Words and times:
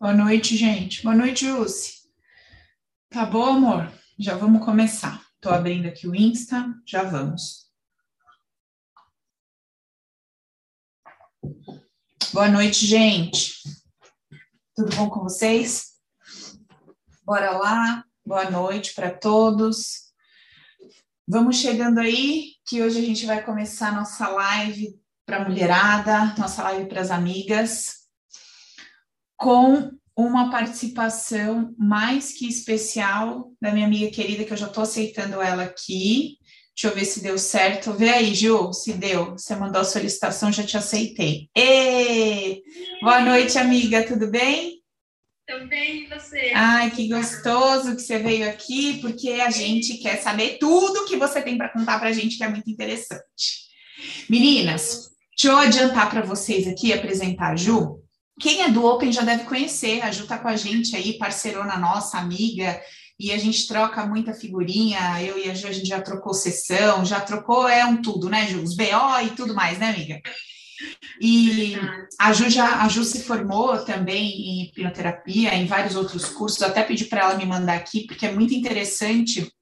Boa 0.00 0.14
noite, 0.14 0.56
gente. 0.56 1.02
Boa 1.02 1.14
noite, 1.14 1.44
Jussi. 1.44 2.08
Tá 3.10 3.26
bom, 3.26 3.44
amor? 3.44 3.92
Já 4.18 4.34
vamos 4.34 4.64
começar. 4.64 5.22
Tô 5.38 5.50
abrindo 5.50 5.86
aqui 5.86 6.08
o 6.08 6.14
Insta, 6.14 6.74
já 6.86 7.02
vamos. 7.02 7.70
Boa 12.32 12.48
noite, 12.48 12.86
gente. 12.86 13.52
Tudo 14.74 14.96
bom 14.96 15.10
com 15.10 15.20
vocês? 15.20 15.90
Bora 17.22 17.50
lá. 17.58 18.02
Boa 18.24 18.50
noite 18.50 18.94
para 18.94 19.10
todos. 19.10 20.14
Vamos 21.28 21.58
chegando 21.58 21.98
aí, 22.00 22.54
que 22.64 22.80
hoje 22.80 22.98
a 22.98 23.02
gente 23.02 23.26
vai 23.26 23.44
começar 23.44 23.92
nossa 23.92 24.28
live 24.28 24.98
para 25.26 25.42
a 25.42 25.46
mulherada, 25.46 26.34
nossa 26.38 26.62
live 26.62 26.88
para 26.88 27.02
as 27.02 27.10
amigas 27.10 27.99
com 29.40 29.90
uma 30.14 30.50
participação 30.50 31.74
mais 31.78 32.32
que 32.32 32.46
especial 32.46 33.50
da 33.60 33.72
minha 33.72 33.86
amiga 33.86 34.10
querida, 34.10 34.44
que 34.44 34.52
eu 34.52 34.56
já 34.56 34.66
estou 34.66 34.82
aceitando 34.82 35.40
ela 35.40 35.62
aqui. 35.62 36.36
Deixa 36.76 36.88
eu 36.88 36.94
ver 36.94 37.06
se 37.06 37.22
deu 37.22 37.38
certo. 37.38 37.94
Vê 37.94 38.10
aí, 38.10 38.34
Ju, 38.34 38.70
se 38.74 38.92
deu. 38.92 39.32
Você 39.32 39.56
mandou 39.56 39.80
a 39.80 39.84
solicitação, 39.84 40.52
já 40.52 40.62
te 40.62 40.76
aceitei. 40.76 41.48
E 41.56 42.62
Boa 43.00 43.20
noite, 43.20 43.56
amiga, 43.56 44.06
tudo 44.06 44.30
bem? 44.30 44.78
Também, 45.46 46.04
e 46.04 46.06
você? 46.06 46.52
Ai, 46.54 46.90
que 46.90 47.08
gostoso 47.08 47.96
que 47.96 48.02
você 48.02 48.18
veio 48.18 48.48
aqui, 48.48 49.00
porque 49.00 49.30
a 49.30 49.50
gente 49.50 49.96
quer 49.98 50.20
saber 50.20 50.58
tudo 50.58 51.06
que 51.06 51.16
você 51.16 51.40
tem 51.40 51.56
para 51.56 51.72
contar 51.72 51.98
para 51.98 52.10
a 52.10 52.12
gente, 52.12 52.36
que 52.36 52.44
é 52.44 52.48
muito 52.48 52.70
interessante. 52.70 53.70
Meninas, 54.28 55.10
deixa 55.30 55.48
eu 55.48 55.56
adiantar 55.58 56.10
para 56.10 56.20
vocês 56.20 56.68
aqui, 56.68 56.92
apresentar 56.92 57.52
a 57.52 57.56
Ju. 57.56 58.00
Quem 58.38 58.62
é 58.62 58.70
do 58.70 58.84
Open 58.84 59.12
já 59.12 59.22
deve 59.22 59.44
conhecer, 59.44 60.02
a 60.02 60.10
Ju 60.10 60.26
tá 60.26 60.38
com 60.38 60.48
a 60.48 60.56
gente 60.56 60.94
aí, 60.96 61.18
parceirona 61.18 61.76
nossa, 61.76 62.18
amiga, 62.18 62.80
e 63.18 63.32
a 63.32 63.38
gente 63.38 63.66
troca 63.66 64.06
muita 64.06 64.32
figurinha, 64.32 65.22
eu 65.22 65.38
e 65.38 65.50
a 65.50 65.54
Ju, 65.54 65.68
a 65.68 65.72
gente 65.72 65.88
já 65.88 66.00
trocou 66.00 66.32
sessão, 66.32 67.04
já 67.04 67.20
trocou, 67.20 67.68
é 67.68 67.84
um 67.84 68.00
tudo, 68.00 68.30
né, 68.30 68.46
Ju? 68.48 68.62
Os 68.62 68.74
BO 68.74 69.20
e 69.24 69.30
tudo 69.36 69.54
mais, 69.54 69.78
né, 69.78 69.90
amiga? 69.90 70.22
E 71.20 71.76
a 72.18 72.32
Ju, 72.32 72.48
já, 72.48 72.82
a 72.82 72.88
Ju 72.88 73.04
se 73.04 73.22
formou 73.22 73.84
também 73.84 74.24
em 74.24 74.62
hipnoterapia, 74.64 75.54
em 75.54 75.66
vários 75.66 75.96
outros 75.96 76.30
cursos, 76.30 76.62
até 76.62 76.82
pedi 76.82 77.04
para 77.04 77.20
ela 77.20 77.34
me 77.34 77.44
mandar 77.44 77.74
aqui, 77.74 78.06
porque 78.06 78.24
é 78.24 78.32
muito 78.32 78.54
interessante, 78.54 79.52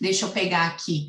deixa 0.00 0.24
eu 0.24 0.30
pegar 0.30 0.66
aqui 0.68 1.08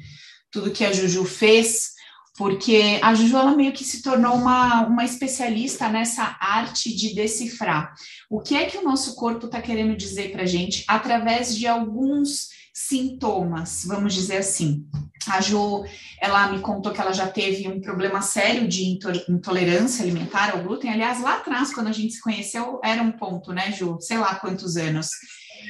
tudo 0.52 0.72
que 0.72 0.84
a 0.84 0.92
Juju 0.92 1.24
fez, 1.24 1.95
porque 2.38 3.00
a 3.02 3.14
Juju 3.14 3.38
ela 3.38 3.56
meio 3.56 3.72
que 3.72 3.84
se 3.84 4.02
tornou 4.02 4.36
uma, 4.36 4.86
uma 4.88 5.06
especialista 5.06 5.88
nessa 5.88 6.38
arte 6.40 6.94
de 6.94 7.16
decifrar 7.16 7.94
o 8.30 8.42
que 8.42 8.56
é 8.56 8.66
que 8.66 8.78
o 8.78 8.84
nosso 8.84 9.16
corpo 9.16 9.46
está 9.46 9.62
querendo 9.62 9.96
dizer 9.96 10.32
para 10.32 10.44
a 10.44 10.48
gente 10.48 10.84
através 10.88 11.56
de 11.56 11.66
alguns 11.66 12.50
sintomas, 12.74 13.86
vamos 13.86 14.14
dizer 14.14 14.38
assim. 14.38 14.86
A 15.30 15.40
Ju, 15.40 15.86
ela 16.22 16.52
me 16.52 16.60
contou 16.60 16.92
que 16.92 17.00
ela 17.00 17.14
já 17.14 17.26
teve 17.26 17.68
um 17.70 17.80
problema 17.80 18.22
sério 18.22 18.68
de 18.68 19.00
intolerância 19.30 20.04
alimentar 20.04 20.52
ao 20.52 20.62
glúten. 20.62 20.92
Aliás, 20.92 21.22
lá 21.22 21.38
atrás, 21.38 21.74
quando 21.74 21.88
a 21.88 21.94
gente 21.94 22.14
se 22.14 22.22
conheceu, 22.22 22.80
era 22.84 23.02
um 23.02 23.14
ponto, 23.14 23.54
né, 23.54 23.72
Ju? 23.72 23.98
Sei 24.02 24.18
lá 24.18 24.36
quantos 24.36 24.76
anos. 24.76 25.08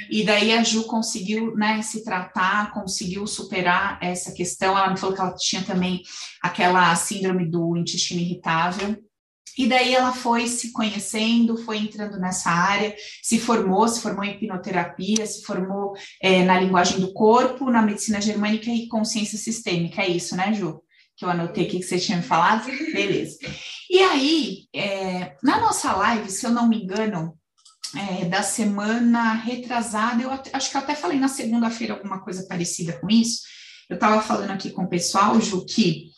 E 0.09 0.23
daí 0.23 0.53
a 0.53 0.63
Ju 0.63 0.83
conseguiu 0.83 1.55
né, 1.55 1.81
se 1.81 2.03
tratar, 2.03 2.71
conseguiu 2.71 3.25
superar 3.27 3.97
essa 4.01 4.31
questão. 4.31 4.77
Ela 4.77 4.91
me 4.91 4.97
falou 4.97 5.15
que 5.15 5.21
ela 5.21 5.35
tinha 5.35 5.63
também 5.63 6.01
aquela 6.41 6.95
síndrome 6.95 7.49
do 7.49 7.75
intestino 7.75 8.21
irritável. 8.21 8.97
E 9.57 9.67
daí 9.67 9.95
ela 9.95 10.11
foi 10.11 10.47
se 10.47 10.73
conhecendo, 10.73 11.57
foi 11.57 11.77
entrando 11.77 12.19
nessa 12.19 12.49
área, 12.49 12.93
se 13.23 13.39
formou, 13.39 13.87
se 13.87 14.01
formou 14.01 14.23
em 14.23 14.31
hipnoterapia, 14.31 15.25
se 15.25 15.43
formou 15.43 15.93
é, 16.21 16.43
na 16.43 16.59
linguagem 16.59 16.99
do 16.99 17.13
corpo, 17.13 17.69
na 17.69 17.81
medicina 17.81 18.19
germânica 18.19 18.69
e 18.69 18.87
consciência 18.87 19.37
sistêmica. 19.37 20.01
É 20.01 20.09
isso, 20.09 20.35
né, 20.35 20.53
Ju? 20.53 20.81
Que 21.15 21.23
eu 21.23 21.29
anotei 21.29 21.65
aqui 21.65 21.79
que 21.79 21.85
você 21.85 21.97
tinha 21.97 22.17
me 22.17 22.23
falado? 22.23 22.65
Beleza. 22.65 23.37
E 23.89 23.99
aí, 23.99 24.65
é, 24.75 25.37
na 25.41 25.61
nossa 25.61 25.93
live, 25.93 26.29
se 26.29 26.45
eu 26.45 26.51
não 26.51 26.67
me 26.67 26.83
engano, 26.83 27.37
é, 27.95 28.25
da 28.25 28.43
semana 28.43 29.33
retrasada, 29.33 30.21
eu 30.21 30.29
acho 30.31 30.69
que 30.69 30.77
eu 30.77 30.81
até 30.81 30.95
falei 30.95 31.19
na 31.19 31.27
segunda-feira 31.27 31.93
alguma 31.93 32.19
coisa 32.19 32.45
parecida 32.47 32.93
com 32.93 33.09
isso. 33.09 33.41
Eu 33.89 33.95
estava 33.95 34.21
falando 34.21 34.51
aqui 34.51 34.71
com 34.71 34.83
o 34.83 34.89
pessoal, 34.89 35.39
Ju, 35.39 35.65
que 35.65 36.11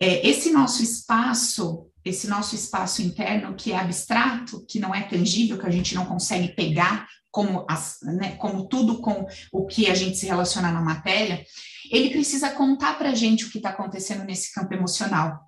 é, 0.00 0.26
esse 0.26 0.50
nosso 0.50 0.82
espaço, 0.82 1.86
esse 2.04 2.28
nosso 2.28 2.54
espaço 2.54 3.02
interno 3.02 3.54
que 3.54 3.72
é 3.72 3.78
abstrato, 3.78 4.64
que 4.66 4.78
não 4.78 4.94
é 4.94 5.02
tangível, 5.02 5.58
que 5.58 5.66
a 5.66 5.70
gente 5.70 5.94
não 5.94 6.04
consegue 6.04 6.48
pegar 6.48 7.06
como, 7.30 7.64
as, 7.68 7.98
né, 8.02 8.36
como 8.36 8.68
tudo 8.68 9.00
com 9.00 9.26
o 9.52 9.66
que 9.66 9.90
a 9.90 9.94
gente 9.94 10.16
se 10.16 10.26
relaciona 10.26 10.72
na 10.72 10.80
matéria, 10.80 11.44
ele 11.90 12.10
precisa 12.10 12.50
contar 12.50 12.98
para 12.98 13.10
a 13.10 13.14
gente 13.14 13.44
o 13.44 13.50
que 13.50 13.58
está 13.58 13.70
acontecendo 13.70 14.24
nesse 14.24 14.52
campo 14.52 14.74
emocional. 14.74 15.40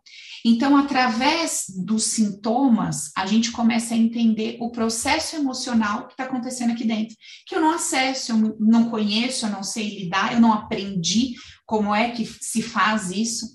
Então, 0.44 0.76
através 0.76 1.64
dos 1.84 2.04
sintomas, 2.04 3.10
a 3.16 3.26
gente 3.26 3.50
começa 3.50 3.94
a 3.94 3.96
entender 3.96 4.56
o 4.60 4.70
processo 4.70 5.36
emocional 5.36 6.06
que 6.06 6.12
está 6.12 6.24
acontecendo 6.24 6.72
aqui 6.72 6.84
dentro, 6.84 7.16
que 7.46 7.54
eu 7.54 7.60
não 7.60 7.70
acesso, 7.70 8.32
eu 8.32 8.56
não 8.60 8.88
conheço, 8.88 9.46
eu 9.46 9.50
não 9.50 9.62
sei 9.62 10.00
lidar, 10.00 10.32
eu 10.32 10.40
não 10.40 10.52
aprendi 10.52 11.34
como 11.66 11.94
é 11.94 12.10
que 12.10 12.24
se 12.24 12.62
faz 12.62 13.10
isso. 13.10 13.46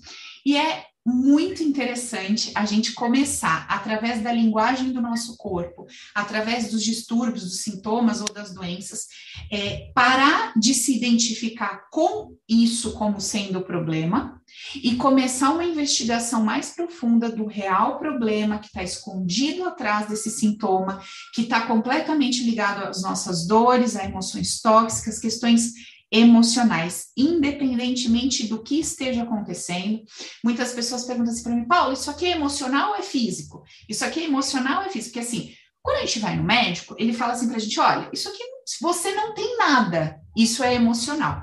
E 0.44 0.56
é 0.56 0.84
muito 1.04 1.62
interessante 1.62 2.50
a 2.54 2.64
gente 2.64 2.92
começar, 2.94 3.66
através 3.68 4.22
da 4.22 4.32
linguagem 4.32 4.90
do 4.92 5.02
nosso 5.02 5.36
corpo, 5.36 5.86
através 6.14 6.70
dos 6.70 6.82
distúrbios, 6.82 7.44
dos 7.44 7.62
sintomas 7.62 8.20
ou 8.20 8.32
das 8.32 8.54
doenças, 8.54 9.06
é, 9.52 9.90
parar 9.94 10.52
de 10.56 10.72
se 10.72 10.96
identificar 10.96 11.88
com 11.90 12.34
isso 12.48 12.92
como 12.94 13.20
sendo 13.20 13.58
o 13.58 13.64
problema 13.64 14.40
e 14.76 14.96
começar 14.96 15.50
uma 15.50 15.64
investigação 15.64 16.42
mais 16.42 16.70
profunda 16.70 17.30
do 17.30 17.46
real 17.46 17.98
problema 17.98 18.58
que 18.58 18.66
está 18.66 18.82
escondido 18.82 19.64
atrás 19.64 20.08
desse 20.08 20.30
sintoma, 20.30 21.02
que 21.34 21.42
está 21.42 21.66
completamente 21.66 22.42
ligado 22.44 22.84
às 22.84 23.02
nossas 23.02 23.46
dores, 23.46 23.96
a 23.96 24.04
emoções 24.04 24.60
tóxicas, 24.60 25.18
questões 25.18 25.72
emocionais, 26.14 27.08
independentemente 27.16 28.46
do 28.46 28.62
que 28.62 28.78
esteja 28.78 29.24
acontecendo. 29.24 30.02
Muitas 30.44 30.72
pessoas 30.72 31.04
perguntam 31.04 31.32
assim 31.32 31.42
para 31.42 31.56
mim, 31.56 31.66
Paulo, 31.66 31.92
isso 31.92 32.08
aqui 32.08 32.26
é 32.26 32.36
emocional 32.36 32.90
ou 32.90 32.96
é 32.96 33.02
físico? 33.02 33.64
Isso 33.88 34.04
aqui 34.04 34.20
é 34.20 34.24
emocional 34.24 34.82
ou 34.82 34.86
é 34.86 34.90
físico? 34.90 35.14
Porque 35.14 35.26
assim, 35.26 35.52
quando 35.82 35.98
a 35.98 36.00
gente 36.06 36.20
vai 36.20 36.36
no 36.36 36.44
médico, 36.44 36.94
ele 36.98 37.12
fala 37.12 37.32
assim 37.32 37.48
para 37.48 37.56
a 37.56 37.60
gente, 37.60 37.78
olha, 37.80 38.08
isso 38.12 38.28
aqui, 38.28 38.42
você 38.80 39.12
não 39.14 39.34
tem 39.34 39.58
nada, 39.58 40.20
isso 40.36 40.62
é 40.62 40.74
emocional. 40.74 41.42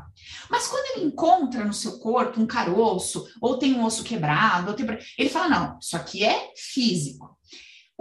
Mas 0.49 0.67
quando 0.67 0.97
ele 0.97 1.07
encontra 1.07 1.65
no 1.65 1.73
seu 1.73 1.99
corpo 1.99 2.39
um 2.39 2.47
caroço, 2.47 3.27
ou 3.41 3.57
tem 3.57 3.73
um 3.73 3.83
osso 3.85 4.03
quebrado, 4.03 4.73
tem... 4.73 4.85
ele 5.17 5.29
fala, 5.29 5.49
não, 5.49 5.79
isso 5.79 5.95
aqui 5.95 6.23
é 6.23 6.49
físico. 6.55 7.30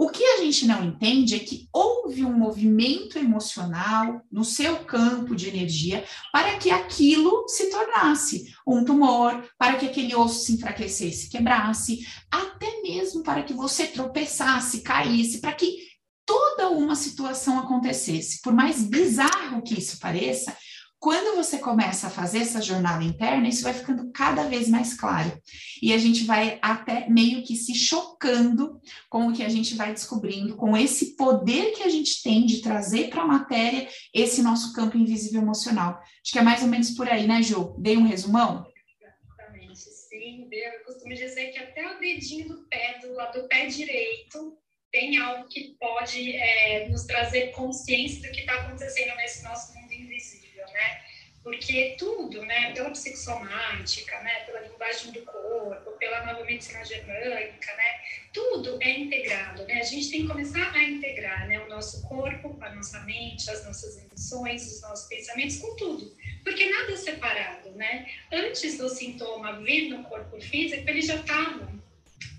O 0.01 0.09
que 0.09 0.25
a 0.25 0.37
gente 0.37 0.65
não 0.65 0.83
entende 0.83 1.35
é 1.35 1.39
que 1.39 1.69
houve 1.71 2.25
um 2.25 2.33
movimento 2.33 3.19
emocional 3.19 4.25
no 4.31 4.43
seu 4.43 4.77
campo 4.77 5.35
de 5.35 5.47
energia 5.47 6.03
para 6.33 6.57
que 6.57 6.71
aquilo 6.71 7.47
se 7.47 7.69
tornasse 7.69 8.51
um 8.65 8.83
tumor, 8.83 9.47
para 9.59 9.75
que 9.75 9.85
aquele 9.85 10.15
osso 10.15 10.43
se 10.43 10.53
enfraquecesse, 10.53 11.29
quebrasse, 11.29 12.03
até 12.31 12.81
mesmo 12.81 13.21
para 13.21 13.43
que 13.43 13.53
você 13.53 13.85
tropeçasse, 13.85 14.81
caísse, 14.81 15.39
para 15.39 15.53
que 15.53 15.77
toda 16.25 16.71
uma 16.71 16.95
situação 16.95 17.59
acontecesse. 17.59 18.41
Por 18.41 18.53
mais 18.53 18.81
bizarro 18.81 19.61
que 19.61 19.77
isso 19.77 19.99
pareça, 19.99 20.57
quando 21.01 21.35
você 21.35 21.57
começa 21.57 22.05
a 22.05 22.09
fazer 22.11 22.37
essa 22.37 22.61
jornada 22.61 23.03
interna, 23.03 23.49
isso 23.49 23.63
vai 23.63 23.73
ficando 23.73 24.11
cada 24.11 24.43
vez 24.43 24.69
mais 24.69 24.93
claro. 24.93 25.35
E 25.81 25.91
a 25.93 25.97
gente 25.97 26.25
vai 26.25 26.59
até 26.61 27.09
meio 27.09 27.43
que 27.43 27.55
se 27.55 27.73
chocando 27.73 28.79
com 29.09 29.27
o 29.27 29.33
que 29.33 29.41
a 29.41 29.49
gente 29.49 29.73
vai 29.73 29.91
descobrindo, 29.91 30.55
com 30.55 30.77
esse 30.77 31.15
poder 31.15 31.71
que 31.71 31.81
a 31.81 31.89
gente 31.89 32.21
tem 32.21 32.45
de 32.45 32.61
trazer 32.61 33.09
para 33.09 33.23
a 33.23 33.27
matéria 33.27 33.89
esse 34.13 34.43
nosso 34.43 34.73
campo 34.73 34.95
invisível 34.95 35.41
emocional. 35.41 35.99
Acho 36.23 36.33
que 36.33 36.37
é 36.37 36.43
mais 36.43 36.61
ou 36.61 36.67
menos 36.67 36.91
por 36.91 37.09
aí, 37.09 37.25
né, 37.25 37.41
Ju? 37.41 37.75
Dei 37.79 37.97
um 37.97 38.05
resumão? 38.05 38.63
Exatamente, 39.01 39.79
sim. 39.79 40.47
Eu 40.51 40.85
costumo 40.85 41.15
dizer 41.15 41.47
que 41.47 41.57
até 41.57 41.95
o 41.95 41.99
dedinho 41.99 42.47
do 42.47 42.67
pé, 42.67 42.99
do 43.01 43.11
lado 43.15 43.41
do 43.41 43.47
pé 43.47 43.65
direito, 43.65 44.55
tem 44.91 45.17
algo 45.17 45.47
que 45.47 45.75
pode 45.79 46.31
é, 46.37 46.87
nos 46.89 47.05
trazer 47.05 47.47
consciência 47.53 48.21
do 48.21 48.31
que 48.31 48.41
está 48.41 48.53
acontecendo 48.53 49.15
nesse 49.15 49.43
nosso 49.43 49.73
mundo 49.73 49.91
invisível 49.91 50.40
né? 50.71 51.01
Porque 51.43 51.95
tudo, 51.97 52.45
né, 52.45 52.71
pela 52.71 52.91
psicossomática, 52.91 54.21
né, 54.21 54.41
pela 54.45 54.59
linguagem 54.59 55.11
do 55.11 55.21
corpo, 55.23 55.91
pela 55.97 56.23
nova 56.23 56.45
medicina 56.45 56.85
germânica, 56.85 57.75
né, 57.75 57.99
tudo 58.31 58.77
é 58.79 58.99
integrado, 58.99 59.65
né? 59.65 59.81
A 59.81 59.83
gente 59.83 60.11
tem 60.11 60.21
que 60.21 60.27
começar 60.27 60.71
a 60.71 60.83
integrar, 60.83 61.47
né, 61.47 61.59
o 61.59 61.67
nosso 61.67 62.07
corpo, 62.07 62.55
a 62.61 62.69
nossa 62.75 62.99
mente, 63.01 63.49
as 63.49 63.65
nossas 63.65 63.97
emoções, 63.97 64.71
os 64.71 64.81
nossos 64.81 65.07
pensamentos 65.07 65.57
com 65.57 65.75
tudo, 65.75 66.15
porque 66.43 66.69
nada 66.69 66.91
é 66.91 66.97
separado, 66.97 67.71
né? 67.71 68.07
Antes 68.31 68.77
do 68.77 68.87
sintoma 68.87 69.59
vir 69.61 69.89
no 69.89 70.03
corpo 70.03 70.39
físico, 70.39 70.87
eles 70.87 71.07
já 71.07 71.15
estavam 71.15 71.81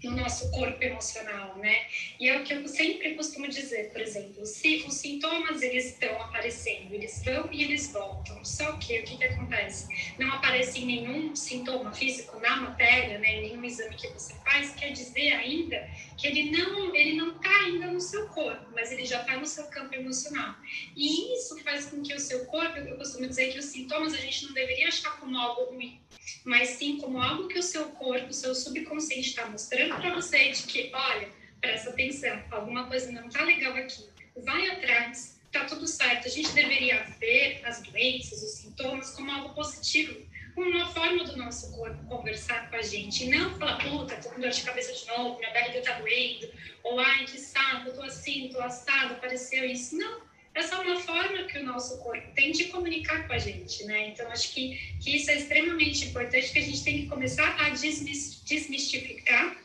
no 0.03 0.17
nosso 0.17 0.51
corpo 0.51 0.83
emocional, 0.83 1.57
né? 1.59 1.87
E 2.19 2.29
é 2.29 2.39
o 2.39 2.45
que 2.45 2.53
eu 2.53 2.67
sempre 2.69 3.15
costumo 3.15 3.49
dizer, 3.49 3.91
por 3.91 4.01
exemplo, 4.01 4.45
se 4.45 4.85
os 4.87 4.95
sintomas 4.95 5.63
eles 5.63 5.87
estão 5.87 6.21
aparecendo, 6.21 6.93
eles 6.93 7.23
vão 7.25 7.49
e 7.53 7.63
eles 7.65 7.93
voltam. 7.93 8.45
Só 8.45 8.73
que 8.79 9.01
o 9.01 9.05
que, 9.05 9.17
que 9.17 9.25
acontece? 9.25 9.89
Não 10.19 10.33
aparece 10.33 10.85
nenhum 10.85 11.35
sintoma 11.37 11.93
físico 11.93 12.39
na 12.41 12.57
matéria, 12.57 13.19
né? 13.19 13.41
Nenhum 13.41 13.65
exame 13.65 13.95
que 13.95 14.09
você 14.09 14.35
faz 14.45 14.75
quer 14.75 14.93
dizer 14.93 15.33
ainda 15.35 15.89
que 16.17 16.27
ele 16.27 16.51
não 16.51 16.95
ele 16.95 17.15
não 17.15 17.37
está 17.37 17.51
ainda 17.65 17.87
no 17.87 18.01
seu 18.01 18.29
corpo, 18.29 18.67
mas 18.73 18.93
ele 18.93 19.05
já 19.05 19.21
está 19.21 19.37
no 19.37 19.47
seu 19.47 19.65
campo 19.65 19.95
emocional. 19.95 20.55
E 20.97 21.35
isso 21.35 21.59
faz 21.63 21.87
com 21.87 22.03
que 22.03 22.15
o 22.15 22.21
seu 22.21 22.45
corpo, 22.47 22.79
eu 22.79 22.97
costumo 22.97 23.27
dizer 23.27 23.53
que 23.53 23.59
os 23.59 23.67
sintomas 23.67 24.15
a 24.15 24.19
gente 24.19 24.47
não 24.47 24.53
deveria 24.53 24.89
achar 24.89 25.19
como 25.19 25.37
algo 25.37 25.73
ruim, 25.73 26.01
mas 26.45 26.71
sim 26.71 26.99
como 26.99 27.21
algo 27.21 27.49
que 27.49 27.59
o 27.59 27.63
seu 27.63 27.87
corpo, 27.91 28.29
o 28.29 28.33
seu 28.33 28.55
subconsciente 28.55 29.29
está 29.29 29.47
mostrando 29.47 29.92
para 30.01 30.15
você 30.15 30.51
de 30.51 30.63
que, 30.65 30.91
olha, 30.93 31.29
presta 31.61 31.91
atenção, 31.91 32.43
alguma 32.51 32.87
coisa 32.87 33.11
não 33.13 33.29
está 33.29 33.43
legal 33.45 33.75
aqui, 33.75 34.09
vai 34.37 34.69
atrás, 34.71 35.41
tá 35.53 35.65
tudo 35.65 35.87
certo. 35.87 36.27
A 36.27 36.31
gente 36.31 36.51
deveria 36.53 37.05
ver 37.21 37.61
as 37.65 37.83
doenças, 37.83 38.43
os 38.43 38.51
sintomas 38.53 39.11
como 39.11 39.31
algo 39.31 39.55
positivo, 39.55 40.21
uma 40.57 40.87
forma 40.93 41.25
do 41.25 41.37
nosso 41.37 41.73
corpo 41.73 42.05
conversar 42.07 42.69
com 42.69 42.77
a 42.77 42.83
gente, 42.83 43.27
não 43.27 43.57
falar, 43.59 43.79
puta, 43.79 44.17
tô 44.17 44.31
com 44.31 44.41
dor 44.41 44.51
de 44.51 44.63
cabeça 44.63 44.93
de 44.93 45.07
novo, 45.07 45.39
minha 45.39 45.53
barriga 45.53 45.81
tá 45.83 45.99
doendo, 45.99 46.51
ou 46.83 46.99
ai, 46.99 47.25
que 47.25 47.39
saco, 47.39 47.93
tô 47.93 48.03
assim, 48.03 48.51
tô 48.53 48.61
assado, 48.61 49.15
apareceu 49.15 49.65
isso. 49.65 49.97
Não, 49.97 50.21
essa 50.55 50.75
é 50.75 50.79
uma 50.79 51.01
forma 51.01 51.45
que 51.45 51.59
o 51.59 51.65
nosso 51.65 51.99
corpo 52.03 52.35
tem 52.35 52.53
de 52.53 52.65
comunicar 52.65 53.27
com 53.27 53.33
a 53.33 53.39
gente, 53.39 53.85
né? 53.85 54.09
Então, 54.09 54.31
acho 54.31 54.53
que, 54.53 54.77
que 55.01 55.17
isso 55.17 55.31
é 55.31 55.37
extremamente 55.37 56.07
importante, 56.07 56.53
que 56.53 56.59
a 56.59 56.63
gente 56.63 56.85
tem 56.85 57.03
que 57.03 57.07
começar 57.07 57.57
a 57.59 57.71
desmistificar 57.71 59.62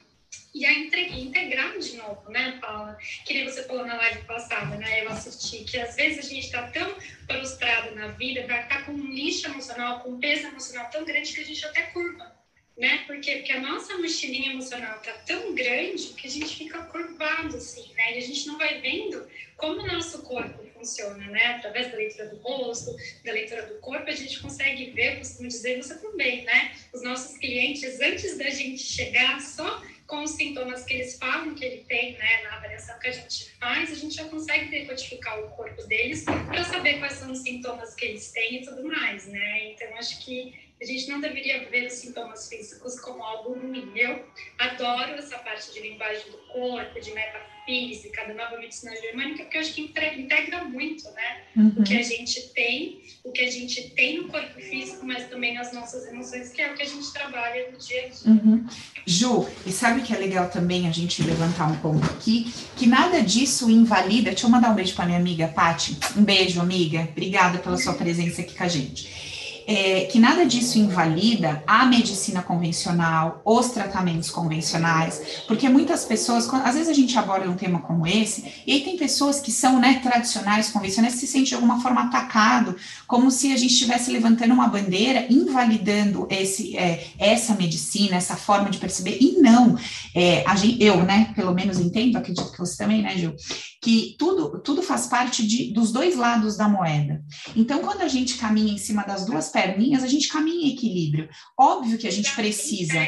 e 0.60 0.66
a 0.66 0.74
integrar 0.74 1.78
de 1.78 1.96
novo, 1.98 2.30
né, 2.30 2.58
Paula? 2.62 2.98
Que 3.26 3.34
nem 3.34 3.46
você 3.46 3.64
falou 3.64 3.86
na 3.86 3.96
live 3.96 4.22
passada, 4.24 4.76
né? 4.76 5.04
Eu 5.04 5.10
assisti, 5.10 5.64
que 5.64 5.78
às 5.78 5.96
vezes 5.96 6.26
a 6.26 6.30
gente 6.30 6.46
está 6.46 6.68
tão 6.68 6.96
prostrado 7.28 7.96
na 7.96 8.08
vida, 8.10 8.42
está 8.42 8.82
com 8.84 8.92
um 8.94 9.14
lixo 9.14 9.48
emocional, 9.48 10.00
com 10.02 10.12
um 10.12 10.20
peso 10.20 10.48
emocional 10.48 10.90
tão 10.90 11.06
grande 11.06 11.34
que 11.34 11.42
a 11.42 11.46
gente 11.46 11.66
até 11.66 11.84
curva 11.84 12.38
né? 12.78 13.04
Porque, 13.08 13.38
porque 13.38 13.52
a 13.52 13.60
nossa 13.60 13.98
mochilinha 13.98 14.52
emocional 14.52 15.00
tá 15.00 15.12
tão 15.26 15.56
grande 15.56 16.10
que 16.10 16.28
a 16.28 16.30
gente 16.30 16.56
fica 16.56 16.84
curvado, 16.84 17.58
assim, 17.58 17.92
né? 17.96 18.16
E 18.16 18.18
a 18.20 18.22
gente 18.22 18.46
não 18.46 18.58
vai 18.58 18.80
vendo 18.80 19.28
como 19.56 19.82
o 19.82 19.88
nosso 19.88 20.22
corpo 20.22 20.64
funciona, 20.76 21.26
né? 21.26 21.56
Através 21.56 21.92
da 21.92 21.98
leitura 21.98 22.28
do 22.28 22.38
rosto, 22.38 22.96
da 23.26 23.32
leitura 23.32 23.64
do 23.64 23.80
corpo, 23.80 24.08
a 24.08 24.14
gente 24.14 24.40
consegue 24.40 24.92
ver, 24.92 25.18
costumo 25.18 25.48
dizer, 25.48 25.82
você 25.82 25.98
também, 25.98 26.44
né? 26.44 26.76
Os 26.94 27.02
nossos 27.02 27.36
clientes, 27.40 28.00
antes 28.00 28.38
da 28.38 28.50
gente 28.52 28.84
chegar, 28.84 29.42
só 29.42 29.82
com 30.08 30.24
os 30.24 30.32
sintomas 30.32 30.86
que 30.86 30.94
eles 30.94 31.18
falam 31.18 31.54
que 31.54 31.66
ele 31.66 31.84
tem, 31.84 32.14
né, 32.14 32.44
na 32.44 32.56
avaliação 32.56 32.98
que 32.98 33.08
a 33.08 33.12
gente 33.12 33.52
faz, 33.60 33.92
a 33.92 33.96
gente 33.96 34.16
já 34.16 34.26
consegue 34.26 34.72
decodificar 34.72 35.38
o 35.40 35.50
corpo 35.50 35.84
deles 35.84 36.24
para 36.24 36.64
saber 36.64 37.00
quais 37.00 37.14
são 37.14 37.32
os 37.32 37.40
sintomas 37.40 37.94
que 37.94 38.06
eles 38.06 38.32
têm 38.32 38.62
e 38.62 38.66
tudo 38.66 38.84
mais, 38.86 39.28
né? 39.28 39.72
Então, 39.72 39.96
acho 39.98 40.24
que 40.24 40.67
a 40.80 40.86
gente 40.86 41.10
não 41.10 41.20
deveria 41.20 41.68
ver 41.70 41.88
os 41.88 41.94
sintomas 41.94 42.48
físicos 42.48 43.00
como 43.00 43.24
algo 43.24 43.54
ruim. 43.54 43.92
Eu 43.96 44.24
adoro 44.60 45.14
essa 45.14 45.38
parte 45.40 45.74
de 45.74 45.80
linguagem 45.80 46.30
do 46.30 46.38
corpo, 46.54 47.00
de 47.02 47.12
metafísica, 47.12 48.28
da 48.28 48.34
nova 48.36 48.60
medicina 48.60 48.96
germânica, 48.96 49.44
porque 49.44 49.58
eu 49.58 49.62
acho 49.62 49.74
que 49.74 49.82
integra 49.82 50.66
muito, 50.66 51.04
né? 51.12 51.42
Uhum. 51.56 51.74
O 51.78 51.84
que 51.84 51.98
a 51.98 52.04
gente 52.04 52.54
tem, 52.54 53.02
o 53.24 53.32
que 53.32 53.42
a 53.42 53.50
gente 53.50 53.90
tem 53.90 54.22
no 54.22 54.28
corpo 54.28 54.62
físico, 54.62 55.04
mas 55.04 55.28
também 55.28 55.56
nas 55.56 55.74
nossas 55.74 56.06
emoções, 56.08 56.52
que 56.52 56.62
é 56.62 56.72
o 56.72 56.76
que 56.76 56.84
a 56.84 56.86
gente 56.86 57.12
trabalha 57.12 57.72
no 57.72 57.78
dia 57.80 58.06
a 58.06 58.10
dia. 58.10 58.32
Uhum. 58.32 58.68
Ju, 59.04 59.50
e 59.66 59.72
sabe 59.72 60.04
que 60.04 60.14
é 60.14 60.18
legal 60.18 60.48
também 60.48 60.88
a 60.88 60.92
gente 60.92 61.24
levantar 61.24 61.72
um 61.72 61.78
ponto 61.80 62.06
aqui, 62.06 62.54
que 62.76 62.86
nada 62.86 63.24
disso 63.24 63.68
invalida. 63.72 64.30
Deixa 64.30 64.46
eu 64.46 64.52
mandar 64.52 64.70
um 64.70 64.76
beijo 64.76 64.94
para 64.96 65.08
minha 65.08 65.18
amiga 65.18 65.48
Pati. 65.48 65.98
Um 66.16 66.24
beijo, 66.24 66.62
amiga. 66.62 67.08
Obrigada 67.12 67.58
pela 67.58 67.78
sua 67.78 67.96
presença 67.96 68.42
aqui 68.42 68.54
com 68.54 68.64
a 68.64 68.68
gente 68.68 69.27
é, 69.68 70.06
que 70.06 70.18
nada 70.18 70.46
disso 70.46 70.80
invalida 70.80 71.62
a 71.68 71.86
medicina 71.86 72.42
convencional, 72.42 73.42
os 73.44 73.68
tratamentos 73.68 74.30
convencionais, 74.30 75.44
porque 75.46 75.68
muitas 75.68 76.06
pessoas, 76.06 76.48
às 76.48 76.74
vezes 76.74 76.88
a 76.88 76.94
gente 76.94 77.18
aborda 77.20 77.50
um 77.50 77.56
tema 77.56 77.82
como 77.82 78.08
esse, 78.08 78.64
e 78.66 78.72
aí 78.72 78.82
tem 78.82 78.96
pessoas 78.96 79.42
que 79.42 79.52
são 79.52 79.78
né, 79.78 80.00
tradicionais, 80.02 80.70
convencionais, 80.70 81.16
que 81.16 81.20
se 81.20 81.28
sentem 81.28 81.50
de 81.50 81.56
alguma 81.56 81.82
forma 81.82 82.04
atacado, 82.04 82.78
como 83.06 83.30
se 83.30 83.52
a 83.52 83.58
gente 83.58 83.74
estivesse 83.74 84.10
levantando 84.10 84.54
uma 84.54 84.70
bandeira, 84.70 85.28
invalidando 85.30 86.26
esse, 86.30 86.78
é, 86.78 87.06
essa 87.20 87.54
medicina, 87.54 88.16
essa 88.16 88.38
forma 88.38 88.70
de 88.70 88.78
perceber, 88.78 89.18
e 89.20 89.34
não, 89.42 89.78
é, 90.16 90.46
gente, 90.56 90.82
eu, 90.82 91.04
né, 91.04 91.34
pelo 91.36 91.54
menos 91.54 91.78
entendo, 91.78 92.18
acredito 92.18 92.52
que 92.54 92.58
você 92.58 92.78
também, 92.78 93.02
né, 93.02 93.18
Gil, 93.18 93.36
que 93.82 94.16
tudo, 94.18 94.60
tudo 94.60 94.82
faz 94.82 95.08
parte 95.08 95.46
de, 95.46 95.74
dos 95.74 95.92
dois 95.92 96.16
lados 96.16 96.56
da 96.56 96.70
moeda. 96.70 97.22
Então, 97.56 97.80
quando 97.80 98.02
a 98.02 98.08
gente 98.08 98.38
caminha 98.38 98.74
em 98.74 98.78
cima 98.78 99.04
das 99.04 99.26
duas 99.26 99.50
perninhas, 99.58 100.04
a 100.04 100.08
gente 100.08 100.30
caminha 100.30 100.68
em 100.68 100.74
equilíbrio. 100.74 101.30
Óbvio 101.58 101.98
que 101.98 102.08
a 102.08 102.12
gente 102.12 102.34
precisa. 102.36 103.00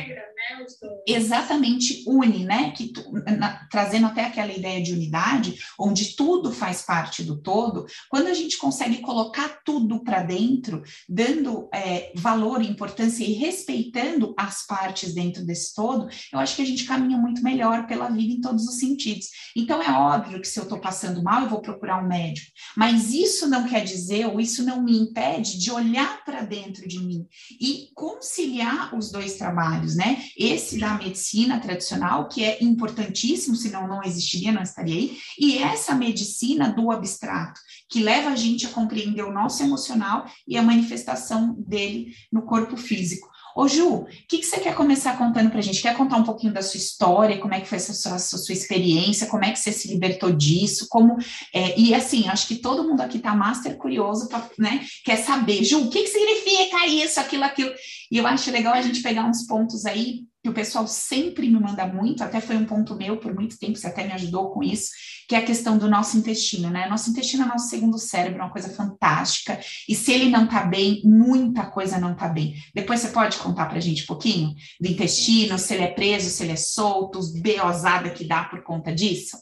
Né, 0.50 0.66
exatamente 1.07 2.04
une, 2.07 2.46
né? 2.46 2.72
Que, 2.72 2.92
na, 3.38 3.68
trazendo 3.69 4.07
até 4.07 4.25
aquela 4.25 4.51
ideia 4.51 4.81
de 4.81 4.94
unidade, 4.94 5.60
onde 5.78 6.16
tudo 6.16 6.51
faz 6.51 6.81
parte 6.81 7.24
do 7.24 7.41
todo, 7.41 7.86
quando 8.10 8.27
a 8.27 8.34
gente 8.34 8.58
consegue 8.58 8.98
colocar 9.00 9.62
tudo 9.63 10.03
para 10.03 10.24
dentro, 10.24 10.82
dando 11.08 11.70
é, 11.74 12.12
valor, 12.15 12.62
importância 12.62 13.24
e 13.24 13.34
respeitando 13.34 14.34
as 14.38 14.65
partes 14.65 15.13
dentro 15.13 15.46
desse 15.46 15.74
todo, 15.75 16.10
eu 16.32 16.39
acho 16.39 16.56
que 16.56 16.62
a 16.62 16.65
gente 16.65 16.86
caminha 16.86 17.18
muito 17.18 17.44
melhor 17.44 17.86
pela 17.88 18.10
vida 18.10 18.34
em 18.34 18.41
todos 18.41 18.65
os 18.68 18.79
sentidos. 18.79 19.27
Então, 19.56 19.82
é 19.82 19.91
óbvio 19.91 20.41
que 20.41 20.48
se 20.48 20.60
eu 20.60 20.63
estou 20.63 20.79
passando 20.79 21.24
mal, 21.24 21.44
eu 21.44 21.50
vou 21.50 21.62
procurar 21.62 22.03
um 22.03 22.08
médico, 22.08 22.51
mas 22.75 23.13
isso 23.13 23.48
não 23.48 23.68
quer 23.68 23.84
dizer, 23.84 24.25
ou 24.27 24.39
isso 24.39 24.63
não 24.63 24.82
me 24.82 24.98
impede 24.98 25.60
de 25.60 25.72
olhar 25.72 26.24
para 26.24 26.41
dentro 26.41 26.88
de 26.88 27.00
mim 27.00 27.27
e 27.60 27.89
conciliar 27.94 28.96
os 28.96 29.12
dois 29.12 29.36
trabalhos, 29.36 29.96
né? 29.96 30.24
Esse 30.39 30.79
da 30.79 30.93
medicina 30.93 31.60
tradicional, 31.60 32.29
que 32.29 32.46
é 32.46 32.63
importantíssimo, 32.63 33.58
senão 33.58 33.89
não 33.89 34.01
existiria, 34.01 34.53
não 34.53 34.62
estaria 34.63 34.96
aí, 34.96 35.17
e 35.38 35.58
essa 35.58 35.93
medicina 35.93 36.69
do 36.69 36.91
abstrato, 36.91 37.60
que 37.89 38.01
leva 38.01 38.29
a 38.29 38.36
gente 38.38 38.65
a 38.65 38.69
compreender 38.69 39.24
o 39.24 39.34
nosso 39.34 39.62
emocional 39.62 40.25
e 40.48 40.55
a 40.55 40.63
manifestação 40.63 41.55
dele 41.60 42.13
no 42.31 42.43
corpo 42.43 42.77
físico. 42.77 43.29
Ô 43.60 43.67
Ju, 43.67 43.88
o 43.89 44.05
que, 44.27 44.38
que, 44.38 44.46
você 44.46 44.60
quer 44.62 44.74
começar 44.74 45.17
contando 45.17 45.50
para 45.50 45.60
a 45.60 45.62
gente? 45.62 45.81
Quer 45.81 45.98
contar 45.98 46.15
um 46.15 46.24
pouquinho 46.24 46.53
da 46.53 46.62
sua 46.62 46.77
história, 46.77 47.39
como 47.39 47.53
é 47.53 47.60
que 47.60 47.67
foi 47.67 47.77
essa 47.77 47.93
sua, 47.93 48.17
sua 48.17 48.53
experiência, 48.53 49.27
como 49.27 49.43
é 49.43 49.51
que 49.51 49.60
você 49.60 49.74
se 49.74 49.89
libertou 49.89 50.31
disso, 50.31 50.88
como... 50.89 51.17
É, 51.53 51.77
e 51.77 51.93
assim, 51.93 52.29
acho 52.29 52.48
que 52.48 52.55
todo 52.55 52.88
mundo 52.88 53.01
aqui 53.01 53.17
está 53.17 53.36
master 53.36 53.75
curioso, 53.75 54.29
pra, 54.29 54.48
né? 54.58 54.86
Quer 55.03 55.17
saber, 55.17 55.65
Ju, 55.65 55.81
o 55.81 55.89
que, 55.89 56.03
que 56.03 56.08
significa 56.08 56.88
isso, 56.88 57.19
aquilo, 57.19 57.43
aquilo? 57.43 57.74
E 58.10 58.17
eu 58.17 58.25
acho 58.25 58.50
legal 58.50 58.74
a 58.74 58.81
gente 58.81 59.01
pegar 59.01 59.25
uns 59.25 59.46
pontos 59.46 59.86
aí 59.86 60.28
que 60.41 60.50
o 60.50 60.53
pessoal 60.53 60.88
sempre 60.88 61.48
me 61.50 61.60
manda 61.60 61.86
muito, 61.86 62.24
até 62.24 62.39
foi 62.39 62.55
um 62.55 62.65
ponto 62.65 62.96
meu 62.96 63.17
por 63.17 63.34
muito 63.34 63.60
tempo, 63.60 63.77
você 63.77 63.88
até 63.88 64.05
me 64.05 64.13
ajudou 64.13 64.51
com 64.51 64.63
isso, 64.63 64.91
que 65.27 65.36
é 65.36 65.39
a 65.39 65.46
questão 65.46 65.77
do 65.77 65.89
nosso 65.89 66.17
intestino, 66.17 66.69
né? 66.69 66.88
Nosso 66.88 67.10
intestino 67.10 67.43
é 67.43 67.48
nosso 67.48 67.69
segundo 67.69 67.98
cérebro, 67.98 68.39
é 68.39 68.46
uma 68.46 68.51
coisa 68.51 68.69
fantástica, 68.69 69.60
e 69.88 69.93
se 69.93 70.13
ele 70.13 70.29
não 70.29 70.48
tá 70.48 70.63
bem, 70.63 71.01
muita 71.03 71.65
coisa 71.65 72.00
não 72.00 72.15
tá 72.15 72.27
bem. 72.27 72.55
Depois 72.74 73.01
você 73.01 73.10
pode 73.10 73.38
contar 73.38 73.65
pra 73.65 73.79
gente 73.79 74.03
um 74.03 74.08
pouquinho 74.08 74.55
do 74.79 74.88
intestino, 74.88 75.60
se 75.60 75.74
ele 75.74 75.84
é 75.84 75.91
preso, 75.91 76.29
se 76.29 76.43
ele 76.43 76.53
é 76.53 76.58
solto, 76.58 77.19
os 77.19 77.34
beozada 77.34 78.10
que 78.10 78.24
dá 78.24 78.46
por 78.46 78.63
conta 78.63 78.93
disso? 78.93 79.38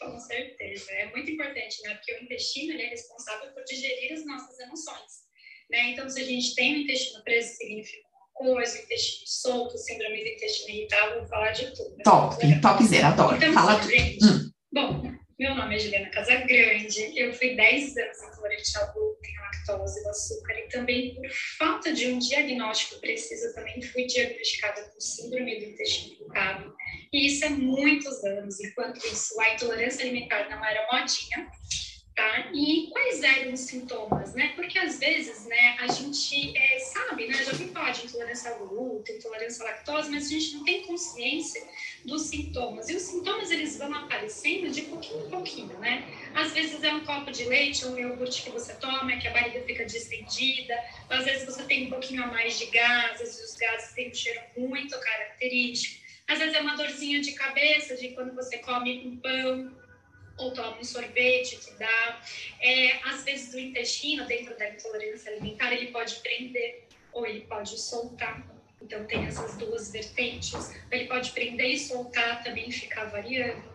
Com 0.00 0.18
certeza, 0.18 0.90
é 0.92 1.10
muito 1.12 1.30
importante, 1.30 1.80
né? 1.82 1.94
Porque 1.94 2.12
o 2.14 2.24
intestino 2.24 2.72
ele 2.72 2.82
é 2.82 2.88
responsável 2.88 3.52
por 3.52 3.62
digerir 3.64 4.14
as 4.14 4.26
nossas 4.26 4.58
emoções. 4.58 5.22
Né? 5.70 5.90
Então, 5.90 6.08
se 6.08 6.20
a 6.20 6.24
gente 6.24 6.54
tem 6.54 6.74
o 6.74 6.78
intestino 6.80 7.22
preso, 7.22 7.56
significa 7.56 8.11
coisa, 8.34 8.78
intestino 8.78 9.26
solto, 9.26 9.78
síndrome 9.78 10.22
do 10.22 10.28
intestino 10.28 10.70
irritável, 10.70 11.20
vou 11.20 11.28
falar 11.28 11.52
de 11.52 11.74
tudo. 11.74 11.90
Né? 11.90 12.02
Top, 12.04 12.60
topzera, 12.60 13.08
adoro. 13.08 13.36
Então, 13.36 13.52
Fala 13.52 13.78
tudo. 13.78 13.90
Gente, 13.90 14.24
hum. 14.24 14.50
Bom, 14.72 15.12
meu 15.38 15.54
nome 15.54 15.74
é 15.74 15.78
Juliana 15.78 16.10
Casagrande, 16.10 17.18
eu 17.18 17.32
fui 17.34 17.56
10 17.56 17.96
anos 17.96 18.22
intolerante 18.22 18.78
ao 18.78 18.92
glúten, 18.92 19.34
lactose, 19.40 20.08
açúcar 20.08 20.54
e 20.54 20.68
também 20.68 21.14
por 21.14 21.28
falta 21.58 21.92
de 21.92 22.06
um 22.06 22.18
diagnóstico 22.18 23.00
preciso, 23.00 23.52
também 23.54 23.82
fui 23.82 24.06
diagnosticada 24.06 24.82
com 24.82 25.00
síndrome 25.00 25.58
do 25.58 25.64
intestino 25.66 26.14
irritável. 26.14 26.72
E 27.12 27.26
isso 27.26 27.44
há 27.44 27.50
muitos 27.50 28.22
anos, 28.24 28.60
enquanto 28.60 29.04
isso 29.04 29.38
a 29.40 29.54
intolerância 29.54 30.04
alimentar 30.04 30.48
não 30.48 30.64
era 30.64 30.86
modinha, 30.92 31.50
Tá? 32.14 32.50
E 32.52 32.90
quais 32.90 33.22
eram 33.22 33.54
os 33.54 33.60
sintomas, 33.60 34.34
né? 34.34 34.52
Porque 34.54 34.78
às 34.78 34.98
vezes, 34.98 35.41
intolerância 38.42 38.52
glúten, 38.66 39.16
intolerância 39.16 39.64
à 39.64 39.70
lactose, 39.70 40.10
mas 40.10 40.26
a 40.26 40.28
gente 40.28 40.56
não 40.56 40.64
tem 40.64 40.82
consciência 40.82 41.62
dos 42.04 42.22
sintomas. 42.22 42.88
E 42.88 42.96
os 42.96 43.02
sintomas, 43.02 43.50
eles 43.50 43.78
vão 43.78 43.94
aparecendo 43.94 44.70
de 44.70 44.82
pouquinho 44.82 45.26
em 45.26 45.30
pouquinho, 45.30 45.78
né? 45.78 46.04
Às 46.34 46.52
vezes 46.52 46.82
é 46.82 46.92
um 46.92 47.04
copo 47.04 47.30
de 47.30 47.44
leite 47.44 47.84
ou 47.84 47.92
um 47.92 47.98
iogurte 47.98 48.42
que 48.42 48.50
você 48.50 48.74
toma, 48.74 49.16
que 49.16 49.28
a 49.28 49.32
barriga 49.32 49.62
fica 49.62 49.84
distendida. 49.84 50.74
Às 51.08 51.24
vezes 51.24 51.44
você 51.44 51.62
tem 51.64 51.86
um 51.86 51.90
pouquinho 51.90 52.24
a 52.24 52.26
mais 52.26 52.58
de 52.58 52.66
gases, 52.66 53.38
os 53.42 53.54
gases 53.56 53.92
têm 53.92 54.10
um 54.10 54.14
cheiro 54.14 54.40
muito 54.56 54.98
característico 54.98 56.02
Às 56.26 56.38
vezes 56.38 56.54
é 56.54 56.60
uma 56.60 56.76
dorzinha 56.76 57.20
de 57.20 57.32
cabeça, 57.32 57.96
de 57.96 58.08
quando 58.08 58.34
você 58.34 58.58
come 58.58 59.06
um 59.06 59.16
pão 59.16 59.76
ou 60.38 60.50
toma 60.52 60.78
um 60.78 60.84
sorvete 60.84 61.56
que 61.56 61.72
dá. 61.74 62.22
É, 62.60 62.98
às 63.04 63.22
vezes 63.22 63.52
o 63.54 63.58
intestino, 63.58 64.24
dentro 64.24 64.56
da 64.56 64.68
intolerância 64.70 65.30
alimentar, 65.30 65.72
ele 65.72 65.92
pode 65.92 66.16
prender 66.16 66.91
ou 67.12 67.26
ele 67.26 67.42
pode 67.42 67.78
soltar. 67.78 68.46
Então 68.80 69.04
tem 69.04 69.26
essas 69.26 69.56
duas 69.56 69.92
vertentes. 69.92 70.74
Ele 70.90 71.06
pode 71.06 71.30
prender 71.32 71.70
e 71.70 71.78
soltar, 71.78 72.42
também 72.42 72.70
ficar 72.70 73.04
variando. 73.04 73.71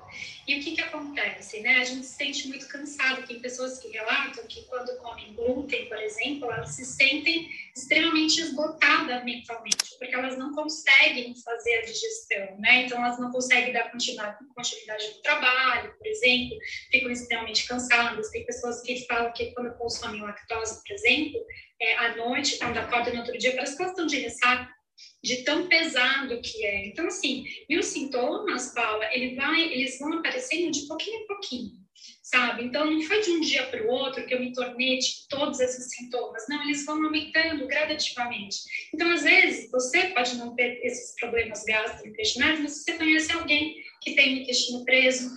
E 0.47 0.59
o 0.59 0.63
que, 0.63 0.75
que 0.75 0.81
acontece? 0.81 1.59
Né? 1.59 1.77
A 1.77 1.83
gente 1.83 2.05
se 2.05 2.15
sente 2.15 2.47
muito 2.47 2.67
cansado. 2.67 3.27
Tem 3.27 3.39
pessoas 3.39 3.79
que 3.79 3.89
relatam 3.89 4.45
que 4.47 4.63
quando 4.63 4.97
comem 4.97 5.33
glúten, 5.33 5.87
por 5.89 5.97
exemplo, 5.97 6.51
elas 6.51 6.71
se 6.71 6.85
sentem 6.85 7.49
extremamente 7.75 8.41
esgotadas 8.41 9.23
mentalmente, 9.23 9.97
porque 9.99 10.15
elas 10.15 10.37
não 10.37 10.53
conseguem 10.53 11.35
fazer 11.35 11.79
a 11.79 11.81
digestão, 11.81 12.59
né? 12.59 12.85
Então, 12.85 12.97
elas 13.03 13.19
não 13.19 13.31
conseguem 13.31 13.73
dar 13.73 13.91
continuidade, 13.91 14.37
continuidade 14.55 15.07
no 15.07 15.21
trabalho, 15.21 15.93
por 15.97 16.07
exemplo, 16.07 16.57
ficam 16.91 17.11
extremamente 17.11 17.67
cansadas. 17.67 18.29
Tem 18.29 18.45
pessoas 18.45 18.81
que 18.81 19.05
falam 19.05 19.33
que 19.33 19.51
quando 19.51 19.77
consomem 19.77 20.21
lactose, 20.21 20.81
por 20.83 20.93
exemplo, 20.93 21.45
é, 21.81 21.95
à 21.97 22.15
noite, 22.15 22.57
quando 22.57 22.77
acordam 22.77 23.13
no 23.13 23.19
outro 23.19 23.37
dia, 23.37 23.53
parece 23.53 23.75
que 23.75 23.83
elas 23.83 23.91
estão 23.91 24.07
de 24.07 24.19
ressaca 24.19 24.76
de 25.23 25.43
tão 25.43 25.67
pesado 25.67 26.39
que 26.41 26.65
é. 26.65 26.87
Então, 26.87 27.07
assim, 27.07 27.45
e 27.69 27.77
os 27.77 27.87
sintomas, 27.87 28.73
Paula, 28.73 29.05
ele 29.13 29.35
vai, 29.35 29.61
eles 29.61 29.99
vão 29.99 30.13
aparecendo 30.13 30.71
de 30.71 30.87
pouquinho 30.87 31.21
em 31.21 31.27
pouquinho, 31.27 31.71
sabe? 32.23 32.63
Então, 32.63 32.89
não 32.89 33.01
foi 33.01 33.21
de 33.21 33.31
um 33.31 33.41
dia 33.41 33.65
para 33.67 33.83
o 33.83 33.89
outro 33.89 34.25
que 34.25 34.33
eu 34.33 34.39
me 34.39 34.53
tornei 34.53 34.99
tipo, 34.99 35.27
todos 35.29 35.59
esses 35.59 35.89
sintomas. 35.89 36.43
Não, 36.49 36.63
eles 36.63 36.85
vão 36.85 37.03
aumentando 37.03 37.67
gradativamente. 37.67 38.57
Então, 38.93 39.09
às 39.11 39.23
vezes, 39.23 39.69
você 39.71 40.07
pode 40.09 40.35
não 40.37 40.55
ter 40.55 40.79
esses 40.83 41.15
problemas 41.19 41.63
gastrointestinais, 41.63 42.59
mas 42.59 42.83
você 42.83 42.93
conhece 42.93 43.31
alguém 43.31 43.75
que 44.01 44.13
tem 44.13 44.35
o 44.35 44.41
intestino 44.41 44.85
preso, 44.85 45.29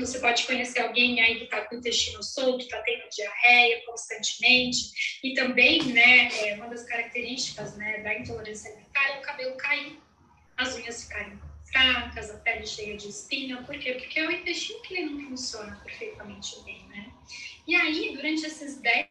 você 0.00 0.18
pode 0.18 0.46
conhecer 0.46 0.80
alguém 0.80 1.20
aí 1.20 1.38
que 1.38 1.44
está 1.44 1.62
com 1.62 1.74
o 1.74 1.78
intestino 1.78 2.22
solto, 2.22 2.64
está 2.64 2.80
tendo 2.82 3.08
diarreia 3.10 3.84
constantemente. 3.86 5.18
E 5.22 5.34
também, 5.34 5.82
né, 5.84 6.28
é, 6.38 6.54
uma 6.54 6.68
das 6.68 6.84
características 6.84 7.76
né, 7.76 7.98
da 7.98 8.18
intolerância 8.18 8.70
alimentar 8.70 9.16
é 9.16 9.18
o 9.18 9.22
cabelo 9.22 9.56
cair, 9.56 9.98
as 10.56 10.74
unhas 10.76 11.04
ficarem 11.04 11.38
fracas, 11.70 12.30
a 12.30 12.38
pele 12.38 12.66
cheia 12.66 12.96
de 12.96 13.08
espinha. 13.08 13.62
Por 13.62 13.78
quê? 13.78 13.94
Porque 13.94 14.18
é 14.18 14.26
o 14.26 14.30
intestino 14.30 14.82
que 14.82 14.94
ele 14.94 15.10
não 15.10 15.28
funciona 15.28 15.80
perfeitamente 15.84 16.60
bem, 16.64 16.84
né? 16.88 17.12
E 17.66 17.74
aí, 17.76 18.14
durante 18.14 18.44
esses 18.44 18.80
10 18.80 19.06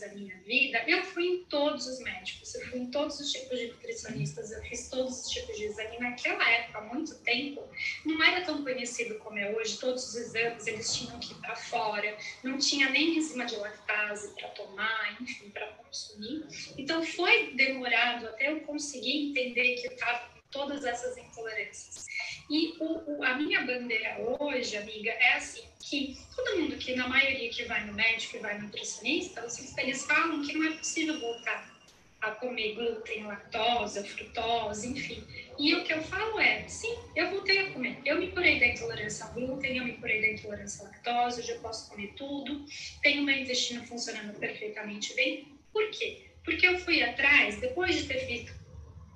da 0.00 0.08
minha 0.08 0.36
vida, 0.38 0.82
eu 0.86 1.04
fui 1.04 1.26
em 1.26 1.44
todos 1.44 1.86
os 1.86 2.00
médicos, 2.00 2.54
eu 2.54 2.66
fui 2.68 2.80
em 2.80 2.90
todos 2.90 3.20
os 3.20 3.30
tipos 3.30 3.58
de 3.58 3.68
nutricionistas, 3.68 4.50
eu 4.50 4.62
fiz 4.62 4.88
todos 4.88 5.26
os 5.26 5.30
tipos 5.30 5.56
de 5.56 5.64
exame. 5.64 5.98
Naquela 5.98 6.48
época, 6.50 6.78
há 6.78 6.82
muito 6.82 7.14
tempo, 7.20 7.62
não 8.04 8.22
era 8.22 8.44
tão 8.44 8.62
conhecido 8.62 9.16
como 9.16 9.38
é 9.38 9.54
hoje, 9.54 9.78
todos 9.78 10.08
os 10.08 10.14
exames 10.14 10.66
eles 10.66 10.94
tinham 10.94 11.18
que 11.20 11.32
ir 11.32 11.36
para 11.36 11.54
fora, 11.54 12.16
não 12.42 12.58
tinha 12.58 12.88
nem 12.90 13.18
enzima 13.18 13.44
de 13.44 13.56
lactase 13.56 14.34
para 14.34 14.48
tomar, 14.48 15.20
enfim, 15.20 15.50
para 15.50 15.66
consumir. 15.68 16.46
Então 16.76 17.04
foi 17.04 17.54
demorado 17.54 18.26
até 18.26 18.50
eu 18.50 18.60
conseguir 18.60 19.30
entender 19.30 19.76
que 19.76 19.86
eu 19.86 19.92
estava 19.92 20.39
todas 20.50 20.84
essas 20.84 21.16
intolerâncias. 21.16 22.06
E 22.48 22.76
o, 22.80 23.18
o, 23.18 23.24
a 23.24 23.34
minha 23.34 23.60
bandeira 23.62 24.18
hoje, 24.40 24.76
amiga, 24.76 25.10
é 25.10 25.34
assim, 25.34 25.62
que 25.78 26.18
todo 26.34 26.58
mundo 26.58 26.76
que, 26.76 26.94
na 26.94 27.08
maioria 27.08 27.50
que 27.50 27.64
vai 27.64 27.84
no 27.84 27.94
médico 27.94 28.36
e 28.36 28.40
vai 28.40 28.58
no 28.58 28.64
nutricionista, 28.64 29.46
eles 29.78 30.04
falam 30.04 30.42
que 30.42 30.52
não 30.52 30.72
é 30.72 30.76
possível 30.76 31.18
voltar 31.20 31.80
a 32.20 32.32
comer 32.32 32.74
glúten, 32.74 33.24
lactose, 33.24 34.06
frutose, 34.06 34.88
enfim. 34.88 35.24
E 35.58 35.74
o 35.74 35.84
que 35.84 35.92
eu 35.92 36.02
falo 36.02 36.38
é, 36.38 36.68
sim, 36.68 36.94
eu 37.16 37.30
voltei 37.30 37.58
a 37.60 37.72
comer. 37.72 37.98
Eu 38.04 38.18
me 38.18 38.30
curei 38.30 38.60
da 38.60 38.66
intolerância 38.66 39.24
ao 39.24 39.32
glúten, 39.32 39.76
eu 39.76 39.84
me 39.84 39.92
curei 39.94 40.20
da 40.20 40.28
intolerância 40.28 40.84
à 40.84 40.90
lactose, 40.90 41.40
hoje 41.40 41.52
eu 41.52 41.60
posso 41.60 41.90
comer 41.90 42.12
tudo, 42.16 42.66
tenho 43.02 43.22
meu 43.22 43.36
intestino 43.36 43.84
funcionando 43.86 44.38
perfeitamente 44.38 45.14
bem. 45.14 45.48
Por 45.72 45.90
quê? 45.90 46.30
Porque 46.44 46.66
eu 46.66 46.78
fui 46.80 47.02
atrás, 47.02 47.58
depois 47.60 47.94
de 47.96 48.04
ter 48.04 48.26
feito 48.26 48.59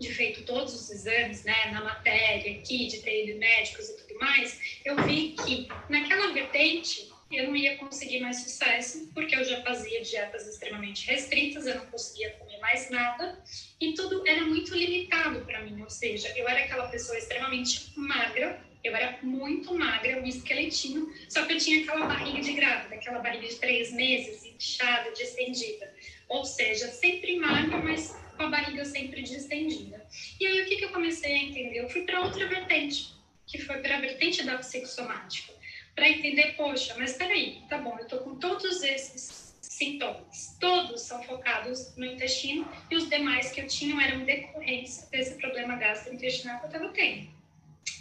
de 0.00 0.12
feito 0.12 0.44
todos 0.44 0.74
os 0.74 0.90
exames, 0.90 1.44
né, 1.44 1.70
na 1.72 1.82
matéria 1.82 2.58
aqui, 2.58 2.86
de 2.86 3.00
ter 3.00 3.26
ido 3.26 3.38
médicos 3.38 3.88
e 3.88 3.96
tudo 3.96 4.18
mais, 4.18 4.80
eu 4.84 4.96
vi 5.04 5.36
que 5.44 5.68
naquela 5.88 6.32
vertente 6.32 7.12
eu 7.30 7.48
não 7.48 7.56
ia 7.56 7.76
conseguir 7.76 8.20
mais 8.20 8.42
sucesso, 8.42 9.10
porque 9.12 9.34
eu 9.34 9.44
já 9.44 9.62
fazia 9.62 10.02
dietas 10.02 10.46
extremamente 10.46 11.06
restritas, 11.06 11.66
eu 11.66 11.76
não 11.76 11.86
conseguia 11.86 12.30
comer 12.32 12.58
mais 12.58 12.90
nada, 12.90 13.42
e 13.80 13.94
tudo 13.94 14.26
era 14.26 14.42
muito 14.42 14.74
limitado 14.74 15.40
para 15.40 15.62
mim, 15.62 15.82
ou 15.82 15.90
seja, 15.90 16.32
eu 16.36 16.48
era 16.48 16.64
aquela 16.64 16.88
pessoa 16.88 17.18
extremamente 17.18 17.92
magra, 17.96 18.62
eu 18.84 18.94
era 18.94 19.18
muito 19.22 19.74
magra, 19.74 20.20
um 20.20 20.26
esqueletinho, 20.26 21.10
só 21.28 21.44
que 21.46 21.54
eu 21.54 21.58
tinha 21.58 21.82
aquela 21.82 22.06
barriga 22.06 22.40
de 22.40 22.52
grávida, 22.52 22.94
aquela 22.94 23.18
barriga 23.20 23.48
de 23.48 23.56
três 23.56 23.90
meses, 23.90 24.44
inchada, 24.44 25.10
distendida. 25.12 25.93
Ou 26.28 26.44
seja, 26.44 26.88
sempre 26.88 27.36
magra, 27.38 27.78
mas 27.78 28.16
com 28.36 28.42
a 28.42 28.48
barriga 28.48 28.84
sempre 28.84 29.22
distendida. 29.22 30.04
E 30.40 30.46
aí, 30.46 30.62
o 30.62 30.66
que, 30.66 30.76
que 30.76 30.84
eu 30.84 30.92
comecei 30.92 31.32
a 31.32 31.38
entender? 31.38 31.78
Eu 31.78 31.88
fui 31.88 32.02
para 32.02 32.20
outra 32.20 32.46
vertente, 32.48 33.14
que 33.46 33.58
foi 33.58 33.78
para 33.78 33.96
a 33.96 34.00
vertente 34.00 34.42
da 34.42 34.58
psicossomática, 34.58 35.52
para 35.94 36.08
entender, 36.08 36.54
poxa, 36.56 36.94
mas 36.98 37.14
peraí, 37.14 37.62
tá 37.68 37.78
bom, 37.78 37.96
eu 37.98 38.06
tô 38.06 38.18
com 38.18 38.36
todos 38.36 38.82
esses 38.82 39.54
sintomas, 39.60 40.56
todos 40.60 41.02
são 41.02 41.22
focados 41.24 41.96
no 41.96 42.04
intestino 42.04 42.68
e 42.90 42.96
os 42.96 43.08
demais 43.08 43.50
que 43.50 43.60
eu 43.60 43.66
tinha 43.66 44.00
eram 44.04 44.24
decorrência 44.24 45.08
desse 45.10 45.34
problema 45.34 45.76
gastrointestinal 45.76 46.58
que 46.58 46.66
eu 46.66 46.70
estava 46.70 46.88
tendo. 46.90 47.28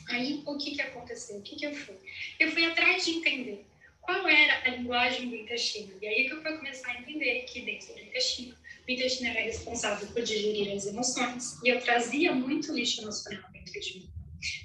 Aí, 0.10 0.44
o 0.46 0.58
que, 0.58 0.72
que 0.72 0.82
aconteceu? 0.82 1.38
O 1.38 1.42
que, 1.42 1.56
que 1.56 1.66
eu 1.66 1.74
fui? 1.74 1.96
Eu 2.40 2.52
fui 2.52 2.66
atrás 2.66 3.06
de 3.06 3.12
entender 3.12 3.66
qual 4.04 4.28
era 4.28 4.62
a 4.66 4.76
linguagem 4.76 5.30
do 5.30 5.36
intestino. 5.36 5.98
E 6.02 6.08
aí 6.08 6.28
que 6.28 6.34
eu 6.34 6.42
fui 6.42 6.58
começar 6.58 6.92
a 6.92 7.00
entender 7.00 7.44
que 7.44 7.62
dentro 7.62 7.94
do 7.94 8.00
intestino 8.00 8.56
o 8.88 8.92
intestino 8.92 9.30
era 9.30 9.42
responsável 9.42 10.08
por 10.10 10.22
digerir 10.22 10.74
as 10.74 10.86
emoções 10.86 11.58
e 11.64 11.70
eu 11.70 11.80
trazia 11.80 12.34
muito 12.34 12.74
lixo 12.74 13.02
emocional 13.02 13.50
dentro 13.52 13.80
de 13.80 13.98
mim. 13.98 14.10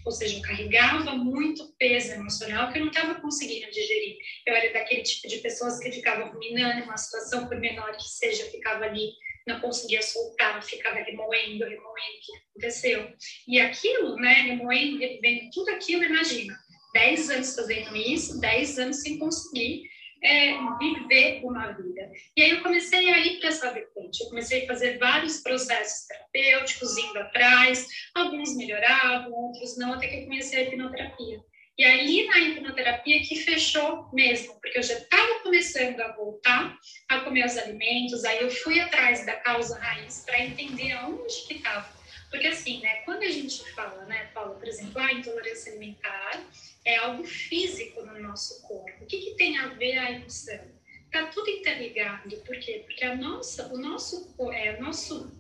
Ou 0.05 0.11
seja, 0.11 0.39
eu 0.39 0.43
carregava 0.43 1.15
muito 1.15 1.73
peso 1.79 2.13
emocional 2.13 2.73
que 2.73 2.79
eu 2.79 2.85
não 2.85 2.91
estava 2.91 3.21
conseguindo 3.21 3.71
digerir. 3.71 4.17
Eu 4.45 4.57
era 4.57 4.73
daquele 4.73 5.03
tipo 5.03 5.29
de 5.29 5.39
pessoas 5.39 5.79
que 5.79 5.93
ficava 5.93 6.25
ruminando 6.25 6.83
uma 6.83 6.97
situação, 6.97 7.47
por 7.47 7.61
menor 7.61 7.97
que 7.97 8.09
seja, 8.09 8.51
ficava 8.51 8.87
ali, 8.87 9.13
não 9.47 9.61
conseguia 9.61 10.03
soltar, 10.03 10.61
ficava 10.65 10.97
remoendo, 10.97 11.65
remoendo 11.65 11.79
o 11.79 12.21
que 12.21 12.37
aconteceu. 12.51 13.13
E 13.47 13.61
aquilo, 13.61 14.17
né, 14.17 14.35
remoendo, 14.43 14.99
revivendo 14.99 15.49
tudo 15.53 15.71
aquilo, 15.71 16.03
imagina, 16.03 16.59
10 16.93 17.31
anos 17.31 17.55
fazendo 17.55 17.97
isso, 17.97 18.41
10 18.41 18.79
anos 18.79 19.03
sem 19.03 19.19
conseguir 19.19 19.89
é, 20.23 20.55
viver 20.79 21.45
uma 21.45 21.73
vida. 21.73 22.11
E 22.37 22.43
aí 22.43 22.51
eu 22.51 22.63
comecei 22.63 23.09
a 23.11 23.19
ir 23.19 23.39
para 23.39 23.49
essa 23.49 23.73
vertente. 23.73 24.23
Eu 24.23 24.29
comecei 24.29 24.65
a 24.65 24.67
fazer 24.67 24.99
vários 24.99 25.39
processos 25.39 26.07
terapêuticos, 26.07 26.97
indo 26.97 27.19
atrás. 27.19 27.87
Alguns 28.15 28.57
melhoravam, 28.57 29.33
outros 29.33 29.77
não, 29.79 29.95
até 29.95 30.09
que 30.09 30.17
eu 30.17 30.25
comecei 30.25 30.59
a 30.59 30.63
hipnoterapia. 30.63 31.41
E 31.79 31.85
ali 31.85 32.27
na 32.27 32.41
hipnoterapia 32.41 33.21
que 33.21 33.37
fechou 33.37 34.09
mesmo, 34.13 34.61
porque 34.61 34.79
eu 34.79 34.83
já 34.83 34.95
estava 34.95 35.41
começando 35.45 36.01
a 36.01 36.13
voltar 36.13 36.77
a 37.09 37.21
comer 37.21 37.47
os 37.47 37.57
alimentos, 37.57 38.25
aí 38.25 38.43
eu 38.43 38.51
fui 38.51 38.81
atrás 38.81 39.25
da 39.25 39.35
causa 39.35 39.79
raiz 39.79 40.25
para 40.27 40.45
entender 40.45 40.91
aonde 40.91 41.47
que 41.47 41.55
estava. 41.55 41.98
Porque 42.31 42.47
assim, 42.47 42.81
né, 42.81 42.97
quando 43.05 43.23
a 43.23 43.31
gente 43.31 43.71
fala, 43.73 44.05
né, 44.05 44.31
Paula, 44.35 44.55
por 44.55 44.69
exemplo, 44.69 45.01
a 45.01 45.13
intolerância 45.13 45.73
alimentar, 45.73 46.45
é 46.85 46.97
algo 46.97 47.25
físico 47.25 48.03
no 48.03 48.21
nosso 48.21 48.63
corpo. 48.63 49.05
O 49.05 49.07
que, 49.07 49.19
que 49.19 49.35
tem 49.35 49.59
a 49.59 49.69
ver 49.69 49.99
a 49.99 50.11
emoção? 50.13 50.61
Está 51.07 51.27
tudo 51.27 51.49
interligado. 51.49 52.37
Por 52.39 52.59
quê? 52.59 52.83
Porque 52.87 53.05
a 53.05 53.17
nossa, 53.17 53.73
o 53.73 53.79
nosso, 53.79 54.35
é, 54.53 54.79
nosso, 54.79 55.33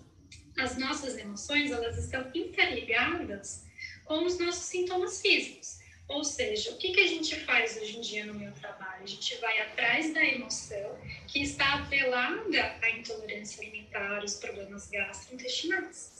as 0.58 0.78
nossas 0.78 1.18
emoções 1.18 1.70
elas 1.70 1.98
estão 1.98 2.30
interligadas 2.34 3.64
com 4.04 4.24
os 4.24 4.38
nossos 4.38 4.64
sintomas 4.64 5.20
físicos. 5.20 5.78
Ou 6.08 6.24
seja, 6.24 6.70
o 6.70 6.78
que, 6.78 6.92
que 6.92 7.00
a 7.00 7.06
gente 7.06 7.38
faz 7.40 7.76
hoje 7.76 7.98
em 7.98 8.00
dia 8.00 8.24
no 8.24 8.32
meu 8.32 8.50
trabalho? 8.52 9.02
A 9.02 9.06
gente 9.06 9.36
vai 9.36 9.60
atrás 9.60 10.14
da 10.14 10.24
emoção 10.24 10.98
que 11.26 11.42
está 11.42 11.74
atrelada 11.74 12.78
à 12.80 12.90
intolerância 12.90 13.62
alimentar, 13.62 14.24
os 14.24 14.36
problemas 14.36 14.88
gastrointestinais. 14.88 16.17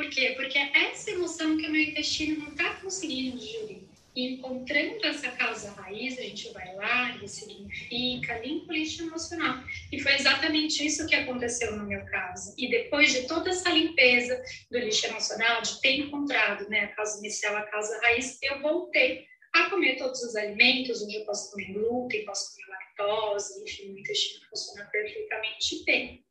Por 0.00 0.08
quê? 0.08 0.32
Porque 0.34 0.56
é 0.56 0.70
essa 0.86 1.10
emoção 1.10 1.58
que 1.58 1.66
o 1.66 1.70
meu 1.70 1.82
intestino 1.82 2.38
não 2.38 2.52
está 2.52 2.72
conseguindo 2.76 3.36
digerir. 3.36 3.82
E 4.16 4.32
encontrando 4.32 5.04
essa 5.04 5.30
causa 5.32 5.72
raiz, 5.72 6.18
a 6.18 6.22
gente 6.22 6.50
vai 6.54 6.74
lá, 6.74 7.18
ressignifica, 7.20 8.38
limpa 8.38 8.72
o 8.72 8.74
lixo 8.74 9.02
emocional. 9.02 9.62
E 9.92 10.00
foi 10.00 10.14
exatamente 10.14 10.86
isso 10.86 11.06
que 11.06 11.14
aconteceu 11.14 11.76
no 11.76 11.84
meu 11.84 12.02
caso. 12.06 12.54
E 12.56 12.70
depois 12.70 13.12
de 13.12 13.26
toda 13.26 13.50
essa 13.50 13.68
limpeza 13.68 14.42
do 14.70 14.78
lixo 14.78 15.06
emocional, 15.06 15.60
de 15.60 15.78
ter 15.82 15.96
encontrado 15.98 16.66
né, 16.70 16.84
a 16.84 16.88
causa 16.88 17.18
inicial, 17.18 17.54
a 17.58 17.62
causa 17.64 18.00
raiz, 18.00 18.38
eu 18.42 18.58
voltei 18.62 19.26
a 19.52 19.68
comer 19.68 19.96
todos 19.96 20.22
os 20.22 20.36
alimentos, 20.36 21.02
onde 21.02 21.16
eu 21.16 21.24
posso 21.24 21.50
comer 21.50 21.72
glúten, 21.72 22.24
posso 22.24 22.54
comer 22.54 22.68
lactose, 22.70 23.62
enfim, 23.62 23.92
o 23.92 23.98
intestino 23.98 24.46
funciona 24.48 24.88
perfeitamente 24.90 25.84
bem. 25.84 26.24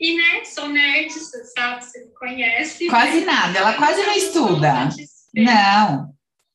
E, 0.00 0.16
né, 0.16 0.44
sou 0.44 0.68
nerd, 0.68 1.12
você 1.12 1.44
sabe, 1.44 1.84
você 1.84 2.04
me 2.04 2.12
conhece. 2.14 2.88
Quase 2.88 3.24
nada, 3.24 3.58
ela 3.58 3.74
quase 3.74 4.02
não 4.02 4.12
estuda. 4.12 4.88
Não. 5.34 6.14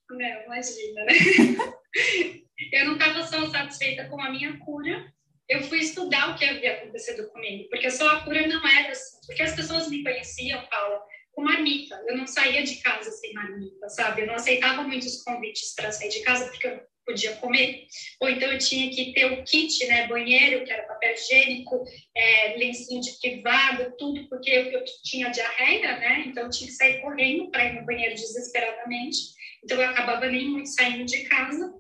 Não, 0.10 0.44
imagina, 0.46 1.06
né? 1.06 1.14
eu 2.74 2.86
não 2.86 2.94
estava 2.94 3.26
só 3.26 3.50
satisfeita 3.50 4.06
com 4.10 4.22
a 4.22 4.32
minha 4.32 4.58
cura, 4.60 5.14
eu 5.48 5.64
fui 5.64 5.80
estudar 5.80 6.32
o 6.32 6.36
que 6.38 6.46
havia 6.46 6.74
acontecido 6.74 7.28
comigo, 7.30 7.70
porque 7.70 7.90
só 7.90 8.08
a 8.10 8.24
cura 8.24 8.46
não 8.48 8.68
era 8.68 8.92
assim, 8.92 9.18
porque 9.26 9.42
as 9.42 9.56
pessoas 9.56 9.90
me 9.90 10.04
conheciam, 10.04 10.64
Paula, 10.70 11.02
com 11.40 11.44
marmita. 11.44 12.04
Eu 12.06 12.18
não 12.18 12.28
saía 12.28 12.64
de 12.64 12.76
casa 12.82 13.10
sem 13.12 13.34
marmita, 13.34 13.88
sabe? 13.88 14.22
Eu 14.22 14.28
não 14.28 14.36
aceitava 14.36 14.84
muitos 14.84 15.24
convites 15.24 15.74
para 15.74 15.92
sair 15.92 16.10
de 16.10 16.22
casa 16.22 16.50
porque 16.50 16.68
eu 16.68 16.82
podia 17.06 17.36
comer. 17.38 17.88
Ou 18.20 18.30
então 18.30 18.52
eu 18.52 18.58
tinha 18.58 18.90
que 18.92 19.14
ter 19.14 19.26
o 19.32 19.44
kit, 19.46 19.88
né? 19.88 20.08
Banheiro, 20.08 20.66
que 20.66 20.72
era 20.72 20.84
papel 20.84 21.14
higiênico, 21.14 21.84
é, 22.16 22.58
lencinho 22.58 23.02
de 23.02 23.18
privado, 23.22 23.96
tudo, 23.98 24.28
porque 24.28 24.50
eu, 24.50 24.66
eu 24.66 24.84
tinha 25.04 25.30
diarreia, 25.30 25.98
né? 25.98 26.26
Então 26.28 26.44
eu 26.44 26.50
tinha 26.50 26.68
que 26.68 26.76
sair 26.76 27.02
correndo 27.02 27.50
para 27.50 27.66
ir 27.66 27.80
no 27.80 27.86
banheiro 27.86 28.16
desesperadamente. 28.16 29.18
Então 29.64 29.82
eu 29.82 29.90
acabava 29.90 30.28
nem 30.28 30.50
muito 30.50 30.70
saindo 30.70 31.06
de 31.06 31.24
casa. 31.24 31.74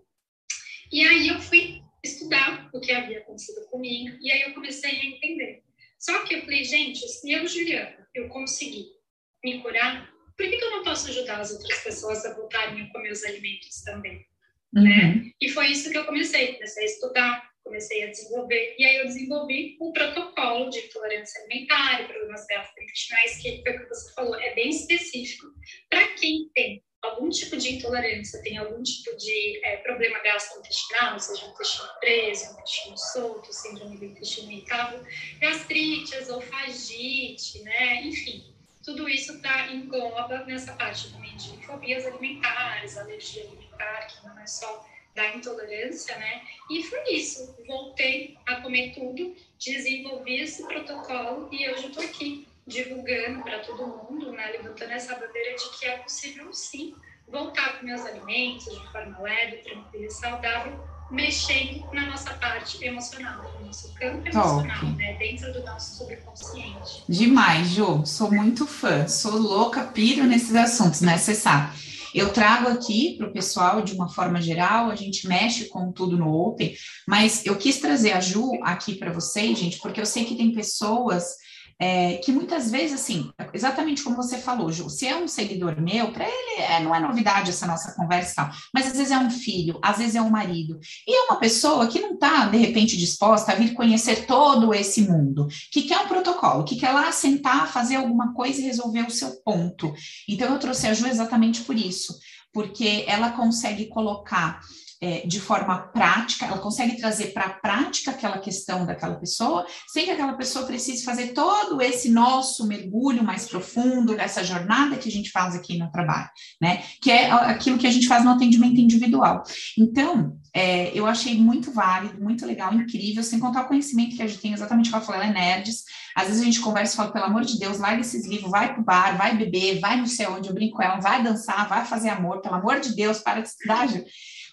E 0.92 1.06
aí 1.06 1.28
eu 1.28 1.40
fui 1.42 1.82
estudar 2.04 2.70
o 2.74 2.80
que 2.80 2.94
havia 2.94 3.20
acontecido 3.20 3.68
comigo, 3.68 4.18
e 4.22 4.32
aí 4.32 4.42
eu 4.44 4.54
comecei 4.54 4.90
a 4.90 5.06
entender. 5.06 5.62
Só 6.00 6.24
que 6.24 6.34
eu 6.34 6.42
falei, 6.44 6.64
gente, 6.64 7.06
se 7.06 7.30
eu, 7.30 7.46
Juliana, 7.46 8.08
eu 8.16 8.30
consegui 8.30 8.99
me 9.44 9.62
curar, 9.62 10.10
por 10.38 10.50
que, 10.50 10.58
que 10.58 10.64
eu 10.64 10.72
não 10.72 10.84
posso 10.84 11.10
ajudar 11.10 11.42
as 11.42 11.52
outras 11.52 11.80
pessoas 11.80 12.26
a 12.26 12.34
voltarem 12.34 12.82
a 12.82 12.90
comer 12.92 13.12
os 13.12 13.24
alimentos 13.24 13.82
também? 13.84 14.26
Uhum. 14.74 14.84
Né? 14.84 15.32
E 15.42 15.50
foi 15.50 15.68
isso 15.68 15.92
que 15.92 15.98
eu 15.98 16.06
comecei, 16.06 16.54
comecei 16.54 16.84
a 16.84 16.86
estudar, 16.86 17.50
comecei 17.64 18.04
a 18.04 18.12
desenvolver, 18.12 18.76
e 18.78 18.86
aí 18.86 18.98
eu 18.98 19.06
desenvolvi 19.06 19.78
um 19.82 19.92
protocolo 19.92 20.70
de 20.70 20.80
intolerância 20.80 21.42
alimentar, 21.42 22.08
problemas 22.08 22.46
gastrointestinais, 22.48 23.38
que 23.42 23.62
foi 23.64 23.76
o 23.76 23.80
que 23.80 23.90
você 23.90 24.14
falou, 24.14 24.36
é 24.36 24.56
bem 24.56 24.70
específico 24.70 25.48
para 25.90 26.08
quem 26.14 26.50
tem 26.54 26.84
algum 27.02 27.30
tipo 27.30 27.56
de 27.58 27.76
intolerância, 27.76 28.42
tem 28.42 28.58
algum 28.58 28.82
tipo 28.84 29.16
de 29.18 29.66
é, 29.66 29.78
problema 29.78 30.20
gastrointestinal, 30.20 31.20
seja 31.20 31.46
um 31.46 31.52
intestino 31.52 31.90
preso, 32.00 32.50
um 32.50 32.54
intestino 32.54 32.98
solto, 32.98 33.54
síndrome 33.54 33.98
do 33.98 34.06
intestino 34.06 34.52
irritável, 34.52 35.04
gastrite, 35.40 36.16
esofagite, 36.16 37.64
né? 37.64 38.04
Enfim, 38.04 38.54
tudo 38.90 39.08
isso 39.08 39.40
tá, 39.40 39.68
engloba 39.72 40.46
nessa 40.46 40.74
parte 40.74 41.14
também 41.14 41.36
de 41.36 41.64
fobias 41.64 42.08
alimentares, 42.08 42.98
alergia 42.98 43.44
alimentar, 43.44 44.08
que 44.08 44.26
não 44.28 44.40
é 44.40 44.48
só 44.48 44.88
da 45.14 45.36
intolerância, 45.36 46.18
né? 46.18 46.42
E 46.72 46.84
foi 46.84 47.04
isso. 47.12 47.56
Voltei 47.68 48.36
a 48.48 48.56
comer 48.62 48.94
tudo, 48.94 49.36
desenvolvi 49.60 50.42
esse 50.42 50.66
protocolo 50.66 51.50
e 51.52 51.70
hoje 51.70 51.88
estou 51.88 52.04
aqui 52.04 52.48
divulgando 52.66 53.44
para 53.44 53.60
todo 53.60 53.86
mundo, 53.86 54.32
né, 54.32 54.48
levantando 54.52 54.92
essa 54.92 55.16
bandeira 55.16 55.56
de 55.56 55.78
que 55.78 55.86
é 55.86 55.98
possível 55.98 56.52
sim 56.54 56.96
voltar 57.28 57.80
com 57.80 57.86
meus 57.86 58.06
alimentos 58.06 58.66
de 58.66 58.92
forma 58.92 59.20
leve, 59.20 59.58
tranquila 59.58 60.06
e 60.06 60.12
saudável, 60.12 60.80
mexendo 61.10 61.84
na 61.92 62.06
nossa 62.06 62.34
parte 62.34 62.84
emocional, 62.84 63.56
no 63.60 63.68
nosso 63.68 63.94
campo 63.94 64.28
emocional, 64.28 64.80
Top. 64.80 64.86
né, 64.94 65.14
dentro 65.18 65.52
do 65.52 65.64
nosso 65.64 65.98
subconsciente. 65.98 67.04
Demais, 67.08 67.70
Ju, 67.70 68.06
sou 68.06 68.32
muito 68.32 68.68
fã, 68.68 69.08
sou 69.08 69.38
louca, 69.38 69.84
piro 69.86 70.24
nesses 70.26 70.56
assuntos, 70.56 71.02
né, 71.02 71.18
você 71.18 71.34
sabe. 71.34 71.78
Eu 72.14 72.34
trago 72.34 72.70
aqui 72.70 73.16
para 73.18 73.28
o 73.28 73.32
pessoal 73.32 73.82
de 73.82 73.94
uma 73.94 74.10
forma 74.10 74.42
geral, 74.42 74.90
a 74.90 74.96
gente 74.96 75.28
mexe 75.28 75.66
com 75.66 75.92
tudo 75.92 76.18
no 76.18 76.34
Open, 76.34 76.76
mas 77.08 77.46
eu 77.46 77.56
quis 77.56 77.80
trazer 77.80 78.14
a 78.14 78.20
Ju 78.20 78.52
aqui 78.64 78.96
para 78.96 79.12
vocês, 79.12 79.58
gente, 79.58 79.78
porque 79.80 80.02
eu 80.02 80.06
sei 80.06 80.26
que 80.26 80.36
tem 80.36 80.52
pessoas 80.52 81.36
é, 81.80 82.16
que 82.18 82.32
muitas 82.32 82.70
vezes, 82.70 83.00
assim, 83.00 83.32
exatamente 83.54 84.04
como 84.04 84.18
você 84.18 84.38
falou, 84.38 84.70
Ju, 84.72 84.90
se 84.90 85.08
é 85.08 85.16
um 85.16 85.30
seguidor 85.30 85.82
meu, 85.82 86.12
para 86.12 86.26
ele 86.26 86.62
é, 86.62 86.84
não 86.84 86.94
é 86.94 87.00
novidade 87.00 87.52
essa 87.52 87.66
nossa 87.66 87.94
conversa, 87.94 88.36
tal, 88.36 88.52
mas 88.74 88.88
às 88.88 88.94
vezes 88.94 89.12
é 89.12 89.18
um 89.18 89.30
filho, 89.30 89.80
às 89.82 89.98
vezes 89.98 90.16
é 90.16 90.22
um 90.22 90.30
marido, 90.30 90.78
e 91.08 91.16
é 91.16 91.24
uma 91.24 91.40
pessoa 91.40 91.88
que 91.88 92.02
não 92.02 92.16
está, 92.16 92.48
de 92.48 92.58
repente, 92.58 92.98
disposta 92.98 93.54
a 93.54 93.56
vir 93.56 93.74
conhecer 93.74 94.26
todo 94.26 94.74
esse 94.74 95.04
mundo, 95.04 95.48
que 95.72 95.84
quer 95.84 96.00
um 96.00 96.08
protocolo, 96.08 96.66
que 96.66 96.76
quer 96.76 96.92
lá 96.92 97.12
sentar, 97.14 97.72
fazer 97.72 97.96
alguma 97.96 98.34
coisa 98.34 98.60
e 98.60 98.66
resolver 98.66 99.08
o 99.08 99.12
seu 99.12 99.42
ponto. 99.42 99.94
Então, 100.28 100.52
eu 100.52 100.60
trouxe 100.60 100.88
a 100.88 100.94
Ju 100.94 101.08
exatamente 101.08 101.62
por 101.62 101.78
isso, 101.78 102.20
porque 102.52 103.06
ela 103.08 103.32
consegue 103.32 103.86
colocar 103.86 104.60
é, 105.02 105.26
de 105.26 105.40
forma 105.40 105.78
prática, 105.78 106.46
ela 106.46 106.58
consegue 106.58 106.98
trazer 106.98 107.28
para 107.28 107.46
a 107.46 107.50
prática 107.50 108.12
aquela 108.12 108.38
questão 108.38 108.86
daquela 108.86 109.16
pessoa, 109.16 109.66
sem 109.88 110.06
que 110.06 110.12
aquela 110.12 110.34
pessoa 110.34 110.66
precise 110.66 111.06
fazer 111.06 111.34
todo 111.34 111.82
esse 111.82 112.10
nosso 112.10 112.68
mergulho 112.68 113.24
mais 113.24 113.48
profundo, 113.48 114.20
essa 114.20 114.44
jornada 114.44 114.98
que 114.98 115.08
a 115.08 115.12
gente 115.12 115.32
faz 115.32 115.56
aqui 115.56 115.78
no 115.78 115.92
trabalho, 115.92 116.30
né? 116.62 116.84
Que 117.02 117.12
é 117.12 117.32
aquilo 117.32 117.78
que 117.78 117.88
a 117.88 117.92
gente 117.92 118.08
faz 118.08 118.24
no 118.26 118.32
atendimento 118.32 118.80
individual. 118.80 119.44
Então, 119.78 120.38
é, 120.54 120.92
eu 120.98 121.06
achei 121.06 121.38
muito 121.38 121.72
válido, 121.72 122.22
muito 122.22 122.46
legal, 122.46 122.74
incrível, 122.74 123.24
sem 123.24 123.40
contar 123.40 123.62
o 123.62 123.68
conhecimento 123.68 124.16
que 124.16 124.24
a 124.24 124.28
gente 124.28 124.42
tem, 124.42 124.54
exatamente 124.54 124.90
como 124.90 125.02
eu 125.02 125.06
falei, 125.06 125.22
ela 125.22 125.30
é 125.30 125.34
nerds. 125.34 125.84
Às 126.16 126.28
vezes 126.28 126.42
a 126.42 126.46
gente 126.46 126.60
conversa 126.60 126.94
e 126.94 126.98
fala, 126.98 127.12
pelo 127.12 127.26
amor 127.26 127.46
de 127.46 127.58
Deus, 127.58 127.78
larga 127.78 128.02
esses 128.02 128.28
livros, 128.28 128.52
vai 128.52 128.74
pro 128.74 128.84
bar, 128.84 129.18
vai 129.18 129.38
beber, 129.38 129.80
vai 129.80 129.96
não 129.96 130.06
sei 130.06 130.28
onde, 130.28 130.50
eu 130.50 130.54
brinco 130.54 130.78
com 130.78 130.84
ela, 130.84 131.00
vai 131.00 131.24
dançar, 131.24 131.70
vai 131.70 131.86
fazer 131.86 132.10
amor, 132.10 132.42
pelo 132.42 132.56
amor 132.56 132.80
de 132.80 132.96
Deus, 132.96 133.20
para 133.20 133.42
de 133.42 133.48
estudar, 133.48 133.88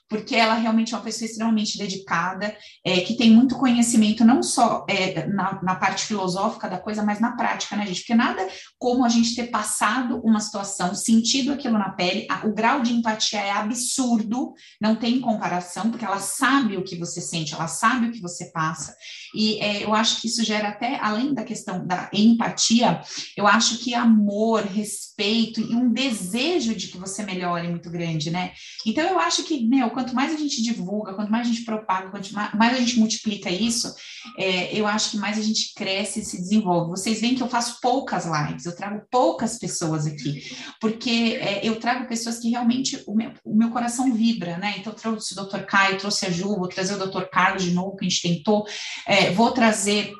porque 0.09 0.37
ela 0.37 0.55
realmente 0.55 0.95
é 0.95 0.97
uma 0.97 1.03
pessoa 1.03 1.27
extremamente 1.27 1.79
dedicada, 1.79 2.57
é, 2.85 3.01
que 3.01 3.17
tem 3.17 3.31
muito 3.31 3.57
conhecimento, 3.57 4.25
não 4.25 4.43
só 4.43 4.85
é, 4.89 5.27
na, 5.27 5.61
na, 5.63 5.75
parte 5.75 6.07
filosófica 6.07 6.69
da 6.69 6.79
coisa, 6.79 7.03
mas 7.03 7.21
na 7.21 7.33
prática, 7.37 7.77
né, 7.77 7.87
gente? 7.87 8.01
Porque 8.01 8.15
nada 8.15 8.47
como 8.79 9.05
a 9.05 9.09
gente 9.09 9.35
ter 9.35 9.49
passado 9.49 10.21
uma 10.23 10.41
situação, 10.41 10.95
sentido 10.95 11.53
aquilo 11.53 11.79
na 11.79 11.91
pele, 11.91 12.27
a, 12.31 12.47
o 12.47 12.55
grau 12.55 12.83
de 12.83 12.93
empatia 12.93 13.41
é 13.41 13.51
absurdo, 13.51 14.55
não 14.81 14.95
tem 14.95 15.21
comparação, 15.21 15.91
porque 15.91 16.05
ela 16.05 16.21
sabe 16.21 16.77
o 16.77 16.85
que 16.85 16.97
você 16.97 17.21
sente, 17.21 17.55
ela 17.55 17.69
sabe 17.69 18.07
o 18.07 18.13
que 18.13 18.21
você 18.21 18.51
passa, 18.53 18.95
e 19.35 19.59
é, 19.61 19.85
eu 19.85 19.95
acho 19.95 20.21
que 20.21 20.29
isso 20.29 20.45
gera 20.45 20.69
até, 20.69 20.99
além 21.01 21.35
da 21.35 21.43
questão 21.43 21.87
da 21.87 22.09
empatia, 22.13 23.01
eu 23.37 23.47
acho 23.47 23.79
que 23.79 23.95
amor, 23.95 24.63
respeito 24.63 25.61
e 25.61 25.75
um 25.75 25.93
desejo 25.93 26.75
de 26.75 26.89
que 26.89 26.99
você 26.99 27.23
melhore 27.23 27.69
muito 27.69 27.91
grande, 27.91 28.31
né? 28.31 28.53
Então, 28.85 29.05
eu 29.05 29.19
acho 29.19 29.43
que, 29.45 29.67
meu, 29.67 29.91
quanto 29.97 30.15
mais 30.15 30.35
a 30.35 30.37
gente 30.37 30.63
divulga, 30.63 31.15
quanto 31.15 31.33
mais 31.33 31.47
a 31.47 31.51
gente 31.51 31.65
propaga, 31.65 32.11
quanto 32.11 32.31
mais 32.35 32.77
a 32.77 32.79
gente 32.79 32.99
multiplica 32.99 33.49
isso, 33.49 33.95
é, 34.37 34.79
eu 34.79 34.87
acho 34.87 35.13
que 35.13 35.17
mais 35.17 35.39
a 35.39 35.41
gente 35.41 35.73
cresce 35.75 36.21
e 36.21 36.25
se 36.25 36.37
desenvolve. 36.37 36.91
Vocês 36.91 37.19
veem 37.19 37.35
que 37.35 37.43
eu 37.43 37.49
faço 37.49 37.81
poucas 37.81 38.27
lives, 38.27 38.67
eu 38.67 38.77
trago 38.77 39.01
poucas 39.11 39.59
pessoas 39.59 40.07
aqui, 40.07 40.55
porque 40.83 41.39
é, 41.41 41.67
eu 41.67 41.81
trago 41.81 42.07
pessoas 42.07 42.39
que 42.39 42.51
realmente 42.51 43.03
o 43.07 43.15
meu, 43.15 43.33
o 43.43 43.57
meu, 43.57 43.71
coração 43.71 44.13
vibra, 44.13 44.59
né? 44.59 44.75
Então, 44.77 44.93
trouxe 44.93 45.33
o 45.33 45.43
Dr. 45.43 45.61
Caio, 45.61 45.97
trouxe 45.97 46.27
a 46.27 46.31
Ju, 46.31 46.57
vou 46.57 46.69
trazer 46.69 46.95
o 46.95 47.07
Dr. 47.07 47.25
Carlos 47.33 47.65
de 47.65 47.71
novo, 47.71 47.97
que 47.97 48.05
a 48.05 48.09
gente 48.09 48.21
tentou, 48.21 48.67
é, 49.07 49.33
vou 49.33 49.51
trazer 49.51 50.13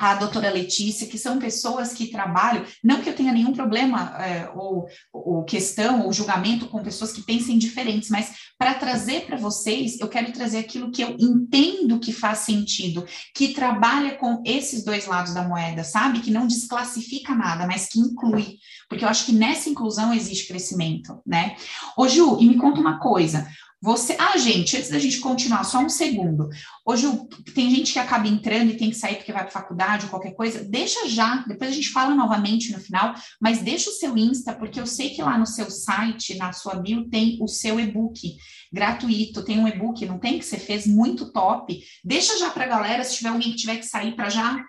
a 0.00 0.14
doutora 0.14 0.50
Letícia, 0.50 1.06
que 1.06 1.18
são 1.18 1.38
pessoas 1.38 1.92
que 1.92 2.06
trabalham, 2.06 2.64
não 2.82 3.02
que 3.02 3.10
eu 3.10 3.14
tenha 3.14 3.34
nenhum 3.34 3.52
problema 3.52 4.16
é, 4.18 4.50
ou, 4.54 4.86
ou, 5.12 5.44
questão 5.44 6.06
ou 6.06 6.12
julgamento 6.12 6.68
com 6.68 6.82
pessoas 6.82 7.12
que 7.12 7.20
pensem 7.20 7.58
diferentes, 7.58 8.08
mas 8.08 8.32
para 8.58 8.72
trazer 8.72 9.26
para 9.26 9.36
vocês, 9.36 10.00
eu 10.00 10.08
quero 10.08 10.32
trazer 10.32 10.56
aquilo 10.56 10.90
que 10.90 11.02
eu 11.02 11.16
entendo 11.20 12.00
que 12.00 12.14
faz 12.14 12.38
sentido, 12.38 13.04
que 13.34 13.48
trabalha 13.48 14.14
com 14.14 14.42
esses 14.46 14.82
dois 14.84 15.06
lados 15.06 15.34
da 15.34 15.46
moeda, 15.46 15.84
sabe? 15.84 16.20
Que 16.20 16.30
não 16.30 16.46
desclassifica 16.46 17.34
nada, 17.34 17.66
mas 17.66 17.86
que 17.86 18.00
inclui, 18.00 18.56
porque 18.88 19.04
eu 19.04 19.08
acho 19.08 19.26
que 19.26 19.32
nessa 19.32 19.68
inclusão 19.68 20.14
existe 20.14 20.48
crescimento, 20.48 21.20
né? 21.26 21.56
Ô 21.94 22.08
Ju, 22.08 22.38
e 22.40 22.46
me 22.46 22.56
conta 22.56 22.80
uma 22.80 22.98
coisa, 22.98 23.46
você, 23.82 24.14
ah, 24.18 24.36
gente, 24.36 24.76
antes 24.76 24.90
da 24.90 24.98
gente 24.98 25.20
continuar, 25.20 25.64
só 25.64 25.78
um 25.78 25.88
segundo. 25.88 26.50
Hoje 26.84 27.06
tem 27.54 27.74
gente 27.74 27.94
que 27.94 27.98
acaba 27.98 28.28
entrando 28.28 28.70
e 28.70 28.76
tem 28.76 28.90
que 28.90 28.96
sair 28.96 29.16
porque 29.16 29.32
vai 29.32 29.42
para 29.42 29.50
faculdade 29.50 30.04
ou 30.04 30.10
qualquer 30.10 30.32
coisa. 30.34 30.62
Deixa 30.62 31.08
já, 31.08 31.36
depois 31.48 31.70
a 31.70 31.74
gente 31.74 31.88
fala 31.88 32.14
novamente 32.14 32.72
no 32.72 32.78
final, 32.78 33.14
mas 33.40 33.62
deixa 33.62 33.88
o 33.88 33.94
seu 33.94 34.18
Insta, 34.18 34.52
porque 34.52 34.78
eu 34.78 34.86
sei 34.86 35.10
que 35.10 35.22
lá 35.22 35.38
no 35.38 35.46
seu 35.46 35.70
site, 35.70 36.36
na 36.36 36.52
sua 36.52 36.74
bio, 36.74 37.08
tem 37.08 37.38
o 37.40 37.48
seu 37.48 37.80
e-book 37.80 38.36
gratuito. 38.70 39.44
Tem 39.44 39.58
um 39.58 39.66
e-book, 39.66 40.04
não 40.04 40.18
tem 40.18 40.38
que 40.38 40.44
você 40.44 40.58
fez 40.58 40.86
muito 40.86 41.32
top. 41.32 41.82
Deixa 42.04 42.38
já 42.38 42.50
para 42.50 42.64
a 42.64 42.68
galera, 42.68 43.02
se 43.02 43.16
tiver 43.16 43.30
alguém 43.30 43.52
que 43.52 43.56
tiver 43.56 43.76
que 43.76 43.86
sair 43.86 44.14
para 44.14 44.28
já 44.28 44.62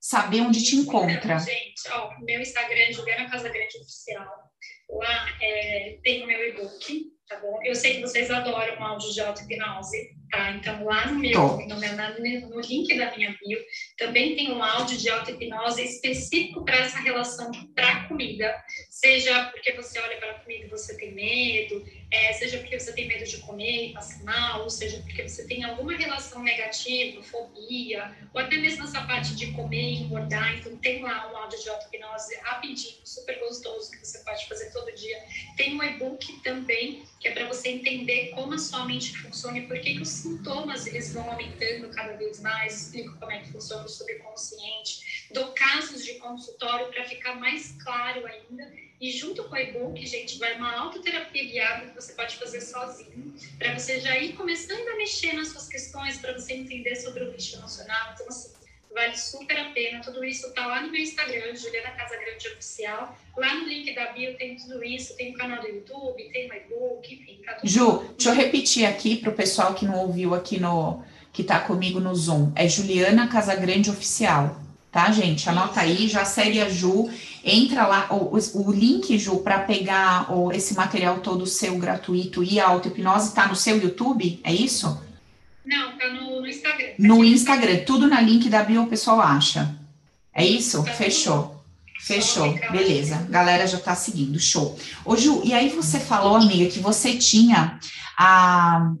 saber 0.00 0.40
onde 0.40 0.64
te 0.64 0.74
encontra. 0.74 1.38
gente, 1.38 1.88
ó, 1.92 2.10
meu 2.20 2.40
Instagram 2.40 2.80
é 2.80 2.92
Juliana 2.92 3.30
Casagrande 3.30 3.78
Oficial. 3.80 4.26
Lá 4.88 5.28
é, 5.40 5.98
tem 6.02 6.24
o 6.24 6.26
meu 6.26 6.48
e-book 6.48 7.15
tá 7.28 7.40
bom? 7.40 7.58
Eu 7.64 7.74
sei 7.74 7.94
que 7.94 8.00
vocês 8.02 8.30
adoram 8.30 8.82
áudio 8.82 9.12
de 9.12 9.20
auto-hipnose, 9.20 10.14
tá? 10.30 10.52
Então, 10.52 10.84
lá 10.84 11.06
no 11.06 11.18
meu, 11.18 11.58
no, 11.66 11.80
meu, 11.80 12.48
no 12.48 12.60
link 12.60 12.96
da 12.96 13.14
minha 13.16 13.36
bio, 13.40 13.58
também 13.98 14.36
tem 14.36 14.52
um 14.52 14.62
áudio 14.62 14.96
de 14.96 15.08
auto-hipnose 15.08 15.82
específico 15.82 16.64
para 16.64 16.76
essa 16.76 16.98
relação 17.00 17.50
para 17.74 18.06
comida. 18.08 18.54
seja 18.90 19.46
porque 19.46 19.72
você 19.72 19.98
olha 19.98 20.16
para 20.18 20.30
a 20.32 20.38
comida 20.40 20.66
e 20.66 20.68
você 20.68 20.96
tem 20.96 21.12
medo, 21.12 21.84
é, 22.12 22.32
seja 22.34 22.58
porque 22.58 22.78
você 22.78 22.92
tem 22.92 23.08
medo 23.08 23.24
de 23.24 23.38
comer 23.38 23.88
e 23.88 23.92
passa 23.92 24.22
mal, 24.22 24.62
ou 24.62 24.70
seja 24.70 25.02
porque 25.02 25.28
você 25.28 25.46
tem 25.46 25.64
alguma 25.64 25.96
relação 25.96 26.42
negativa, 26.42 27.22
fobia, 27.22 28.16
ou 28.32 28.40
até 28.40 28.56
mesmo 28.56 28.84
essa 28.84 29.02
parte 29.02 29.34
de 29.34 29.52
comer 29.52 29.82
e 29.82 30.02
engordar. 30.02 30.56
Então, 30.56 30.76
tem 30.76 31.02
lá 31.02 31.32
um 31.32 31.36
áudio 31.36 31.60
de 31.60 31.68
auto-hipnose 31.68 32.36
rapidinho, 32.42 32.96
super 33.04 33.38
gostoso, 33.40 33.75
Tem 35.66 35.76
um 35.76 35.82
e-book 35.82 36.32
também, 36.44 37.02
que 37.18 37.26
é 37.26 37.32
para 37.32 37.48
você 37.48 37.70
entender 37.70 38.30
como 38.30 38.54
a 38.54 38.58
sua 38.58 38.84
mente 38.84 39.18
funciona 39.18 39.58
e 39.58 39.66
por 39.66 39.80
que, 39.80 39.96
que 39.96 40.00
os 40.00 40.08
sintomas 40.08 40.86
eles 40.86 41.12
vão 41.12 41.28
aumentando 41.28 41.88
cada 41.88 42.12
vez 42.12 42.38
mais. 42.38 42.82
Explico 42.82 43.18
como 43.18 43.32
é 43.32 43.40
que 43.40 43.50
funciona 43.50 43.84
o 43.84 43.88
subconsciente. 43.88 45.26
Dou 45.32 45.46
casos 45.46 46.04
de 46.04 46.14
consultório 46.20 46.86
para 46.92 47.02
ficar 47.02 47.34
mais 47.34 47.74
claro 47.82 48.24
ainda 48.24 48.72
e 49.00 49.10
junto 49.10 49.42
com 49.42 49.56
o 49.56 49.58
e-book, 49.58 50.06
gente, 50.06 50.38
vai 50.38 50.54
uma 50.54 50.72
autoterapia 50.72 51.44
guiada 51.44 51.88
que 51.88 51.96
você 51.96 52.12
pode 52.12 52.36
fazer 52.36 52.60
sozinho, 52.60 53.34
para 53.58 53.76
você 53.76 54.00
já 54.00 54.16
ir 54.16 54.34
começando 54.34 54.86
a 54.86 54.96
mexer 54.96 55.32
nas 55.32 55.48
suas 55.48 55.68
questões, 55.68 56.16
para 56.18 56.32
você 56.32 56.54
entender 56.54 56.94
sobre 56.94 57.24
o 57.24 57.32
lixo 57.32 57.56
emocional. 57.56 58.12
Então, 58.14 58.28
assim, 58.28 58.52
vale 58.92 59.16
super 59.16 59.58
a 59.58 59.70
pena. 59.70 60.00
Tudo 60.00 60.24
isso 60.24 60.52
tá 60.54 60.66
lá 60.66 60.82
no 60.82 60.90
meu 60.90 61.00
Instagram, 61.00 61.54
Juliana 61.54 61.90
Casagrande 61.90 62.48
Oficial. 62.48 63.16
Lá 63.36 63.54
no 63.54 63.68
link 63.68 63.94
da 63.94 64.12
bio 64.12 64.36
tem 64.36 64.56
tudo 64.56 64.82
isso, 64.82 65.16
tem 65.16 65.34
o 65.34 65.38
canal 65.38 65.60
do 65.60 65.68
YouTube, 65.68 66.30
tem 66.32 66.50
o 66.50 66.54
e-book, 66.54 67.14
enfim, 67.14 67.40
tá 67.44 67.54
tudo. 67.54 67.68
Ju, 67.68 68.14
deixa 68.16 68.30
eu 68.30 68.34
repetir 68.34 68.86
aqui 68.86 69.16
para 69.16 69.30
o 69.30 69.34
pessoal 69.34 69.74
que 69.74 69.84
não 69.84 69.98
ouviu 69.98 70.34
aqui 70.34 70.58
no 70.58 71.02
que 71.32 71.42
está 71.42 71.60
comigo 71.60 72.00
no 72.00 72.14
Zoom. 72.14 72.50
É 72.54 72.66
Juliana 72.66 73.28
Casagrande 73.28 73.90
Oficial, 73.90 74.56
tá, 74.90 75.10
gente? 75.12 75.48
Anota 75.50 75.80
aí, 75.80 76.08
já 76.08 76.24
segue 76.24 76.60
a 76.60 76.68
Ju 76.70 77.10
entra 77.46 77.86
lá, 77.86 78.08
o, 78.10 78.36
o 78.36 78.72
link, 78.72 79.16
Ju, 79.16 79.38
para 79.38 79.60
pegar 79.60 80.32
o, 80.32 80.50
esse 80.50 80.74
material 80.74 81.20
todo 81.20 81.46
seu 81.46 81.78
gratuito 81.78 82.42
e 82.42 82.58
a 82.58 82.66
auto-hipnose 82.66 83.28
está 83.28 83.46
no 83.46 83.54
seu 83.54 83.80
YouTube, 83.80 84.40
é 84.42 84.52
isso? 84.52 85.00
Não, 85.66 85.98
tá 85.98 86.08
no, 86.12 86.40
no 86.40 86.46
Instagram. 86.46 86.86
No 86.98 87.24
Instagram, 87.24 87.84
tudo 87.84 88.06
na 88.06 88.20
link 88.20 88.48
da 88.48 88.62
bio 88.62 88.84
o 88.84 88.86
pessoal 88.86 89.20
acha. 89.20 89.76
É 90.32 90.46
isso? 90.46 90.84
Tá 90.84 90.92
Fechou. 90.92 91.56
Fechou, 91.98 92.54
beleza. 92.70 93.26
Galera 93.28 93.66
já 93.66 93.78
tá 93.78 93.94
seguindo, 93.96 94.38
show. 94.38 94.78
Ô 95.04 95.16
Ju, 95.16 95.42
e 95.44 95.52
aí 95.52 95.70
você 95.70 95.98
falou, 95.98 96.36
amiga, 96.36 96.70
que 96.70 96.78
você 96.78 97.16
tinha 97.16 97.80
a, 98.16 98.92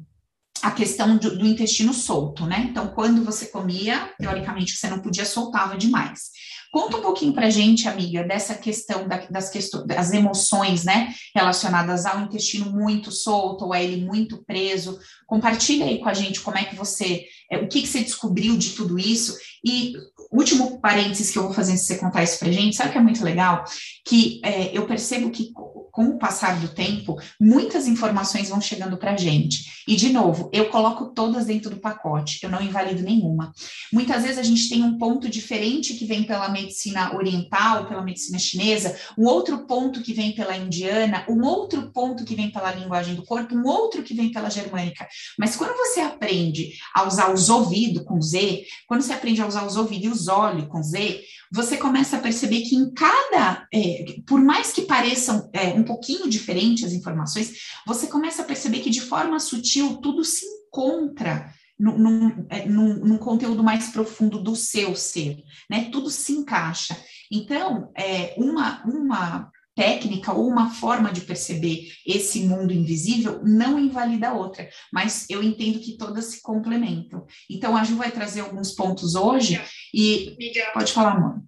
a 0.60 0.70
questão 0.72 1.16
do, 1.16 1.38
do 1.38 1.46
intestino 1.46 1.94
solto, 1.94 2.44
né? 2.46 2.66
Então, 2.68 2.88
quando 2.88 3.24
você 3.24 3.46
comia, 3.46 4.10
teoricamente 4.18 4.72
você 4.72 4.88
não 4.88 4.98
podia, 4.98 5.24
soltava 5.24 5.76
demais. 5.76 6.30
Conta 6.76 6.98
um 6.98 7.00
pouquinho 7.00 7.32
para 7.32 7.48
gente, 7.48 7.88
amiga, 7.88 8.22
dessa 8.22 8.54
questão 8.54 9.08
da, 9.08 9.16
das 9.30 9.48
questões, 9.48 9.86
das 9.86 10.12
emoções, 10.12 10.84
né, 10.84 11.08
relacionadas 11.34 12.04
ao 12.04 12.20
intestino 12.20 12.70
muito 12.70 13.10
solto 13.10 13.64
ou 13.64 13.72
a 13.72 13.82
ele 13.82 14.04
muito 14.04 14.44
preso. 14.44 14.98
Compartilha 15.26 15.86
aí 15.86 15.98
com 15.98 16.08
a 16.10 16.12
gente 16.12 16.42
como 16.42 16.58
é 16.58 16.64
que 16.64 16.76
você, 16.76 17.24
é, 17.50 17.56
o 17.56 17.66
que, 17.66 17.80
que 17.80 17.88
você 17.88 18.00
descobriu 18.00 18.58
de 18.58 18.72
tudo 18.72 18.98
isso. 18.98 19.34
E 19.64 19.94
último 20.30 20.78
parênteses 20.78 21.30
que 21.30 21.38
eu 21.38 21.44
vou 21.44 21.54
fazer 21.54 21.78
se 21.78 21.86
você 21.86 21.96
contar 21.96 22.22
isso 22.22 22.38
para 22.38 22.52
gente, 22.52 22.76
sabe 22.76 22.92
que 22.92 22.98
é 22.98 23.02
muito 23.02 23.24
legal? 23.24 23.64
Que 24.04 24.38
é, 24.44 24.76
eu 24.76 24.86
percebo 24.86 25.30
que 25.30 25.54
com 25.96 26.10
o 26.10 26.18
passar 26.18 26.60
do 26.60 26.68
tempo, 26.68 27.18
muitas 27.40 27.88
informações 27.88 28.50
vão 28.50 28.60
chegando 28.60 28.98
para 28.98 29.12
a 29.12 29.16
gente. 29.16 29.75
E, 29.86 29.94
de 29.94 30.12
novo, 30.12 30.50
eu 30.52 30.68
coloco 30.68 31.06
todas 31.14 31.46
dentro 31.46 31.70
do 31.70 31.76
pacote, 31.76 32.40
eu 32.42 32.50
não 32.50 32.60
invalido 32.60 33.02
nenhuma. 33.02 33.52
Muitas 33.92 34.22
vezes 34.24 34.38
a 34.38 34.42
gente 34.42 34.68
tem 34.68 34.82
um 34.82 34.98
ponto 34.98 35.28
diferente 35.28 35.94
que 35.94 36.04
vem 36.04 36.24
pela 36.24 36.48
medicina 36.48 37.14
oriental, 37.14 37.86
pela 37.86 38.02
medicina 38.02 38.38
chinesa, 38.38 38.98
um 39.16 39.24
outro 39.26 39.66
ponto 39.66 40.02
que 40.02 40.12
vem 40.12 40.32
pela 40.32 40.56
indiana, 40.56 41.24
um 41.28 41.44
outro 41.44 41.90
ponto 41.92 42.24
que 42.24 42.34
vem 42.34 42.50
pela 42.50 42.72
linguagem 42.72 43.14
do 43.14 43.24
corpo, 43.24 43.54
um 43.54 43.66
outro 43.66 44.02
que 44.02 44.14
vem 44.14 44.32
pela 44.32 44.50
germânica. 44.50 45.06
Mas 45.38 45.54
quando 45.54 45.76
você 45.76 46.00
aprende 46.00 46.72
a 46.92 47.06
usar 47.06 47.32
os 47.32 47.48
ouvidos 47.48 48.02
com 48.02 48.20
Z, 48.20 48.64
quando 48.86 49.02
você 49.02 49.12
aprende 49.12 49.40
a 49.40 49.46
usar 49.46 49.64
os 49.64 49.76
ouvidos 49.76 50.06
e 50.06 50.08
os 50.08 50.28
olhos 50.28 50.66
com 50.66 50.82
Z, 50.82 51.22
você 51.52 51.76
começa 51.76 52.16
a 52.16 52.20
perceber 52.20 52.62
que 52.62 52.74
em 52.74 52.92
cada, 52.92 53.68
é, 53.72 54.16
por 54.26 54.40
mais 54.40 54.72
que 54.72 54.82
pareçam 54.82 55.48
é, 55.52 55.68
um 55.68 55.84
pouquinho 55.84 56.28
diferentes 56.28 56.84
as 56.84 56.92
informações, 56.92 57.52
você 57.86 58.08
começa 58.08 58.42
a 58.42 58.44
perceber 58.44 58.80
que 58.80 58.90
de 58.90 59.00
forma 59.00 59.38
sutil 59.38 59.75
tudo 60.00 60.24
se 60.24 60.44
encontra 60.46 61.52
num, 61.78 61.98
num, 61.98 62.46
é, 62.48 62.66
num, 62.66 62.94
num 63.04 63.18
conteúdo 63.18 63.62
mais 63.62 63.88
profundo 63.88 64.42
do 64.42 64.56
seu 64.56 64.94
ser, 64.94 65.42
né? 65.70 65.88
Tudo 65.90 66.10
se 66.10 66.32
encaixa. 66.32 66.96
Então, 67.30 67.92
é, 67.96 68.34
uma, 68.38 68.82
uma 68.84 69.50
técnica 69.74 70.32
ou 70.32 70.48
uma 70.48 70.70
forma 70.70 71.12
de 71.12 71.20
perceber 71.20 71.92
esse 72.06 72.40
mundo 72.40 72.72
invisível 72.72 73.42
não 73.44 73.78
invalida 73.78 74.28
a 74.28 74.32
outra, 74.32 74.68
mas 74.90 75.28
eu 75.28 75.42
entendo 75.42 75.78
que 75.80 75.98
todas 75.98 76.24
se 76.26 76.42
complementam. 76.42 77.26
Então, 77.50 77.76
a 77.76 77.84
Ju 77.84 77.96
vai 77.96 78.10
trazer 78.10 78.40
alguns 78.40 78.72
pontos 78.72 79.14
hoje 79.14 79.60
e... 79.92 80.34
Pode 80.72 80.92
falar, 80.92 81.16
amor. 81.16 81.42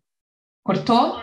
Cortou? 0.62 1.16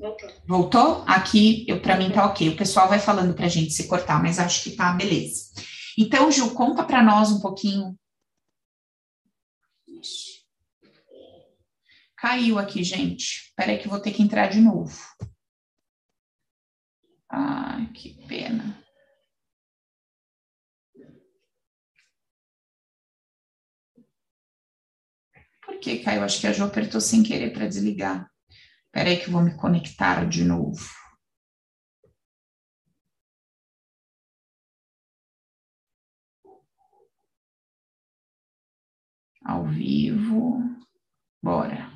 Voltou. 0.00 0.30
Voltou? 0.46 1.04
Aqui, 1.06 1.66
para 1.82 1.98
mim 1.98 2.10
tá 2.10 2.24
ok. 2.24 2.48
O 2.48 2.56
pessoal 2.56 2.88
vai 2.88 2.98
falando 2.98 3.34
para 3.34 3.44
a 3.44 3.50
gente 3.50 3.70
se 3.72 3.86
cortar, 3.86 4.22
mas 4.22 4.38
acho 4.38 4.62
que 4.64 4.74
tá 4.74 4.92
beleza. 4.92 5.52
Então, 5.98 6.32
Ju, 6.32 6.54
conta 6.54 6.82
para 6.82 7.02
nós 7.02 7.30
um 7.30 7.40
pouquinho. 7.40 7.94
Caiu 12.16 12.58
aqui, 12.58 12.82
gente. 12.82 13.48
Espera 13.48 13.72
aí 13.72 13.78
que 13.78 13.88
vou 13.88 14.00
ter 14.00 14.12
que 14.12 14.22
entrar 14.22 14.46
de 14.46 14.60
novo. 14.60 14.98
Ai, 17.28 17.92
que 17.92 18.26
pena. 18.26 18.82
Por 25.62 25.78
que 25.78 25.98
caiu? 25.98 26.22
Acho 26.22 26.40
que 26.40 26.46
a 26.46 26.52
Jo 26.52 26.64
apertou 26.64 27.00
sem 27.02 27.22
querer 27.22 27.52
para 27.52 27.68
desligar. 27.68 28.29
Espera 28.90 29.08
aí 29.10 29.20
que 29.20 29.28
eu 29.28 29.32
vou 29.32 29.42
me 29.42 29.56
conectar 29.56 30.28
de 30.28 30.44
novo. 30.44 30.84
Ao 39.44 39.64
vivo. 39.64 40.58
Bora. 41.40 41.92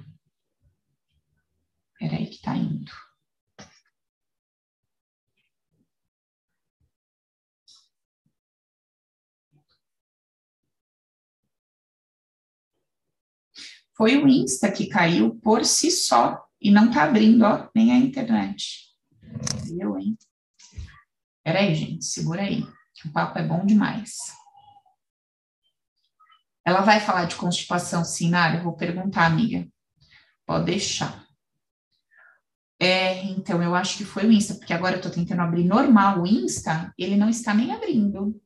Espera 1.95 2.17
aí 2.17 2.31
que 2.31 2.41
tá 2.41 2.57
indo. 2.57 2.93
Foi 13.97 14.17
o 14.17 14.29
Insta 14.29 14.71
que 14.71 14.87
caiu 14.89 15.35
por 15.41 15.65
si 15.65 15.91
só 15.91 16.45
e 16.61 16.71
não 16.71 16.91
tá 16.91 17.05
abrindo, 17.05 17.45
ó, 17.45 17.69
nem 17.75 17.93
a 17.93 17.97
internet. 17.97 18.95
Eu, 19.79 19.99
hein? 19.99 20.17
Peraí, 21.43 21.75
gente, 21.75 22.05
segura 22.05 22.43
aí, 22.43 22.63
que 22.95 23.09
o 23.09 23.13
papo 23.13 23.39
é 23.39 23.47
bom 23.47 23.65
demais. 23.67 24.15
Ela 26.65 26.81
vai 26.81 26.99
falar 27.01 27.27
de 27.27 27.37
constipação 27.37 28.05
sim, 28.05 28.31
Nara? 28.31 28.57
Eu 28.57 28.65
vou 28.65 28.75
perguntar, 28.75 29.27
amiga. 29.27 29.69
Pode 30.47 30.65
deixar. 30.65 31.25
É, 32.81 33.23
então, 33.25 33.63
eu 33.63 33.75
acho 33.75 33.99
que 33.99 34.05
foi 34.05 34.27
o 34.27 34.33
Insta, 34.33 34.55
porque 34.55 34.73
agora 34.73 34.97
eu 34.97 35.03
tô 35.03 35.11
tentando 35.11 35.43
abrir 35.43 35.65
normal 35.65 36.23
o 36.23 36.27
Insta, 36.27 36.93
ele 36.99 37.17
não 37.17 37.29
está 37.29 37.53
nem 37.53 37.73
abrindo. 37.73 38.41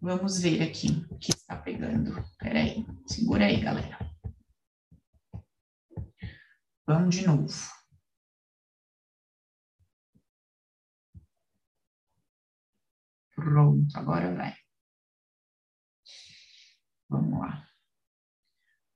Vamos 0.00 0.40
ver 0.40 0.62
aqui 0.62 1.04
o 1.10 1.18
que 1.18 1.30
está 1.30 1.56
pegando. 1.56 2.24
Peraí, 2.38 2.86
segura 3.06 3.46
aí, 3.46 3.60
galera. 3.60 4.07
Vamos 6.88 7.16
de 7.16 7.26
novo. 7.26 7.46
Pronto, 13.34 13.94
agora 13.98 14.34
vai. 14.34 14.54
Vamos 17.10 17.40
lá. 17.40 17.68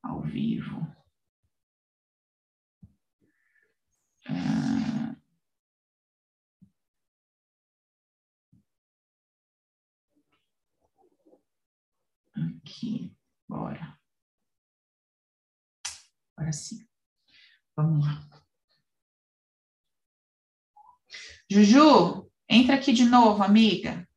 Ao 0.02 0.22
vivo. 0.22 0.80
Ah. 4.26 5.14
Aqui, 12.34 13.14
bora. 13.46 13.98
Agora 16.36 16.52
sim. 16.52 16.91
Vamos 17.76 18.04
lá. 18.06 18.28
Juju, 21.50 22.30
entra 22.48 22.76
aqui 22.76 22.92
de 22.92 23.04
novo, 23.04 23.42
amiga. 23.42 24.08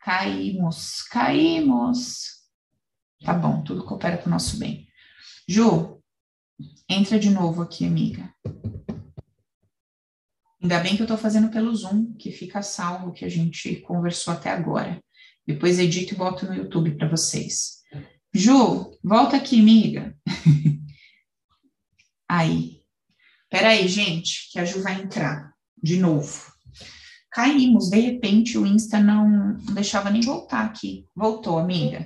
Caímos, 0.00 1.02
caímos. 1.02 2.36
Tá 3.24 3.32
bom, 3.32 3.62
tudo 3.62 3.84
coopera 3.84 4.16
para 4.18 4.26
o 4.26 4.30
nosso 4.30 4.58
bem. 4.58 4.88
Ju, 5.48 6.02
entra 6.88 7.18
de 7.18 7.30
novo 7.30 7.62
aqui, 7.62 7.86
amiga. 7.86 8.32
Ainda 10.60 10.80
bem 10.80 10.96
que 10.96 11.02
eu 11.02 11.04
estou 11.04 11.18
fazendo 11.18 11.50
pelo 11.50 11.74
Zoom, 11.74 12.14
que 12.14 12.32
fica 12.32 12.62
salvo 12.62 13.12
que 13.12 13.24
a 13.24 13.28
gente 13.28 13.76
conversou 13.82 14.34
até 14.34 14.50
agora. 14.50 15.00
Depois 15.46 15.78
edito 15.78 16.14
e 16.14 16.16
boto 16.16 16.46
no 16.46 16.54
YouTube 16.54 16.96
para 16.96 17.08
vocês. 17.08 17.82
Ju, 18.34 18.98
volta 19.02 19.36
aqui, 19.36 19.60
amiga. 19.60 20.16
Aí. 22.28 22.82
Peraí, 23.50 23.86
gente, 23.86 24.50
que 24.50 24.58
a 24.58 24.64
Ju 24.64 24.82
vai 24.82 25.00
entrar 25.00 25.52
de 25.82 25.98
novo. 25.98 26.52
Caímos, 27.30 27.90
de 27.90 28.00
repente 28.00 28.56
o 28.56 28.66
Insta 28.66 28.98
não, 28.98 29.28
não 29.28 29.74
deixava 29.74 30.10
nem 30.10 30.22
voltar 30.22 30.64
aqui. 30.64 31.06
Voltou, 31.14 31.58
amiga. 31.58 32.04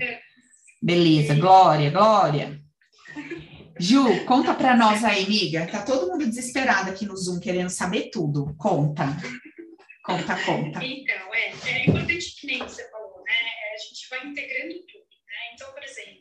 Beleza, 0.83 1.35
Glória, 1.35 1.91
Glória. 1.91 2.61
Ju, 3.79 4.25
conta 4.27 4.53
para 4.55 4.77
nós 4.77 5.05
aí, 5.05 5.25
amiga. 5.25 5.67
Tá 5.67 5.83
todo 5.83 6.09
mundo 6.09 6.27
desesperado 6.27 6.91
aqui 6.91 7.07
no 7.07 7.17
Zoom, 7.17 7.41
querendo 7.41 7.71
saber 7.71 8.11
tudo. 8.11 8.55
Conta. 8.59 9.07
Conta, 10.05 10.37
conta. 10.45 10.85
Então, 10.85 11.35
é, 11.35 11.53
é 11.67 11.87
importante 11.87 12.41
que 12.41 12.47
nem 12.47 12.59
você 12.59 12.91
falou, 12.91 13.23
né? 13.25 13.33
É, 13.33 13.75
a 13.75 13.79
gente 13.79 14.09
vai 14.11 14.27
integrando 14.27 14.75
tudo, 14.87 15.07
né? 15.27 15.55
Então, 15.55 15.73
por 15.73 15.83
exemplo, 15.83 16.20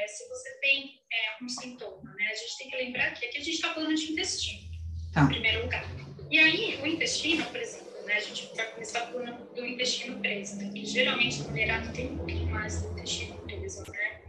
é, 0.00 0.08
se 0.08 0.26
você 0.28 0.50
tem 0.60 1.00
é, 1.12 1.44
um 1.44 1.48
sintoma, 1.48 2.14
né? 2.14 2.28
A 2.30 2.34
gente 2.34 2.58
tem 2.58 2.70
que 2.70 2.76
lembrar 2.76 3.12
que 3.12 3.26
aqui 3.26 3.38
a 3.38 3.40
gente 3.40 3.54
está 3.54 3.74
falando 3.74 3.94
de 3.94 4.12
intestino, 4.12 4.70
tá. 5.12 5.22
em 5.22 5.28
primeiro 5.28 5.62
lugar. 5.62 5.84
E 6.30 6.38
aí, 6.38 6.80
o 6.80 6.86
intestino, 6.86 7.44
por 7.46 7.60
exemplo, 7.60 8.02
né? 8.06 8.14
A 8.14 8.20
gente 8.20 8.54
vai 8.56 8.70
começar 8.72 9.06
falando 9.06 9.54
do 9.54 9.66
intestino 9.66 10.18
preso, 10.20 10.56
né? 10.56 10.70
Que 10.72 10.86
geralmente 10.86 11.42
o 11.42 11.48
mulherado 11.48 11.92
tem 11.92 12.12
um 12.12 12.16
pouquinho 12.16 12.46
mais 12.46 12.82
do 12.82 12.92
intestino 12.92 13.36
preso, 13.42 13.84
né? 13.90 14.20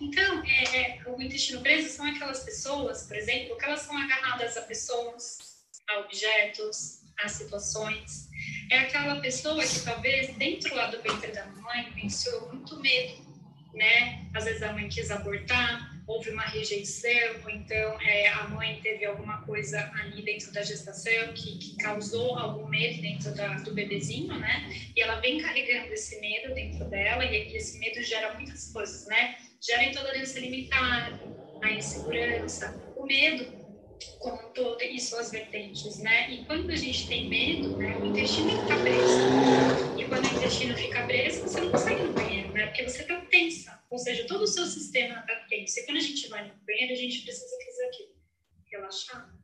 Então, 0.00 0.44
é, 0.44 0.76
é, 0.76 1.02
o 1.06 1.20
intestino 1.20 1.60
preso 1.60 1.88
são 1.88 2.06
aquelas 2.06 2.44
pessoas, 2.44 3.04
por 3.04 3.16
exemplo, 3.16 3.56
que 3.56 3.64
elas 3.64 3.80
são 3.80 3.96
agarradas 3.96 4.56
a 4.56 4.62
pessoas, 4.62 5.38
a 5.88 6.00
objetos, 6.00 7.00
a 7.18 7.28
situações. 7.28 8.28
É 8.70 8.78
aquela 8.80 9.20
pessoa 9.20 9.62
que 9.64 9.80
talvez 9.80 10.36
dentro 10.36 10.74
lá 10.74 10.88
do 10.88 11.02
ventre 11.02 11.32
da 11.32 11.46
mãe 11.46 11.90
venceu 11.94 12.48
muito 12.48 12.78
medo, 12.80 13.25
né? 13.76 14.26
Às 14.34 14.44
vezes 14.44 14.62
a 14.62 14.72
mãe 14.72 14.88
quis 14.88 15.10
abortar, 15.10 15.94
houve 16.06 16.30
uma 16.30 16.44
rejeição, 16.44 17.42
ou 17.44 17.50
então 17.50 18.00
é, 18.00 18.28
a 18.28 18.48
mãe 18.48 18.80
teve 18.82 19.04
alguma 19.04 19.42
coisa 19.42 19.90
ali 20.00 20.22
dentro 20.22 20.52
da 20.52 20.62
gestação 20.62 21.32
que, 21.34 21.58
que 21.58 21.76
causou 21.76 22.38
algum 22.38 22.66
medo 22.68 23.02
dentro 23.02 23.34
da, 23.34 23.54
do 23.58 23.74
bebezinho, 23.74 24.38
né? 24.38 24.70
E 24.94 25.00
ela 25.00 25.20
vem 25.20 25.38
carregando 25.38 25.92
esse 25.92 26.20
medo 26.20 26.54
dentro 26.54 26.84
dela, 26.86 27.24
e 27.24 27.54
esse 27.54 27.78
medo 27.78 28.02
gera 28.02 28.34
muitas 28.34 28.72
coisas, 28.72 29.06
né? 29.06 29.36
Gera 29.60 29.84
intolerância 29.84 30.38
alimentar, 30.38 31.20
a 31.62 31.70
insegurança, 31.70 32.80
o 32.94 33.04
medo 33.04 33.55
como 34.18 34.48
um 34.48 34.52
todo 34.52 34.82
e 34.82 35.00
suas 35.00 35.30
vertentes, 35.30 35.98
né? 35.98 36.30
E 36.30 36.44
quando 36.44 36.70
a 36.70 36.76
gente 36.76 37.06
tem 37.08 37.28
medo, 37.28 37.76
né, 37.76 37.96
o 37.98 38.06
intestino 38.06 38.50
fica 38.50 38.76
preso. 38.80 39.98
E 39.98 40.04
quando 40.04 40.24
o 40.24 40.36
intestino 40.36 40.76
fica 40.76 41.06
preso, 41.06 41.42
você 41.42 41.60
não 41.60 41.70
consegue 41.70 42.00
ir 42.00 42.06
no 42.06 42.12
banheiro, 42.12 42.52
né? 42.52 42.66
Porque 42.66 42.88
você 42.88 43.02
está 43.02 43.20
tensa. 43.22 43.84
Ou 43.90 43.98
seja, 43.98 44.26
todo 44.26 44.42
o 44.42 44.46
seu 44.46 44.66
sistema 44.66 45.20
está 45.20 45.34
tenso. 45.48 45.78
E 45.78 45.86
quando 45.86 45.98
a 45.98 46.00
gente 46.00 46.28
vai 46.28 46.48
no 46.48 46.54
banheiro, 46.66 46.92
a 46.92 46.96
gente 46.96 47.22
precisa 47.22 47.56
fazer 47.64 47.86
aqui, 47.86 48.08
relaxar, 48.70 49.34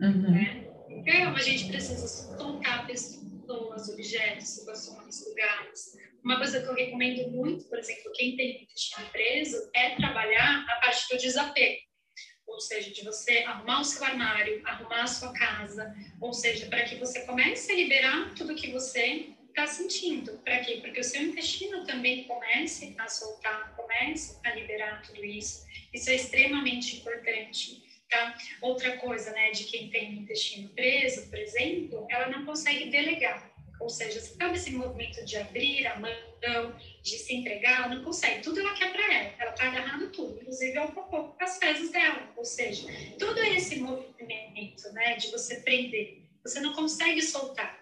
uhum. 0.00 0.30
né? 0.30 0.68
Então, 0.90 1.34
a 1.34 1.42
gente 1.42 1.68
precisa 1.68 2.36
soltar 2.36 2.86
pessoas, 2.86 3.88
objetos, 3.88 4.48
situações, 4.48 5.26
lugares. 5.26 5.96
Uma 6.24 6.38
coisa 6.38 6.60
que 6.60 6.66
eu 6.66 6.74
recomendo 6.74 7.30
muito, 7.30 7.64
por 7.64 7.78
exemplo, 7.78 8.12
quem 8.14 8.36
tem 8.36 8.62
intestino 8.62 9.06
preso, 9.10 9.70
é 9.74 9.94
trabalhar 9.96 10.66
a 10.68 10.80
parte 10.80 11.08
do 11.08 11.18
desapego 11.18 11.87
ou 12.48 12.60
seja, 12.60 12.90
de 12.90 13.04
você 13.04 13.44
arrumar 13.46 13.80
o 13.80 13.84
seu 13.84 14.02
armário, 14.04 14.60
arrumar 14.64 15.02
a 15.02 15.06
sua 15.06 15.32
casa, 15.32 15.94
ou 16.20 16.32
seja, 16.32 16.66
para 16.66 16.82
que 16.82 16.96
você 16.96 17.20
comece 17.20 17.70
a 17.70 17.76
liberar 17.76 18.34
tudo 18.34 18.54
que 18.54 18.70
você 18.70 19.30
está 19.48 19.66
sentindo. 19.66 20.38
Para 20.38 20.60
quê? 20.60 20.78
Porque 20.80 21.00
o 21.00 21.04
seu 21.04 21.22
intestino 21.22 21.84
também 21.84 22.24
comece 22.24 22.94
a 22.98 23.08
soltar, 23.08 23.74
comece 23.76 24.38
a 24.44 24.54
liberar 24.54 25.02
tudo 25.02 25.24
isso. 25.24 25.66
Isso 25.92 26.10
é 26.10 26.14
extremamente 26.14 26.96
importante. 26.96 27.82
Tá? 28.08 28.38
Outra 28.62 28.96
coisa, 28.96 29.32
né, 29.32 29.50
de 29.50 29.64
quem 29.64 29.90
tem 29.90 30.14
intestino 30.14 30.70
preso, 30.70 31.28
por 31.28 31.38
exemplo, 31.38 32.06
ela 32.10 32.28
não 32.28 32.46
consegue 32.46 32.90
delegar. 32.90 33.52
Ou 33.80 33.88
seja, 33.88 34.20
sabe 34.20 34.56
esse 34.56 34.72
movimento 34.72 35.24
de 35.24 35.36
abrir 35.36 35.86
a 35.86 35.98
mão, 35.98 36.74
de 37.02 37.18
se 37.18 37.34
entregar, 37.34 37.84
ela 37.84 37.94
não 37.94 38.02
consegue. 38.02 38.42
Tudo 38.42 38.60
ela 38.60 38.72
quer 38.74 38.92
para 38.92 39.14
ela. 39.14 39.34
Ela 39.38 39.50
está 39.50 39.66
agarrando 39.66 40.10
tudo, 40.10 40.38
inclusive 40.40 40.76
ao 40.78 40.92
cocô, 40.92 41.34
as 41.40 41.58
fezes 41.58 41.90
dela. 41.90 42.32
Ou 42.36 42.44
seja, 42.44 42.86
todo 43.18 43.38
esse 43.38 43.76
movimento 43.76 44.92
né, 44.92 45.16
de 45.16 45.30
você 45.30 45.56
prender, 45.56 46.22
você 46.42 46.60
não 46.60 46.72
consegue 46.72 47.22
soltar 47.22 47.78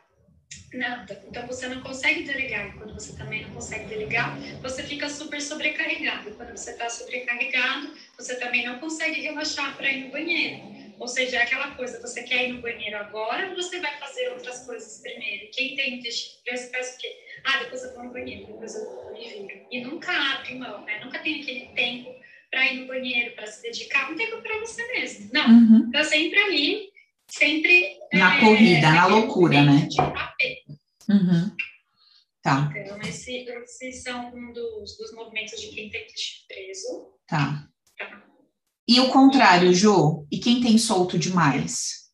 nada. 0.72 1.22
Então 1.26 1.46
você 1.46 1.68
não 1.68 1.80
consegue 1.82 2.22
delegar. 2.22 2.74
Quando 2.76 2.94
você 2.94 3.16
também 3.16 3.42
não 3.42 3.52
consegue 3.52 3.87
delegar, 3.87 4.38
você 4.61 4.82
fica 4.82 5.09
super 5.09 5.40
sobrecarregado. 5.40 6.32
Quando 6.32 6.56
você 6.56 6.70
está 6.70 6.88
sobrecarregado, 6.88 7.92
você 8.16 8.37
também 8.37 8.64
não 8.64 8.78
consegue 8.78 9.20
relaxar 9.20 9.76
para 9.76 9.90
ir 9.90 10.04
no 10.04 10.11
banheiro. 10.11 10.86
Ou 10.98 11.09
seja, 11.09 11.37
é 11.37 11.42
aquela 11.42 11.74
coisa, 11.74 12.00
você 12.00 12.22
quer 12.22 12.48
ir 12.48 12.52
no 12.54 12.62
banheiro 12.62 12.96
agora 12.96 13.50
ou 13.50 13.56
você 13.56 13.80
vai 13.80 13.98
fazer 13.98 14.28
outras 14.30 14.64
coisas 14.64 15.00
primeiro? 15.02 15.50
Quem 15.52 15.76
tem 15.76 15.98
intestino 15.98 16.42
preso 16.44 16.70
faz 16.70 16.94
o 16.94 16.98
quê? 16.98 17.16
Ah, 17.44 17.59
depois 17.59 17.82
eu 17.85 17.94
vou 17.94 18.04
no 18.04 18.12
banheiro, 18.12 18.46
depois 18.46 18.74
eu 18.74 19.12
me 19.12 19.28
viro. 19.28 19.66
E 19.70 19.80
nunca 19.80 20.12
abre 20.12 20.54
mão, 20.54 20.85
né? 20.85 21.00
Nunca 21.04 21.18
tem 21.18 21.42
aquele 21.42 21.66
tempo 21.74 22.14
para 22.50 22.72
ir 22.72 22.80
no 22.80 22.87
banheiro, 22.87 23.35
para 23.35 23.46
se 23.46 23.62
dedicar, 23.62 24.11
um 24.11 24.16
tempo 24.16 24.40
para 24.40 24.59
você 24.61 24.87
mesmo. 24.92 25.30
Não, 25.32 25.48
uhum. 25.48 25.90
tá 25.90 26.02
sempre 26.04 26.38
ali, 26.38 26.90
sempre... 27.28 27.98
Na 28.12 28.37
é, 28.37 28.40
corrida, 28.40 28.90
na 28.90 29.06
loucura, 29.06 29.62
né? 29.62 29.88
Uhum. 31.09 31.54
Tá. 32.42 32.72
Então, 32.76 33.00
esse, 33.02 33.44
esses 33.44 34.02
são 34.02 34.32
um 34.35 34.52
dos, 34.52 34.96
dos 34.96 35.12
movimentos 35.14 35.61
de 35.61 35.68
quem 35.68 35.90
tem 35.90 36.04
intestino 36.04 36.46
preso. 36.46 37.12
Tá. 37.26 37.68
Tá. 37.98 38.22
E 38.88 39.01
o 39.01 39.09
contrário, 39.09 39.75
Jo? 39.75 40.27
E 40.31 40.38
quem 40.38 40.61
tem 40.61 40.79
solto 40.79 41.18
demais? 41.18 42.07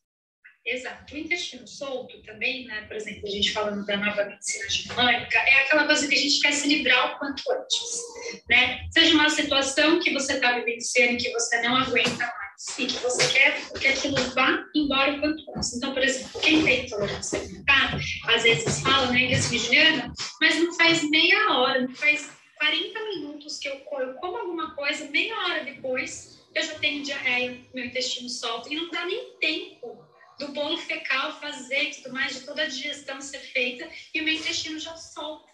Exato. 0.65 1.15
O 1.15 1.19
intestino 1.19 1.67
solto 1.67 2.23
também, 2.23 2.67
né? 2.67 2.83
Por 2.83 2.97
exemplo, 2.97 3.27
a 3.27 3.31
gente 3.31 3.53
falando 3.53 3.85
da 3.85 3.97
nova 3.97 4.25
medicina 4.25 4.71
germânica, 4.71 5.37
é 5.39 5.63
aquela 5.63 5.87
coisa 5.87 6.07
que 6.07 6.15
a 6.15 6.19
gente 6.19 6.41
quer 6.41 6.53
se 6.53 6.69
livrar 6.69 7.15
o 7.15 7.19
quanto 7.19 7.43
antes, 7.51 8.01
né? 8.49 8.89
Seja 8.93 9.15
uma 9.15 9.29
situação 9.29 9.99
que 9.99 10.13
você 10.13 10.35
está 10.35 10.53
vivenciando 10.53 11.19
que 11.19 11.33
você 11.33 11.61
não 11.63 11.77
aguenta 11.77 12.25
mais 12.25 12.79
e 12.79 12.87
que 12.87 12.97
você 12.99 13.27
quer 13.33 13.61
que 13.73 13.89
aquilo 13.89 14.17
vá 14.35 14.65
embora 14.75 15.15
o 15.15 15.21
quanto 15.21 15.43
antes. 15.57 15.75
Então, 15.75 15.93
por 15.93 16.03
exemplo, 16.03 16.41
quem 16.41 16.65
tem 16.65 16.87
intolerância 16.87 17.41
alimentar, 17.41 17.99
às 18.29 18.43
vezes 18.45 18.81
fala, 18.81 19.11
né, 19.11 19.27
que 19.27 19.35
é 19.35 19.43
Juliana, 19.43 20.13
mas 20.41 20.57
não 20.61 20.73
faz 20.75 21.03
meia 21.11 21.59
hora, 21.59 21.81
não 21.81 21.95
faz 21.95 22.31
40 22.57 23.01
minutos 23.09 23.59
que 23.59 23.69
eu 23.69 23.81
como 23.81 24.37
alguma 24.37 24.77
coisa, 24.77 25.11
meia 25.11 25.37
hora 25.37 25.65
depois 25.65 26.42
eu 26.55 26.63
já 26.63 26.79
tenho 26.79 27.03
diarreia, 27.03 27.59
meu 27.73 27.85
intestino 27.85 28.29
solto, 28.29 28.73
e 28.73 28.77
não 28.77 28.91
dá 28.91 29.05
nem 29.07 29.33
tempo 29.41 30.05
do 30.39 30.49
bolo 30.49 30.77
fecal 30.77 31.41
fazer 31.41 31.91
tudo 31.95 32.13
mais, 32.13 32.35
de 32.35 32.41
toda 32.41 32.63
a 32.63 32.67
digestão 32.67 33.21
ser 33.21 33.39
feita, 33.39 33.89
e 34.15 34.21
o 34.21 34.25
meu 34.25 34.35
intestino 34.35 34.79
já 34.79 34.97
solta. 34.97 35.53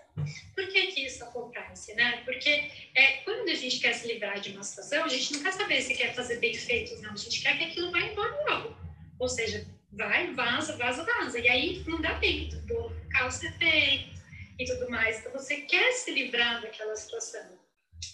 Por 0.54 0.66
que, 0.68 0.88
que 0.88 1.06
isso 1.06 1.22
acontece, 1.22 1.94
né? 1.94 2.22
Porque 2.24 2.70
é, 2.94 3.18
quando 3.18 3.48
a 3.48 3.54
gente 3.54 3.78
quer 3.78 3.92
se 3.92 4.06
livrar 4.08 4.40
de 4.40 4.50
uma 4.50 4.64
situação, 4.64 5.04
a 5.04 5.08
gente 5.08 5.34
não 5.34 5.42
quer 5.42 5.52
saber 5.52 5.82
se 5.82 5.94
quer 5.94 6.14
fazer 6.14 6.36
bem 6.36 6.54
feito, 6.54 7.00
não. 7.00 7.12
A 7.12 7.16
gente 7.16 7.40
quer 7.40 7.56
que 7.56 7.64
aquilo 7.64 7.92
vá 7.92 8.00
embora 8.00 8.36
logo. 8.48 8.76
Ou 9.18 9.28
seja, 9.28 9.64
vai, 9.92 10.32
vaza, 10.34 10.76
vaza, 10.76 11.04
vaza. 11.04 11.38
E 11.38 11.48
aí 11.48 11.84
não 11.86 12.00
dá 12.00 12.18
tempo 12.18 12.56
do 12.56 12.60
bolo 12.62 12.90
fecal 12.90 13.30
ser 13.30 13.52
feito 13.58 14.10
e 14.58 14.64
tudo 14.64 14.90
mais. 14.90 15.20
Então 15.20 15.32
você 15.32 15.58
quer 15.58 15.92
se 15.92 16.10
livrar 16.10 16.60
daquela 16.62 16.96
situação 16.96 17.57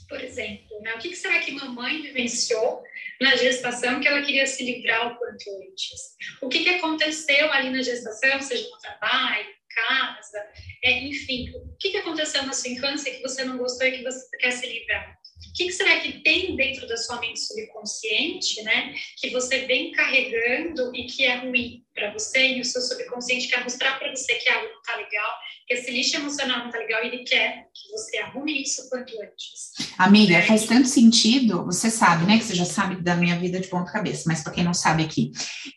por 0.08 0.20
exemplo, 0.20 0.80
né? 0.80 0.94
O 0.94 0.98
que, 0.98 1.14
será 1.16 1.40
que 1.40 1.52
mamãe 1.52 2.02
vivenciou 2.02 2.82
na 3.20 3.36
gestação 3.36 4.00
que 4.00 4.08
ela 4.08 4.22
queria 4.22 4.46
se 4.46 4.64
livrar 4.64 5.12
o 5.12 5.16
quanto 5.16 5.50
antes? 5.62 6.16
O 6.42 6.48
que, 6.48 6.62
que 6.62 6.70
aconteceu 6.70 7.52
ali 7.52 7.70
na 7.70 7.82
gestação, 7.82 8.40
seja 8.40 8.68
no 8.68 8.78
trabalho, 8.78 9.46
casa, 9.74 10.38
é, 10.82 11.00
enfim, 11.00 11.50
o 11.54 11.76
que, 11.78 11.90
que 11.90 11.96
aconteceu 11.96 12.44
na 12.44 12.52
sua 12.52 12.70
infância 12.70 13.12
que 13.12 13.22
você 13.22 13.44
não 13.44 13.58
gostou 13.58 13.86
e 13.86 13.98
que 13.98 14.04
você 14.04 14.36
quer 14.38 14.52
se 14.52 14.66
livrar? 14.66 15.18
O 15.54 15.56
que, 15.56 15.66
que 15.66 15.72
será 15.72 16.00
que 16.00 16.20
tem 16.20 16.56
dentro 16.56 16.84
da 16.88 16.96
sua 16.96 17.20
mente 17.20 17.38
subconsciente, 17.38 18.60
né, 18.64 18.92
que 19.16 19.30
você 19.30 19.66
vem 19.66 19.92
carregando 19.92 20.90
e 20.96 21.06
que 21.06 21.24
é 21.24 21.36
ruim 21.36 21.84
para 21.94 22.12
você 22.12 22.56
e 22.56 22.60
o 22.60 22.64
seu 22.64 22.82
subconsciente 22.82 23.46
quer 23.46 23.62
mostrar 23.62 23.96
para 24.00 24.10
você 24.10 24.34
que 24.34 24.48
algo 24.50 24.66
não 24.68 24.80
está 24.80 24.96
legal 24.96 25.30
porque 25.64 25.80
esse 25.80 25.90
lixo 25.90 26.16
emocional 26.16 26.58
não 26.58 26.70
tá 26.70 26.78
legal 26.78 27.02
e 27.02 27.06
ele 27.06 27.24
quer 27.24 27.66
que 27.72 27.90
você 27.90 28.18
arrume 28.18 28.62
isso 28.62 28.86
quanto 28.90 29.14
antes. 29.22 29.72
Amiga, 29.96 30.42
faz 30.42 30.66
tanto 30.66 30.86
sentido, 30.86 31.64
você 31.64 31.90
sabe, 31.90 32.26
né, 32.26 32.36
que 32.36 32.44
você 32.44 32.54
já 32.54 32.66
sabe 32.66 33.02
da 33.02 33.16
minha 33.16 33.38
vida 33.38 33.58
de 33.58 33.68
ponta 33.68 33.90
cabeça, 33.90 34.24
mas 34.26 34.42
para 34.42 34.52
quem 34.52 34.62
não 34.62 34.74
sabe 34.74 35.02
aqui, 35.02 35.32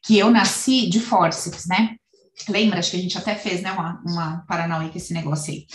que 0.06 0.20
eu 0.20 0.30
nasci 0.30 0.90
de 0.90 1.00
fórceps, 1.00 1.66
né? 1.68 1.96
Lembra? 2.50 2.80
Acho 2.80 2.91
que 2.91 2.97
a 2.97 3.02
gente 3.02 3.17
até 3.17 3.36
fez, 3.36 3.62
né, 3.62 3.71
uma, 3.71 4.02
uma 4.06 4.45
Paranauê 4.47 4.89
com 4.89 4.97
esse 4.97 5.13
negócio 5.13 5.54
aí. 5.54 5.65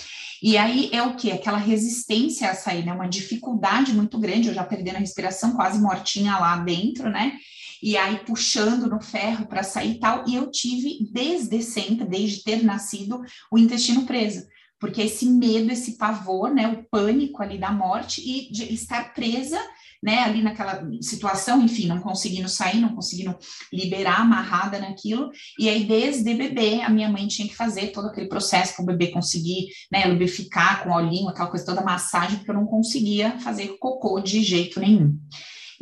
E 0.42 0.56
aí 0.56 0.90
é 0.92 1.02
o 1.02 1.14
que? 1.14 1.30
Aquela 1.30 1.58
resistência 1.58 2.50
a 2.50 2.54
sair, 2.54 2.84
né? 2.84 2.92
Uma 2.92 3.08
dificuldade 3.08 3.92
muito 3.92 4.18
grande, 4.18 4.48
eu 4.48 4.54
já 4.54 4.64
perdendo 4.64 4.96
a 4.96 5.00
respiração, 5.00 5.54
quase 5.54 5.80
mortinha 5.80 6.38
lá 6.38 6.56
dentro, 6.58 7.08
né? 7.10 7.38
e 7.82 7.96
aí 7.96 8.20
puxando 8.24 8.88
no 8.88 9.00
ferro 9.00 9.44
para 9.46 9.64
sair 9.64 9.96
e 9.96 9.98
tal, 9.98 10.24
e 10.28 10.36
eu 10.36 10.48
tive 10.52 11.04
desde 11.10 11.60
sempre, 11.64 12.06
desde 12.06 12.44
ter 12.44 12.62
nascido, 12.62 13.20
o 13.50 13.58
intestino 13.58 14.06
preso 14.06 14.46
porque 14.82 15.00
esse 15.00 15.26
medo, 15.26 15.70
esse 15.70 15.96
pavor, 15.96 16.52
né, 16.52 16.66
o 16.66 16.82
pânico 16.90 17.40
ali 17.40 17.56
da 17.56 17.70
morte 17.70 18.20
e 18.20 18.50
de 18.50 18.64
estar 18.74 19.14
presa, 19.14 19.56
né, 20.02 20.18
ali 20.20 20.42
naquela 20.42 20.84
situação, 21.00 21.62
enfim, 21.62 21.86
não 21.86 22.00
conseguindo 22.00 22.48
sair, 22.48 22.80
não 22.80 22.94
conseguindo 22.94 23.36
liberar, 23.72 24.20
amarrada 24.20 24.78
naquilo, 24.78 25.30
e 25.58 25.68
aí 25.68 25.84
desde 25.84 26.34
bebê 26.34 26.80
a 26.82 26.90
minha 26.90 27.08
mãe 27.08 27.28
tinha 27.28 27.46
que 27.46 27.54
fazer 27.54 27.88
todo 27.88 28.08
aquele 28.08 28.28
processo 28.28 28.74
para 28.74 28.82
o 28.82 28.86
bebê 28.86 29.08
conseguir, 29.08 29.68
né, 29.90 30.04
lubrificar 30.06 30.82
com 30.82 30.90
olhinho, 30.90 31.28
aquela 31.28 31.48
coisa 31.48 31.64
toda, 31.64 31.82
massagem, 31.82 32.38
porque 32.38 32.50
eu 32.50 32.56
não 32.56 32.66
conseguia 32.66 33.38
fazer 33.38 33.76
cocô 33.78 34.20
de 34.20 34.42
jeito 34.42 34.80
nenhum. 34.80 35.16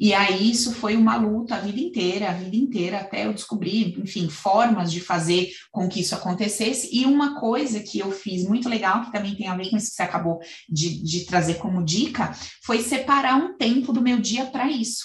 E 0.01 0.15
aí 0.15 0.51
isso 0.51 0.73
foi 0.73 0.97
uma 0.97 1.15
luta 1.17 1.57
a 1.57 1.59
vida 1.59 1.79
inteira, 1.79 2.31
a 2.31 2.33
vida 2.33 2.57
inteira, 2.57 3.01
até 3.01 3.27
eu 3.27 3.35
descobrir, 3.35 4.01
enfim, 4.01 4.31
formas 4.31 4.91
de 4.91 4.99
fazer 4.99 5.51
com 5.71 5.87
que 5.91 6.01
isso 6.01 6.15
acontecesse. 6.15 6.89
E 6.91 7.05
uma 7.05 7.39
coisa 7.39 7.81
que 7.81 7.99
eu 7.99 8.11
fiz 8.11 8.49
muito 8.49 8.67
legal, 8.67 9.05
que 9.05 9.13
também 9.13 9.37
tem 9.37 9.47
a 9.47 9.55
ver 9.55 9.69
com 9.69 9.77
isso 9.77 9.91
que 9.91 9.97
você 9.97 10.03
acabou 10.03 10.41
de, 10.67 11.03
de 11.03 11.27
trazer 11.27 11.57
como 11.57 11.85
dica, 11.85 12.33
foi 12.65 12.81
separar 12.81 13.37
um 13.37 13.59
tempo 13.59 13.93
do 13.93 14.01
meu 14.01 14.19
dia 14.19 14.47
para 14.47 14.71
isso. 14.71 15.05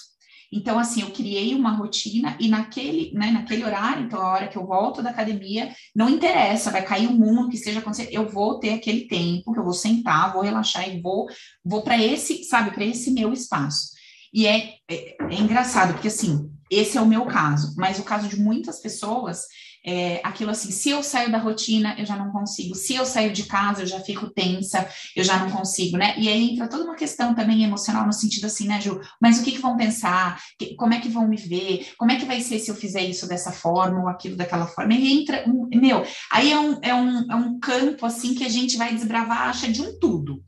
Então, 0.50 0.80
assim, 0.80 1.02
eu 1.02 1.12
criei 1.12 1.54
uma 1.54 1.72
rotina 1.72 2.38
e 2.40 2.48
naquele, 2.48 3.12
né, 3.14 3.32
naquele 3.32 3.66
horário, 3.66 4.06
então 4.06 4.22
a 4.22 4.32
hora 4.32 4.48
que 4.48 4.58
eu 4.58 4.66
volto 4.66 5.04
da 5.04 5.10
academia, 5.10 5.76
não 5.94 6.10
interessa, 6.10 6.72
vai 6.72 6.86
cair 6.86 7.08
o 7.08 7.14
mundo, 7.14 7.50
que 7.50 7.58
esteja 7.58 7.80
acontecendo, 7.80 8.14
eu 8.14 8.30
vou 8.30 8.60
ter 8.60 8.70
aquele 8.70 9.10
tempo 9.10 9.52
que 9.52 9.60
eu 9.60 9.64
vou 9.66 9.74
sentar, 9.74 10.32
vou 10.32 10.42
relaxar 10.42 10.88
e 10.88 11.02
vou, 11.02 11.28
vou 11.66 11.82
para 11.82 12.02
esse, 12.02 12.46
sabe, 12.46 12.72
para 12.72 12.86
esse 12.86 13.12
meu 13.12 13.34
espaço. 13.34 13.95
E 14.36 14.46
é, 14.48 14.74
é, 14.92 15.16
é, 15.18 15.36
engraçado, 15.36 15.94
porque 15.94 16.10
assim, 16.10 16.52
esse 16.70 16.98
é 16.98 17.02
o 17.02 17.06
meu 17.06 17.26
caso, 17.26 17.74
mas 17.78 18.00
o 18.00 18.04
caso 18.04 18.28
de 18.28 18.38
muitas 18.38 18.82
pessoas 18.82 19.44
é 19.86 20.20
aquilo 20.26 20.52
assim: 20.52 20.72
se 20.72 20.90
eu 20.90 21.02
saio 21.02 21.32
da 21.32 21.38
rotina, 21.38 21.96
eu 21.98 22.06
já 22.06 22.18
não 22.18 22.34
consigo, 22.34 22.76
se 22.76 22.94
eu 22.96 23.06
saio 23.06 23.32
de 23.32 23.44
casa, 23.44 23.84
eu 23.84 23.88
já 23.88 24.02
fico 24.02 24.30
tensa, 24.30 24.86
eu 25.16 25.24
já 25.24 25.38
não 25.38 25.50
consigo, 25.50 25.96
né? 25.96 26.16
E 26.18 26.28
aí 26.28 26.50
entra 26.50 26.68
toda 26.68 26.84
uma 26.84 26.96
questão 26.96 27.34
também 27.34 27.64
emocional, 27.64 28.06
no 28.06 28.12
sentido 28.12 28.44
assim, 28.48 28.68
né, 28.68 28.82
Ju? 28.82 29.00
Mas 29.22 29.40
o 29.40 29.44
que, 29.44 29.54
que 29.54 29.62
vão 29.62 29.78
pensar? 29.78 30.38
Como 30.78 30.94
é 30.94 31.00
que 31.00 31.08
vão 31.08 31.30
me 31.30 31.38
ver? 31.38 31.94
Como 31.98 32.12
é 32.12 32.18
que 32.18 32.26
vai 32.26 32.42
ser 32.42 32.60
se 32.60 32.70
eu 32.70 32.76
fizer 32.76 33.04
isso 33.04 33.30
dessa 33.30 33.54
forma 33.54 34.02
ou 34.02 34.10
aquilo 34.10 34.36
daquela 34.36 34.68
forma? 34.68 34.94
E 34.96 35.14
entra, 35.14 35.46
um, 35.48 35.70
meu, 35.74 36.06
aí 36.30 36.52
é 36.52 36.60
um, 36.60 36.78
é, 36.82 36.94
um, 36.94 37.32
é 37.32 37.36
um 37.36 37.58
campo 37.58 38.06
assim 38.06 38.36
que 38.36 38.44
a 38.44 38.50
gente 38.50 38.76
vai 38.76 38.94
desbravar, 38.94 39.48
acha 39.48 39.72
de 39.72 39.82
um 39.82 39.98
tudo 39.98 40.44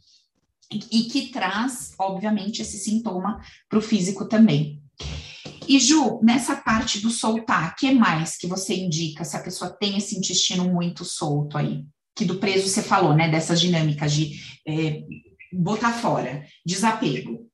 e 0.71 1.03
que 1.03 1.29
traz, 1.29 1.93
obviamente, 1.97 2.61
esse 2.61 2.77
sintoma 2.77 3.41
para 3.69 3.79
o 3.79 3.81
físico 3.81 4.27
também. 4.27 4.81
E 5.67 5.79
Ju, 5.79 6.19
nessa 6.23 6.55
parte 6.55 6.99
do 6.99 7.09
soltar, 7.09 7.75
que 7.75 7.91
mais 7.91 8.37
que 8.37 8.47
você 8.47 8.73
indica 8.73 9.23
se 9.23 9.35
a 9.35 9.43
pessoa 9.43 9.69
tem 9.69 9.97
esse 9.97 10.17
intestino 10.17 10.63
muito 10.65 11.03
solto 11.03 11.57
aí? 11.57 11.83
Que 12.15 12.25
do 12.25 12.39
preso 12.39 12.67
você 12.67 12.81
falou, 12.81 13.13
né? 13.13 13.29
Dessas 13.29 13.59
dinâmicas 13.59 14.13
de 14.13 14.39
é, 14.65 15.03
botar 15.51 15.91
fora, 15.91 16.45
desapego. 16.65 17.47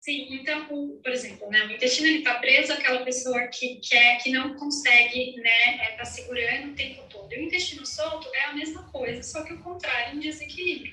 Sim, 0.00 0.34
então, 0.34 0.66
por 1.02 1.10
exemplo, 1.10 1.48
né, 1.48 1.64
o 1.64 1.72
intestino 1.72 2.06
ele 2.06 2.18
está 2.18 2.34
preso 2.34 2.74
aquela 2.74 3.02
pessoa 3.06 3.46
que 3.46 3.76
quer, 3.76 4.22
que 4.22 4.30
não 4.30 4.54
consegue, 4.54 5.34
né, 5.36 5.76
é, 5.80 5.96
tá 5.96 6.04
segurando 6.04 6.72
o 6.72 6.74
tempo 6.74 7.02
todo. 7.08 7.32
E 7.32 7.38
o 7.38 7.42
intestino 7.42 7.86
solto 7.86 8.28
é 8.34 8.44
a 8.44 8.52
mesma 8.52 8.82
coisa, 8.90 9.22
só 9.22 9.42
que 9.42 9.54
o 9.54 9.62
contrário, 9.62 10.14
em 10.14 10.20
desequilíbrio. 10.20 10.92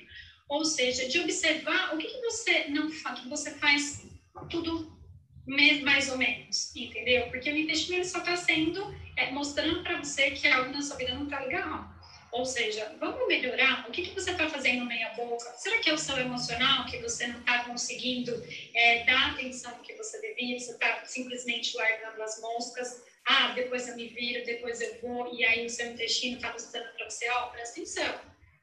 Ou 0.52 0.66
seja, 0.66 1.08
de 1.08 1.18
observar 1.22 1.96
o 1.96 1.98
que, 1.98 2.08
que 2.10 2.20
você 2.20 2.66
não 2.68 2.92
faz, 2.92 3.22
que 3.22 3.30
você 3.30 3.52
faz 3.52 4.06
tudo 4.50 5.00
mais 5.48 6.10
ou 6.12 6.18
menos, 6.18 6.76
entendeu? 6.76 7.30
Porque 7.30 7.50
o 7.50 7.56
intestino 7.56 8.04
só 8.04 8.18
está 8.18 8.36
sendo, 8.36 8.94
é, 9.16 9.32
mostrando 9.32 9.82
para 9.82 9.98
você 10.00 10.32
que 10.32 10.46
algo 10.50 10.74
na 10.74 10.82
sua 10.82 10.98
vida 10.98 11.16
não 11.16 11.24
está 11.24 11.40
legal. 11.40 11.90
Ou 12.34 12.44
seja, 12.44 12.94
vamos 13.00 13.30
melhorar? 13.30 13.88
O 13.88 13.94
que, 13.94 14.02
que 14.02 14.14
você 14.14 14.32
está 14.32 14.50
fazendo 14.50 14.86
meia 14.86 15.12
boca? 15.12 15.46
Será 15.56 15.78
que 15.80 15.90
é 15.90 15.94
o 15.94 15.98
seu 15.98 16.18
emocional 16.18 16.86
que 16.86 16.98
você 16.98 17.28
não 17.28 17.40
está 17.40 17.64
conseguindo 17.64 18.34
é, 18.76 19.06
dar 19.06 19.32
atenção 19.32 19.72
que 19.82 19.94
você 19.96 20.20
devia? 20.20 20.60
Você 20.60 20.72
está 20.72 21.06
simplesmente 21.06 21.78
largando 21.78 22.22
as 22.22 22.42
moscas? 22.42 23.02
Ah, 23.26 23.54
depois 23.54 23.88
eu 23.88 23.96
me 23.96 24.08
viro, 24.08 24.46
depois 24.46 24.82
eu 24.82 25.00
vou, 25.00 25.34
e 25.34 25.46
aí 25.46 25.66
o 25.66 25.70
seu 25.70 25.94
intestino 25.94 26.36
está 26.36 26.52
mostrando 26.52 26.92
para 26.98 27.10
você, 27.10 27.30
ó, 27.30 27.46
oh, 27.46 27.52
presta 27.52 27.80
atenção 27.80 28.21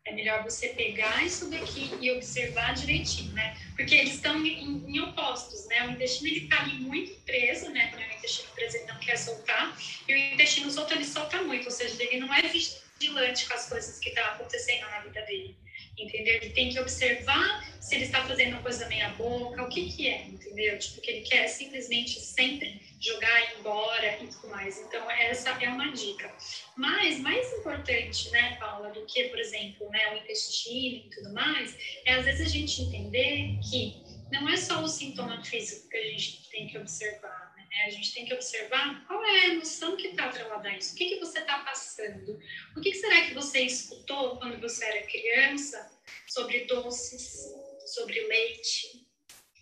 é 0.09 0.13
melhor 0.13 0.43
você 0.43 0.69
pegar 0.69 1.25
isso 1.25 1.51
daqui 1.51 1.91
e 2.01 2.11
observar 2.13 2.75
direitinho, 2.75 3.33
né? 3.33 3.57
Porque 3.77 3.95
eles 3.95 4.15
estão 4.15 4.45
em, 4.45 4.85
em, 4.89 5.01
opostos, 5.01 5.67
né? 5.67 5.87
O 5.87 5.91
intestino 5.91 6.29
ele 6.29 6.45
está 6.45 6.63
ali 6.63 6.75
muito 6.81 7.15
preso, 7.21 7.71
né? 7.71 7.89
Quando 7.89 8.03
o 8.03 8.15
intestino 8.15 8.49
preso 8.55 8.77
ele 8.77 8.87
não 8.87 8.99
quer 8.99 9.17
soltar, 9.17 9.77
e 10.09 10.15
o 10.15 10.17
intestino 10.17 10.71
solto 10.71 10.95
ele 10.95 11.05
solta 11.05 11.43
muito, 11.43 11.67
ou 11.67 11.71
seja, 11.71 12.03
ele 12.03 12.21
não 12.21 12.33
é 12.33 12.43
vigilante 12.43 13.47
com 13.47 13.55
as 13.55 13.69
coisas 13.69 13.99
que 13.99 14.09
estão 14.09 14.25
tá 14.25 14.31
acontecendo 14.31 14.83
na 14.91 15.01
vida 15.01 15.21
dele 15.23 15.57
entendeu? 15.99 16.35
Ele 16.35 16.51
tem 16.51 16.71
que 16.71 16.81
observar 16.81 17.67
se 17.81 17.95
ele 17.95 18.05
está 18.05 18.23
fazendo 18.27 18.53
uma 18.53 18.63
coisa 18.63 18.87
meia 18.87 19.09
boca, 19.11 19.63
o 19.63 19.69
que 19.69 19.91
que 19.91 20.09
é, 20.09 20.27
entendeu? 20.27 20.79
Tipo, 20.79 21.01
que 21.01 21.11
ele 21.11 21.21
quer 21.23 21.49
simplesmente 21.49 22.21
sempre 22.21 22.81
jogar 23.01 23.59
embora 23.59 24.23
e 24.23 24.27
tudo 24.27 24.49
mais. 24.49 24.79
Então, 24.79 25.11
essa 25.11 25.51
é 25.51 25.69
uma 25.69 25.91
dica. 25.93 26.31
Mas, 26.77 27.19
mais 27.21 27.51
importante, 27.55 28.31
né, 28.31 28.57
Paula, 28.57 28.91
do 28.91 29.07
que, 29.07 29.25
por 29.25 29.39
exemplo, 29.39 29.89
né, 29.91 30.13
o 30.13 30.17
intestino 30.19 31.07
e 31.07 31.11
tudo 31.11 31.33
mais, 31.33 31.77
é 32.05 32.15
às 32.15 32.25
vezes 32.25 32.47
a 32.47 32.51
gente 32.51 32.83
entender 32.83 33.59
que 33.71 34.03
não 34.31 34.49
é 34.49 34.57
só 34.57 34.83
o 34.83 34.89
sintoma 34.89 35.43
físico 35.43 35.89
que 35.89 35.97
a 35.97 36.03
gente 36.03 36.51
tem 36.51 36.69
que 36.69 36.77
observar, 36.77 37.48
né? 37.79 37.85
A 37.87 37.91
gente 37.91 38.13
tem 38.13 38.25
que 38.25 38.35
observar 38.35 39.05
qual 39.07 39.25
é 39.25 39.31
a 39.31 39.47
emoção 39.49 39.97
que 39.97 40.09
está 40.09 40.27
atrelada 40.27 40.69
a 40.69 40.77
isso. 40.77 40.95
O 40.95 40.97
que, 40.97 41.07
que 41.07 41.21
você 41.21 41.39
está 41.39 41.61
passando? 41.61 42.39
O 42.77 42.81
que, 42.81 42.91
que 42.91 42.97
será 42.97 43.23
que 43.23 43.35
você 43.35 43.61
escutou 43.61 44.37
quando 44.39 44.61
você 44.61 44.85
era 44.85 45.07
criança 45.07 45.91
sobre 46.27 46.65
doces, 46.65 47.55
sobre 47.87 48.21
leite, 48.27 49.07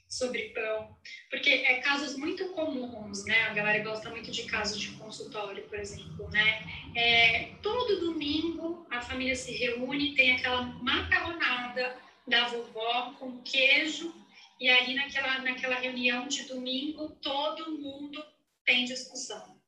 sobre 0.09 0.50
pão? 0.50 0.96
Porque 1.29 1.50
é 1.50 1.81
casos 1.81 2.16
muito 2.16 2.48
comuns, 2.52 3.24
né? 3.26 3.42
A 3.42 3.55
galera 3.55 3.85
gosta 3.85 4.09
muito 4.09 4.31
de 4.31 4.44
casos 4.44 4.81
de 4.81 4.92
consultório, 4.92 5.62
por 5.64 5.79
exemplo, 5.79 6.31
né? 6.31 6.62
É, 6.96 7.50
todo 7.62 8.00
domingo 8.00 8.87
a 8.90 9.02
família 9.02 9.37
se 9.37 9.52
reúne, 9.52 10.14
tem 10.14 10.33
aquela 10.33 10.62
macarronada 10.62 11.96
da 12.26 12.48
vovó 12.48 13.14
com 13.18 13.42
queijo 13.42 14.12
e 14.58 14.70
aí, 14.70 14.94
naquela, 14.94 15.38
naquela 15.40 15.74
reunião 15.76 16.26
de 16.28 16.44
domingo, 16.44 17.10
todo 17.20 17.78
mundo 17.78 18.24
tem 18.64 18.86
discussão. 18.86 19.60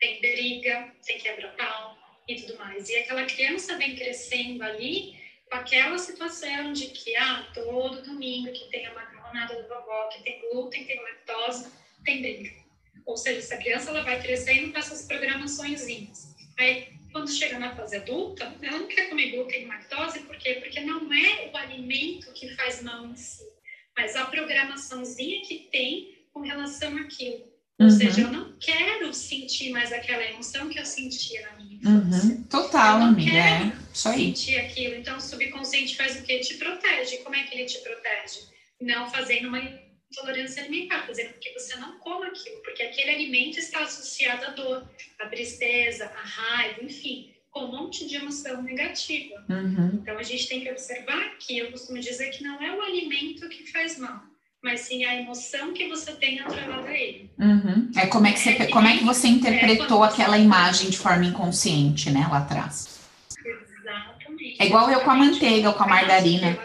Tem 0.00 0.20
briga, 0.20 0.92
tem 1.06 1.18
quebra-pau 1.18 1.96
e 2.28 2.34
tudo 2.40 2.58
mais. 2.58 2.88
E 2.88 2.96
aquela 2.96 3.24
criança 3.26 3.78
vem 3.78 3.94
crescendo 3.94 4.64
ali 4.64 5.16
com 5.48 5.56
aquela 5.56 5.96
situação 5.98 6.72
de 6.72 6.88
que, 6.88 7.14
ah, 7.14 7.48
todo 7.54 8.02
domingo 8.02 8.52
que 8.52 8.68
tem 8.70 8.84
a 8.86 8.94
macarronada 8.94 9.62
do 9.62 9.68
vovó, 9.68 10.08
que 10.08 10.22
tem 10.24 10.40
glúten, 10.40 10.84
tem 10.84 11.00
lactose, 11.00 11.70
tem 12.04 12.20
briga. 12.20 12.50
Ou 13.06 13.16
seja, 13.16 13.38
essa 13.38 13.56
criança 13.56 13.90
ela 13.90 14.02
vai 14.02 14.20
crescendo 14.20 14.72
com 14.72 14.78
essas 14.78 15.06
programações. 15.06 15.86
Aí, 16.58 16.92
quando 17.12 17.30
chega 17.30 17.56
na 17.60 17.76
fase 17.76 17.96
adulta, 17.96 18.52
ela 18.60 18.78
não 18.78 18.88
quer 18.88 19.08
comer 19.08 19.30
glúten 19.30 19.62
e 19.62 19.66
lactose, 19.66 20.20
por 20.20 20.36
quê? 20.38 20.54
Porque 20.54 20.80
não 20.80 21.12
é 21.12 21.50
o 21.52 21.56
alimento 21.56 22.32
que 22.32 22.52
faz 22.56 22.82
mal 22.82 23.06
em 23.06 23.14
si 23.14 23.53
mas 23.96 24.16
a 24.16 24.24
programaçãozinha 24.26 25.42
que 25.42 25.68
tem 25.70 26.26
com 26.32 26.40
relação 26.40 26.96
àquilo. 26.96 27.52
Ou 27.78 27.86
uhum. 27.86 27.90
seja, 27.90 28.20
eu 28.20 28.30
não 28.30 28.56
quero 28.58 29.12
sentir 29.12 29.70
mais 29.70 29.92
aquela 29.92 30.24
emoção 30.24 30.68
que 30.68 30.78
eu 30.78 30.86
sentia 30.86 31.42
na 31.42 31.56
minha 31.56 31.74
infância. 31.76 32.30
Uhum. 32.30 32.44
Total, 32.44 32.94
eu 32.94 33.00
não 33.00 33.08
amiga. 33.08 33.30
Quero 33.32 33.64
é. 33.64 33.72
Isso 33.92 34.08
aí. 34.08 34.18
sentir 34.26 34.60
aquilo. 34.60 34.94
Então, 34.94 35.16
o 35.16 35.20
subconsciente 35.20 35.96
faz 35.96 36.20
o 36.20 36.22
quê? 36.22 36.38
Te 36.38 36.54
protege. 36.54 37.18
Como 37.18 37.34
é 37.34 37.42
que 37.42 37.54
ele 37.54 37.64
te 37.64 37.78
protege? 37.78 38.40
Não 38.80 39.10
fazendo 39.10 39.48
uma 39.48 39.60
intolerância 39.60 40.62
alimentar, 40.62 41.04
fazendo 41.06 41.32
com 41.32 41.40
que 41.40 41.52
você 41.52 41.74
não 41.76 41.98
coma 41.98 42.26
aquilo, 42.26 42.62
porque 42.62 42.82
aquele 42.82 43.10
alimento 43.10 43.58
está 43.58 43.80
associado 43.80 44.44
à 44.44 44.50
dor, 44.50 44.88
à 45.18 45.26
tristeza, 45.26 46.04
à 46.06 46.22
raiva, 46.22 46.84
enfim 46.84 47.33
com 47.54 47.66
um 47.66 47.70
monte 47.70 48.06
de 48.08 48.16
emoção 48.16 48.60
negativa. 48.62 49.36
Uhum. 49.48 50.00
Então 50.02 50.18
a 50.18 50.22
gente 50.24 50.48
tem 50.48 50.60
que 50.60 50.70
observar 50.70 51.36
que 51.38 51.56
eu 51.56 51.70
costumo 51.70 52.00
dizer 52.00 52.30
que 52.30 52.42
não 52.42 52.60
é 52.60 52.76
o 52.76 52.82
alimento 52.82 53.48
que 53.48 53.70
faz 53.70 53.96
mal, 53.96 54.20
mas 54.60 54.80
sim 54.80 55.04
a 55.04 55.14
emoção 55.14 55.72
que 55.72 55.88
você 55.88 56.12
tem 56.12 56.40
atrelada 56.40 56.88
a 56.88 56.98
ele. 56.98 57.30
Uhum. 57.38 57.92
É 57.96 58.06
como 58.06 58.26
é 58.26 58.32
que 58.32 58.40
você, 58.40 58.50
é, 58.50 58.66
como 58.66 58.88
é 58.88 58.98
que 58.98 59.04
você 59.04 59.28
interpretou 59.28 60.04
é 60.04 60.08
aquela 60.08 60.36
imagem 60.36 60.90
de 60.90 60.98
forma 60.98 61.24
inconsciente, 61.24 62.10
né, 62.10 62.26
lá 62.28 62.38
atrás? 62.38 62.98
Exatamente. 63.38 64.56
É 64.60 64.66
igual 64.66 64.90
eu 64.90 65.00
com 65.02 65.12
a 65.12 65.14
manteiga 65.14 65.68
ou 65.68 65.74
com 65.76 65.84
a 65.84 65.88
margarina. 65.88 66.58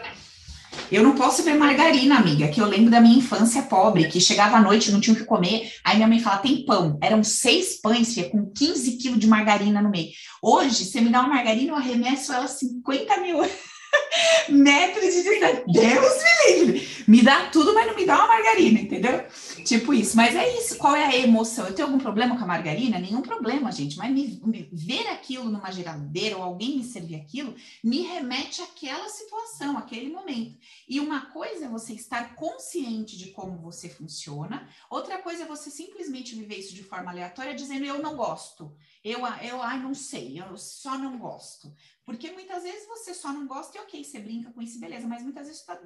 Eu 0.90 1.04
não 1.04 1.14
posso 1.14 1.44
ver 1.44 1.54
margarina, 1.54 2.16
amiga, 2.16 2.48
que 2.48 2.60
eu 2.60 2.66
lembro 2.66 2.90
da 2.90 3.00
minha 3.00 3.16
infância 3.16 3.62
pobre, 3.62 4.08
que 4.08 4.20
chegava 4.20 4.56
à 4.56 4.60
noite, 4.60 4.90
não 4.90 5.00
tinha 5.00 5.14
o 5.14 5.16
que 5.16 5.24
comer. 5.24 5.72
Aí 5.84 5.94
minha 5.96 6.08
mãe 6.08 6.18
fala: 6.18 6.38
tem 6.38 6.64
pão. 6.64 6.98
Eram 7.00 7.22
seis 7.22 7.80
pães, 7.80 8.12
filha, 8.12 8.28
com 8.28 8.50
15 8.50 8.96
quilos 8.96 9.20
de 9.20 9.26
margarina 9.28 9.80
no 9.80 9.90
meio. 9.90 10.10
Hoje, 10.42 10.84
você 10.84 11.00
me 11.00 11.10
dá 11.10 11.20
uma 11.20 11.28
margarina, 11.28 11.72
eu 11.72 11.76
arremesso 11.76 12.32
ela 12.32 12.48
50 12.48 13.18
mil 13.18 13.38
metros 14.48 15.14
de 15.14 15.22
distância. 15.22 15.64
Deus 15.68 16.12
me 16.22 16.56
livre! 16.56 16.88
Me 17.06 17.22
dá 17.22 17.46
tudo, 17.46 17.72
mas 17.72 17.86
não 17.86 17.94
me 17.94 18.04
dá 18.04 18.16
uma 18.16 18.28
margarina, 18.28 18.80
entendeu? 18.80 19.24
Tipo 19.64 19.94
isso, 19.94 20.16
mas 20.16 20.34
é 20.34 20.58
isso. 20.58 20.76
Qual 20.76 20.94
é 20.94 21.04
a 21.04 21.16
emoção? 21.16 21.66
Eu 21.66 21.74
tenho 21.74 21.88
algum 21.88 21.98
problema 21.98 22.36
com 22.36 22.44
a 22.44 22.46
margarina? 22.46 22.98
Nenhum 22.98 23.22
problema, 23.22 23.70
gente. 23.70 23.96
Mas 23.96 24.12
me, 24.12 24.40
me, 24.44 24.68
ver 24.72 25.06
aquilo 25.08 25.44
numa 25.44 25.70
geladeira 25.70 26.36
ou 26.36 26.42
alguém 26.42 26.76
me 26.76 26.84
servir 26.84 27.16
aquilo 27.16 27.54
me 27.82 28.02
remete 28.02 28.62
àquela 28.62 29.08
situação, 29.08 29.78
àquele 29.78 30.10
momento. 30.10 30.58
E 30.88 31.00
uma 31.00 31.26
coisa 31.26 31.66
é 31.66 31.68
você 31.68 31.92
estar 31.92 32.34
consciente 32.34 33.16
de 33.16 33.30
como 33.30 33.58
você 33.58 33.88
funciona, 33.88 34.68
outra 34.88 35.18
coisa 35.18 35.44
é 35.44 35.46
você 35.46 35.70
simplesmente 35.70 36.34
viver 36.34 36.56
isso 36.56 36.74
de 36.74 36.82
forma 36.82 37.10
aleatória, 37.10 37.54
dizendo 37.54 37.84
eu 37.84 38.02
não 38.02 38.16
gosto. 38.16 38.74
Eu, 39.02 39.20
eu 39.42 39.62
ai, 39.62 39.78
não 39.78 39.94
sei, 39.94 40.40
eu 40.40 40.56
só 40.58 40.98
não 40.98 41.18
gosto. 41.18 41.72
Porque 42.10 42.32
muitas 42.32 42.64
vezes 42.64 42.88
você 42.88 43.14
só 43.14 43.32
não 43.32 43.46
gosta 43.46 43.78
e 43.78 43.80
ok, 43.80 44.02
você 44.02 44.18
brinca 44.18 44.50
com 44.50 44.60
isso, 44.60 44.80
beleza, 44.80 45.06
mas 45.06 45.22
muitas 45.22 45.46
vezes 45.46 45.60
está 45.60 45.80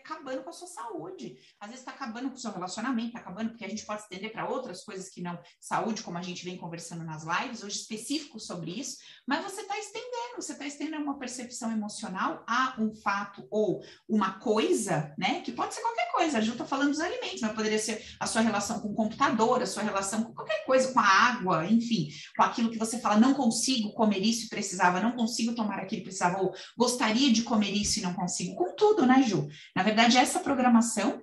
acabando 0.00 0.42
com 0.42 0.50
a 0.50 0.52
sua 0.52 0.66
saúde. 0.66 1.38
Às 1.60 1.68
vezes 1.68 1.86
está 1.86 1.92
acabando 1.92 2.30
com 2.30 2.34
o 2.34 2.38
seu 2.38 2.50
relacionamento, 2.50 3.06
está 3.06 3.20
acabando 3.20 3.50
porque 3.50 3.64
a 3.64 3.68
gente 3.68 3.86
pode 3.86 4.02
estender 4.02 4.32
para 4.32 4.48
outras 4.48 4.82
coisas 4.82 5.08
que 5.08 5.22
não 5.22 5.38
saúde, 5.60 6.02
como 6.02 6.18
a 6.18 6.22
gente 6.22 6.44
vem 6.44 6.58
conversando 6.58 7.04
nas 7.04 7.22
lives, 7.22 7.62
hoje 7.62 7.76
específico 7.76 8.40
sobre 8.40 8.72
isso, 8.72 8.96
mas 9.24 9.44
você 9.44 9.60
está 9.60 9.78
estendendo, 9.78 10.34
você 10.34 10.50
está 10.50 10.66
estendendo 10.66 11.04
uma 11.04 11.16
percepção 11.16 11.70
emocional 11.70 12.42
a 12.48 12.74
um 12.80 12.92
fato 12.96 13.46
ou 13.48 13.80
uma 14.08 14.40
coisa, 14.40 15.14
né? 15.16 15.42
Que 15.42 15.52
pode 15.52 15.74
ser 15.74 15.80
qualquer 15.82 16.10
coisa. 16.10 16.38
A 16.38 16.40
Ju 16.40 16.52
está 16.52 16.64
falando 16.64 16.90
dos 16.90 17.00
alimentos, 17.00 17.40
mas 17.40 17.52
poderia 17.52 17.78
ser 17.78 18.04
a 18.18 18.26
sua 18.26 18.40
relação 18.40 18.80
com 18.80 18.88
o 18.88 18.94
computador, 18.94 19.62
a 19.62 19.66
sua 19.66 19.84
relação 19.84 20.24
com 20.24 20.34
qualquer 20.34 20.64
coisa, 20.64 20.92
com 20.92 20.98
a 20.98 21.06
água, 21.06 21.66
enfim, 21.66 22.08
com 22.36 22.42
aquilo 22.42 22.68
que 22.68 22.78
você 22.78 22.98
fala, 22.98 23.16
não 23.16 23.32
consigo 23.32 23.92
comer 23.92 24.18
isso 24.18 24.46
e 24.46 24.48
precisava, 24.48 25.00
não 25.00 25.12
consigo 25.12 25.54
tomar 25.54 25.67
tomar 25.68 25.82
aquilo, 25.82 26.02
precisava, 26.02 26.40
ou 26.40 26.54
gostaria 26.76 27.32
de 27.32 27.42
comer 27.42 27.70
isso 27.70 27.98
e 27.98 28.02
não 28.02 28.14
consigo. 28.14 28.56
Com 28.56 28.74
tudo, 28.74 29.06
né, 29.06 29.22
Ju? 29.22 29.48
Na 29.76 29.82
verdade, 29.82 30.16
essa 30.16 30.40
programação, 30.40 31.22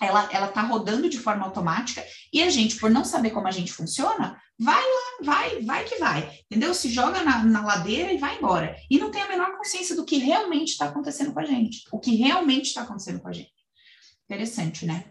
ela, 0.00 0.28
ela 0.32 0.48
tá 0.48 0.62
rodando 0.62 1.08
de 1.08 1.18
forma 1.18 1.44
automática 1.44 2.02
e 2.32 2.42
a 2.42 2.48
gente, 2.48 2.76
por 2.76 2.90
não 2.90 3.04
saber 3.04 3.30
como 3.30 3.46
a 3.46 3.50
gente 3.50 3.72
funciona, 3.72 4.40
vai 4.58 4.82
lá, 4.82 5.18
vai, 5.22 5.62
vai 5.62 5.84
que 5.84 5.96
vai, 5.96 6.40
entendeu? 6.50 6.74
Se 6.74 6.88
joga 6.88 7.22
na, 7.22 7.44
na 7.44 7.64
ladeira 7.64 8.12
e 8.12 8.18
vai 8.18 8.38
embora. 8.38 8.76
E 8.90 8.98
não 8.98 9.10
tem 9.10 9.20
a 9.20 9.28
menor 9.28 9.56
consciência 9.56 9.94
do 9.94 10.04
que 10.04 10.18
realmente 10.18 10.70
está 10.70 10.86
acontecendo 10.86 11.32
com 11.32 11.40
a 11.40 11.44
gente, 11.44 11.82
o 11.92 12.00
que 12.00 12.16
realmente 12.16 12.66
está 12.66 12.82
acontecendo 12.82 13.20
com 13.20 13.28
a 13.28 13.32
gente. 13.32 13.52
Interessante, 14.24 14.86
né? 14.86 15.04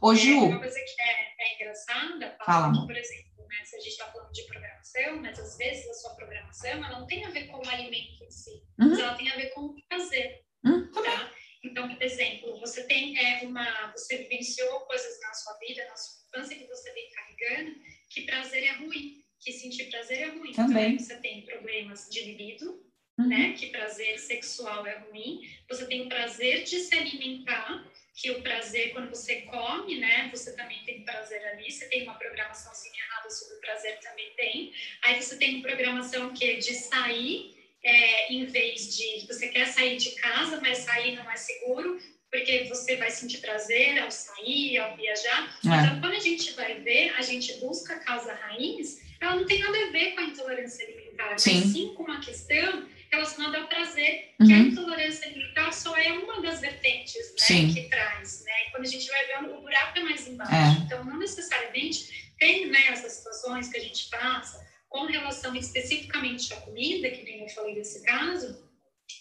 Ô, 0.00 0.14
Ju. 0.14 0.30
É 0.30 0.38
uma 0.38 0.58
coisa 0.58 0.74
que 0.74 1.02
é, 1.02 1.34
é 1.38 1.54
engraçada, 1.56 2.36
Fala, 2.46 2.72
por 2.72 2.96
exemplo, 2.96 3.46
né? 3.46 3.56
Se 3.66 3.76
a 3.76 3.80
gente 3.80 3.90
está 3.90 4.06
falando 4.06 4.32
de 4.32 4.42
programação, 4.44 4.79
mas 5.20 5.38
às 5.38 5.56
vezes 5.56 5.88
a 5.88 5.94
sua 5.94 6.14
programação 6.14 6.70
ela 6.70 7.00
não 7.00 7.06
tem 7.06 7.24
a 7.24 7.30
ver 7.30 7.46
com 7.46 7.58
o 7.58 7.68
alimento 7.68 8.24
em 8.24 8.30
si, 8.30 8.50
uhum. 8.78 8.90
mas 8.90 8.98
ela 8.98 9.14
tem 9.14 9.30
a 9.30 9.36
ver 9.36 9.50
com 9.50 9.60
o 9.62 9.76
prazer, 9.88 10.42
uhum. 10.64 10.90
tá? 10.90 11.32
Então, 11.62 11.88
por 11.88 12.02
exemplo, 12.02 12.58
você 12.58 12.84
tem 12.84 13.18
é, 13.18 13.42
uma, 13.44 13.92
você 13.92 14.18
vivenciou 14.18 14.80
coisas 14.80 15.20
na 15.20 15.34
sua 15.34 15.58
vida, 15.58 15.84
na 15.86 15.96
sua 15.96 16.20
infância 16.26 16.56
que 16.56 16.66
você 16.66 16.92
vem 16.92 17.10
carregando, 17.10 17.76
que 18.08 18.22
prazer 18.22 18.64
é 18.64 18.72
ruim, 18.78 19.22
que 19.40 19.52
sentir 19.52 19.90
prazer 19.90 20.18
é 20.18 20.26
ruim. 20.28 20.52
Também. 20.52 20.94
Então, 20.94 21.04
você 21.04 21.16
tem 21.16 21.44
problemas 21.44 22.08
de 22.10 22.22
libido, 22.24 22.82
uhum. 23.18 23.28
né? 23.28 23.52
Que 23.52 23.66
prazer 23.66 24.18
sexual 24.18 24.86
é 24.86 24.98
ruim. 25.00 25.42
Você 25.68 25.86
tem 25.86 26.02
o 26.02 26.08
prazer 26.08 26.64
de 26.64 26.78
se 26.80 26.94
alimentar, 26.94 27.89
que 28.14 28.30
o 28.30 28.42
prazer, 28.42 28.92
quando 28.92 29.08
você 29.08 29.42
come, 29.42 29.98
né, 29.98 30.28
você 30.32 30.54
também 30.54 30.84
tem 30.84 31.04
prazer 31.04 31.42
ali, 31.48 31.70
você 31.70 31.86
tem 31.88 32.02
uma 32.02 32.14
programação 32.14 32.70
assim 32.72 32.90
errada 32.98 33.30
sobre 33.30 33.56
o 33.56 33.60
prazer 33.60 33.98
também 34.00 34.30
tem. 34.36 34.72
Aí 35.02 35.20
você 35.20 35.36
tem 35.36 35.62
programação 35.62 36.32
que 36.32 36.44
é 36.44 36.56
de 36.56 36.74
sair, 36.74 37.56
é, 37.82 38.32
em 38.32 38.44
vez 38.46 38.96
de 38.96 39.26
você 39.26 39.48
quer 39.48 39.66
sair 39.66 39.96
de 39.96 40.10
casa, 40.16 40.60
mas 40.60 40.78
sair 40.78 41.16
não 41.16 41.30
é 41.30 41.36
seguro, 41.36 41.98
porque 42.30 42.64
você 42.68 42.96
vai 42.96 43.10
sentir 43.10 43.38
prazer 43.38 43.98
ao 43.98 44.10
sair, 44.10 44.78
ao 44.78 44.96
viajar. 44.96 45.58
É. 45.64 45.68
Então, 45.68 46.00
quando 46.00 46.14
a 46.14 46.20
gente 46.20 46.52
vai 46.52 46.80
ver, 46.80 47.14
a 47.16 47.22
gente 47.22 47.54
busca 47.54 47.94
a 47.94 47.98
causa 48.00 48.34
raiz, 48.34 49.00
ela 49.20 49.36
não 49.36 49.46
tem 49.46 49.58
nada 49.58 49.76
a 49.76 49.90
ver 49.90 50.12
com 50.12 50.20
a 50.20 50.24
intolerância 50.24 50.86
alimentar, 50.86 51.38
sim. 51.38 51.72
sim 51.72 51.94
com 51.94 52.04
uma 52.04 52.20
questão 52.20 52.88
relacionada 53.12 53.58
ao 53.58 53.66
prazer, 53.68 54.34
uhum. 54.40 54.46
que 54.46 54.52
a 54.52 54.58
intolerância 54.58 55.26
alimentar 55.26 55.72
só 55.72 55.96
é 55.96 56.12
uma 56.12 56.40
das 56.40 56.60
vertentes 56.60 57.34
né, 57.50 57.72
que 57.72 57.88
traz. 57.88 58.44
Né? 58.44 58.52
E 58.66 58.70
quando 58.70 58.84
a 58.84 58.88
gente 58.88 59.08
vai 59.08 59.26
ver, 59.26 59.50
o 59.50 59.60
buraco 59.60 59.98
é 59.98 60.02
mais 60.02 60.28
embaixo. 60.28 60.54
É. 60.54 60.84
Então, 60.84 61.04
não 61.04 61.18
necessariamente 61.18 62.32
tem 62.38 62.66
né, 62.66 62.86
essas 62.88 63.12
situações 63.12 63.68
que 63.68 63.78
a 63.78 63.80
gente 63.80 64.08
passa 64.08 64.64
com 64.88 65.06
relação 65.06 65.54
especificamente 65.54 66.52
à 66.52 66.56
comida, 66.56 67.10
que 67.10 67.22
nem 67.22 67.40
eu 67.42 67.48
falei 67.48 67.74
desse 67.74 68.02
caso, 68.02 68.58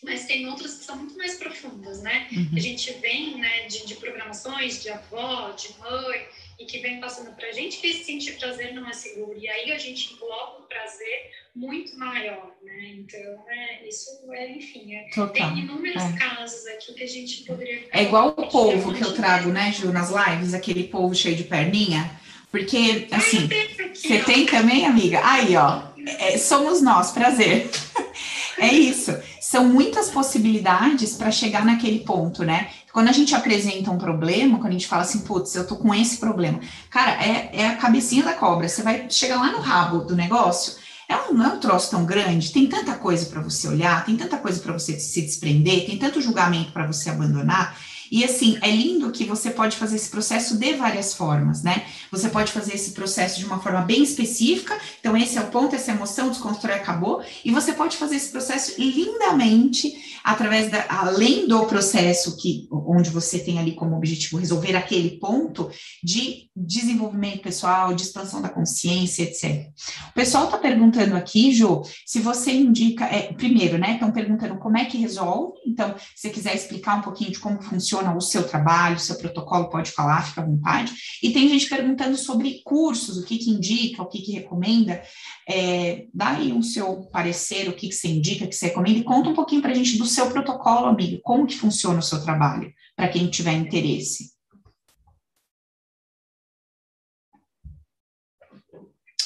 mas 0.04 0.26
tem 0.26 0.48
outras 0.48 0.76
que 0.76 0.86
são 0.86 0.96
muito 0.96 1.18
mais 1.18 1.36
profundas, 1.36 2.02
né? 2.02 2.28
Uhum. 2.32 2.50
A 2.56 2.60
gente 2.60 2.92
vem 2.94 3.38
né, 3.38 3.68
de, 3.68 3.86
de 3.86 3.96
programações 3.96 4.82
de 4.82 4.90
avó, 4.90 5.52
de 5.52 5.78
mãe, 5.80 6.28
e 6.60 6.66
que 6.66 6.80
vem 6.80 7.00
passando 7.00 7.34
para 7.36 7.48
a 7.48 7.52
gente 7.54 7.78
que 7.78 7.88
esse 7.88 8.04
sentir 8.04 8.34
prazer 8.34 8.74
não 8.74 8.88
é 8.88 8.92
seguro. 8.92 9.34
E 9.38 9.48
aí 9.48 9.72
a 9.72 9.78
gente 9.78 10.14
engloba 10.14 10.60
um 10.60 10.68
prazer 10.68 11.32
muito 11.56 11.98
maior, 11.98 12.54
né? 12.62 12.96
Então, 12.98 13.46
é, 13.48 13.88
isso 13.88 14.10
é, 14.32 14.52
enfim, 14.52 14.94
é, 14.94 15.10
tem 15.28 15.60
inúmeros 15.60 16.04
é. 16.04 16.18
casos 16.18 16.68
aqui 16.68 16.94
que 16.94 17.04
a 17.04 17.08
gente 17.08 17.44
poderia... 17.44 17.88
É 17.92 18.04
igual 18.04 18.34
o 18.36 18.48
polvo 18.48 18.94
que 18.94 19.02
eu 19.02 19.14
trago, 19.14 19.50
né, 19.50 19.72
Ju, 19.72 19.92
nas 19.92 20.10
lives, 20.10 20.54
aquele 20.54 20.84
polvo 20.84 21.16
cheio 21.16 21.36
de 21.36 21.46
perninha. 21.46 22.20
Porque, 22.52 23.08
assim, 23.12 23.48
você 23.94 24.24
tem 24.24 24.46
também, 24.46 24.86
amiga? 24.86 25.22
Aí, 25.24 25.56
ó, 25.56 25.84
é, 26.20 26.38
somos 26.38 26.82
nós, 26.82 27.12
prazer. 27.12 27.70
é 28.58 28.74
isso. 28.74 29.18
São 29.40 29.66
muitas 29.66 30.10
possibilidades 30.10 31.16
para 31.16 31.32
chegar 31.32 31.64
naquele 31.64 32.00
ponto, 32.00 32.44
né? 32.44 32.70
Quando 32.92 33.08
a 33.08 33.12
gente 33.12 33.36
apresenta 33.36 33.92
um 33.92 33.98
problema, 33.98 34.58
quando 34.58 34.70
a 34.70 34.72
gente 34.72 34.88
fala 34.88 35.04
assim, 35.04 35.20
putz, 35.20 35.54
eu 35.56 35.68
tô 35.68 35.76
com 35.76 35.94
esse 35.94 36.18
problema, 36.18 36.60
cara, 36.90 37.12
é, 37.24 37.50
é 37.54 37.68
a 37.68 37.76
cabecinha 37.76 38.24
da 38.24 38.34
cobra. 38.34 38.68
Você 38.68 38.82
vai 38.82 39.10
chegar 39.10 39.38
lá 39.38 39.52
no 39.52 39.60
rabo 39.60 40.00
do 40.00 40.16
negócio, 40.16 40.74
é 41.08 41.16
um, 41.16 41.34
não 41.34 41.46
é 41.46 41.48
um 41.50 41.60
troço 41.60 41.92
tão 41.92 42.06
grande, 42.06 42.52
tem 42.52 42.68
tanta 42.68 42.96
coisa 42.96 43.26
para 43.26 43.42
você 43.42 43.68
olhar, 43.68 44.06
tem 44.06 44.16
tanta 44.16 44.38
coisa 44.38 44.60
para 44.60 44.74
você 44.74 45.00
se 45.00 45.22
desprender, 45.22 45.86
tem 45.86 45.98
tanto 45.98 46.22
julgamento 46.22 46.72
para 46.72 46.86
você 46.86 47.10
abandonar. 47.10 47.78
E 48.12 48.24
assim, 48.24 48.58
é 48.62 48.70
lindo 48.70 49.12
que 49.12 49.26
você 49.26 49.52
pode 49.52 49.78
fazer 49.78 49.96
esse 49.96 50.10
processo 50.10 50.58
de 50.58 50.74
várias 50.74 51.14
formas, 51.14 51.64
né? 51.64 51.86
Você 52.12 52.30
pode 52.30 52.52
fazer 52.52 52.74
esse 52.74 52.92
processo 52.92 53.40
de 53.40 53.46
uma 53.46 53.60
forma 53.60 53.82
bem 53.82 54.04
específica, 54.04 54.78
então 55.00 55.16
esse 55.16 55.38
é 55.38 55.42
o 55.42 55.48
ponto, 55.48 55.76
essa 55.76 55.92
emoção, 55.92 56.30
desconstrói, 56.30 56.76
acabou, 56.76 57.24
e 57.44 57.52
você 57.52 57.74
pode 57.74 57.98
fazer 57.98 58.16
esse 58.16 58.32
processo 58.32 58.74
lindamente 58.80 59.94
através 60.24 60.70
da, 60.70 60.86
além 60.90 61.48
do 61.48 61.66
processo 61.66 62.38
que, 62.38 62.68
onde 62.72 63.10
você 63.10 63.40
tem 63.40 63.60
ali 63.60 63.74
como 63.74 63.96
objetivo 63.96 64.38
resolver 64.38 64.76
aquele 64.76 65.12
ponto 65.20 65.70
de 66.04 66.50
desenvolvimento 66.56 67.42
pessoal, 67.42 67.94
de 67.94 68.04
expansão 68.04 68.42
da 68.42 68.50
consciência, 68.50 69.24
etc. 69.24 69.68
O 70.10 70.14
pessoal 70.14 70.46
está 70.46 70.58
perguntando 70.58 71.16
aqui, 71.16 71.52
Ju, 71.54 71.82
se 72.06 72.20
você 72.20 72.52
indica, 72.52 73.06
é, 73.06 73.34
primeiro, 73.34 73.78
né, 73.78 73.94
estão 73.94 74.12
perguntando 74.12 74.58
como 74.58 74.78
é 74.78 74.86
que 74.86 74.98
resolve, 74.98 75.60
então, 75.66 75.96
se 76.16 76.22
você 76.22 76.30
quiser 76.30 76.56
explicar 76.56 76.98
um 76.98 77.02
pouquinho 77.02 77.32
de 77.32 77.40
como 77.40 77.62
funciona 77.62 77.99
o 78.16 78.22
seu 78.22 78.48
trabalho, 78.48 78.96
o 78.96 79.00
seu 79.00 79.18
protocolo, 79.18 79.70
pode 79.70 79.92
falar, 79.92 80.26
fica 80.26 80.42
à 80.42 80.46
vontade. 80.46 80.94
E 81.22 81.32
tem 81.32 81.50
gente 81.50 81.70
perguntando 81.70 82.18
sobre 82.18 82.62
cursos, 82.64 83.18
o 83.18 83.26
que 83.26 83.38
que 83.38 83.50
indica, 83.50 84.02
o 84.02 84.08
que 84.08 84.22
que 84.22 84.32
recomenda, 84.34 85.02
é, 85.48 86.06
dá 86.14 86.30
aí 86.30 86.52
o 86.52 86.64
seu 86.64 87.10
parecer, 87.12 87.68
o 87.70 87.74
que 87.74 87.88
que 87.88 87.96
você 87.96 88.08
indica, 88.08 88.46
o 88.46 88.48
que 88.48 88.56
você 88.56 88.68
recomenda, 88.68 89.00
e 89.00 89.04
conta 89.04 89.30
um 89.30 89.36
pouquinho 89.36 89.62
para 89.62 89.72
a 89.72 89.76
gente 89.76 89.98
do 89.98 90.06
seu 90.06 90.30
protocolo, 90.30 90.88
amigo, 90.88 91.20
como 91.24 91.48
que 91.48 91.58
funciona 91.58 92.00
o 92.00 92.04
seu 92.04 92.24
trabalho, 92.24 92.72
para 92.96 93.10
quem 93.10 93.30
tiver 93.30 93.54
interesse. 93.54 94.32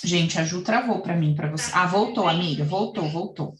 Gente, 0.03 0.37
a 0.37 0.43
Ju 0.43 0.61
travou 0.61 1.01
para 1.01 1.15
mim, 1.15 1.33
para 1.33 1.49
você. 1.49 1.71
Ah, 1.73 1.87
voltou, 1.87 2.27
amiga, 2.27 2.65
voltou, 2.65 3.07
voltou. 3.09 3.55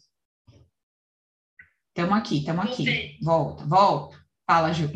Estamos 1.88 2.18
aqui, 2.18 2.38
estamos 2.38 2.64
aqui. 2.64 3.18
Volta, 3.22 3.64
volta. 3.64 4.23
Fala, 4.46 4.72
Ju. 4.72 4.90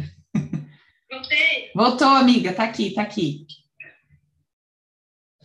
Voltei. 1.10 1.70
Voltou, 1.74 2.08
amiga, 2.08 2.52
tá 2.52 2.64
aqui, 2.64 2.92
tá 2.92 3.02
aqui. 3.02 3.46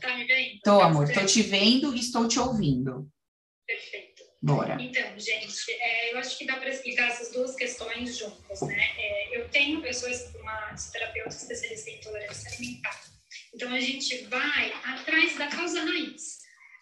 Tá 0.01 0.17
me 0.17 0.25
vendo? 0.25 0.59
Tô, 0.61 0.81
amor, 0.81 1.11
tô 1.11 1.25
te 1.25 1.41
vendo 1.41 1.95
e 1.95 1.99
estou 1.99 2.27
te 2.27 2.37
ouvindo. 2.37 3.09
Perfeito. 3.65 4.23
Bora. 4.41 4.77
Então, 4.77 5.17
gente, 5.17 5.71
é, 5.71 6.13
eu 6.13 6.17
acho 6.17 6.37
que 6.37 6.45
dá 6.45 6.57
para 6.57 6.69
explicar 6.69 7.07
essas 7.07 7.31
duas 7.31 7.55
questões 7.55 8.17
juntas, 8.17 8.61
né? 8.63 8.89
É, 8.97 9.37
eu 9.37 9.47
tenho, 9.47 9.81
sou 9.93 10.09
uma 10.41 10.75
terapeuta 10.91 11.29
especialista 11.29 11.89
em 11.89 11.95
intolerância 11.95 12.51
alimentar. 12.51 13.01
Então, 13.55 13.73
a 13.73 13.79
gente 13.79 14.23
vai 14.25 14.73
atrás 14.83 15.37
da 15.37 15.47
causa 15.47 15.79
raiz. 15.79 16.39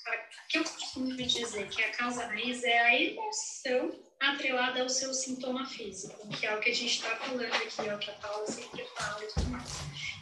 O 0.08 0.48
que 0.48 0.58
eu 0.58 0.64
costumo 0.64 1.16
dizer 1.16 1.70
que 1.70 1.84
a 1.84 1.92
causa 1.92 2.26
raiz 2.26 2.64
é 2.64 2.80
a 2.80 3.00
emoção 3.00 4.11
atrelada 4.22 4.82
ao 4.82 4.90
seu 4.90 5.14
sintoma 5.14 5.66
físico, 5.66 6.28
que 6.30 6.46
é 6.46 6.56
o 6.56 6.60
que 6.60 6.70
a 6.70 6.76
gente 6.76 6.96
está 6.96 7.16
falando 7.18 7.44
aqui, 7.44 7.88
é 7.88 7.96
o 7.96 8.00
que 8.00 8.10
a 8.10 8.14
Paula 8.14 8.46
sempre 8.48 8.86
fala 8.96 9.24
e 9.24 9.28
tudo 9.28 9.50
mais. 9.50 9.70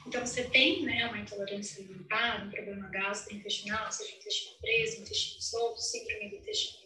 Então, 0.07 0.25
você 0.25 0.43
tem 0.45 0.83
né, 0.83 1.05
uma 1.07 1.19
intolerância 1.19 1.83
alimentar, 1.83 2.45
um 2.45 2.49
problema 2.49 2.89
gastrointestinal, 2.89 3.91
seja 3.91 4.15
intestino 4.15 4.57
preso, 4.59 5.01
intestino 5.01 5.41
solto, 5.41 5.79
síndrome 5.81 6.29
do 6.29 6.35
intestino 6.37 6.79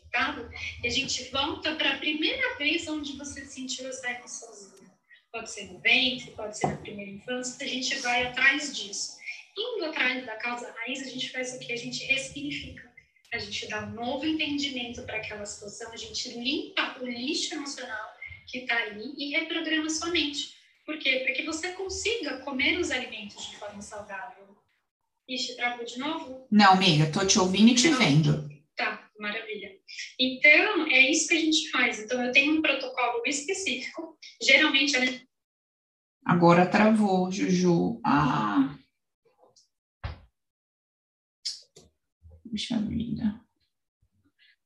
e 0.83 0.87
a 0.87 0.91
gente 0.91 1.23
volta 1.31 1.73
para 1.75 1.95
a 1.95 1.97
primeira 1.97 2.55
vez 2.57 2.87
onde 2.87 3.17
você 3.17 3.43
sentiu 3.45 3.87
essa 3.89 4.11
emoçãozinha. 4.11 4.91
pode 5.31 5.49
ser 5.49 5.63
no 5.71 5.79
ventre, 5.79 6.29
pode 6.35 6.55
ser 6.55 6.67
na 6.67 6.77
primeira 6.77 7.11
infância, 7.11 7.65
a 7.65 7.67
gente 7.67 7.95
vai 7.95 8.27
atrás 8.27 8.77
disso. 8.77 9.17
Indo 9.57 9.85
atrás 9.85 10.23
da 10.23 10.35
causa 10.35 10.71
raiz, 10.71 11.01
a 11.01 11.09
gente 11.09 11.31
faz 11.31 11.55
o 11.55 11.59
que? 11.59 11.73
A 11.73 11.77
gente 11.77 12.05
ressignifica. 12.05 12.92
A 13.33 13.39
gente 13.39 13.67
dá 13.67 13.83
um 13.83 13.89
novo 13.93 14.27
entendimento 14.27 15.01
para 15.03 15.17
aquela 15.17 15.43
situação, 15.43 15.91
a 15.91 15.97
gente 15.97 16.29
limpa 16.37 16.97
o 17.01 17.05
lixo 17.07 17.55
emocional 17.55 18.13
que 18.45 18.59
está 18.59 18.75
ali 18.77 19.11
e 19.17 19.31
reprograma 19.31 19.89
sua 19.89 20.11
mente. 20.11 20.53
Por 20.85 20.99
quê? 20.99 21.21
Para 21.23 21.33
que 21.33 21.43
você 21.43 21.71
consiga 21.71 22.37
comer 22.39 22.77
os 22.77 22.91
alimentos 22.91 23.49
de 23.49 23.57
forma 23.57 23.81
saudável. 23.81 24.55
Ixi, 25.27 25.55
travou 25.55 25.83
de 25.83 25.97
novo? 25.97 26.47
Não, 26.51 26.73
amiga, 26.73 27.11
tô 27.11 27.25
te 27.25 27.39
ouvindo 27.39 27.71
e 27.71 27.75
te 27.75 27.89
Não. 27.89 27.97
vendo. 27.97 28.49
Tá, 28.75 29.09
maravilha. 29.17 29.71
Então, 30.19 30.85
é 30.91 31.09
isso 31.09 31.27
que 31.27 31.35
a 31.35 31.39
gente 31.39 31.71
faz. 31.71 31.99
Então, 31.99 32.23
eu 32.23 32.31
tenho 32.31 32.57
um 32.57 32.61
protocolo 32.61 33.23
específico. 33.25 34.15
Geralmente, 34.41 35.25
Agora 36.25 36.65
travou, 36.67 37.31
Juju. 37.31 37.99
Ah. 38.05 38.77
Puxa 42.53 42.79
vida. 42.79 43.41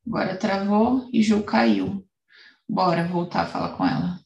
Agora 0.05 0.38
travou 0.38 1.09
e 1.13 1.23
Ju 1.23 1.41
caiu. 1.41 2.05
Bora 2.67 3.07
voltar 3.07 3.43
a 3.43 3.45
falar 3.47 3.77
com 3.77 3.85
ela. 3.85 4.19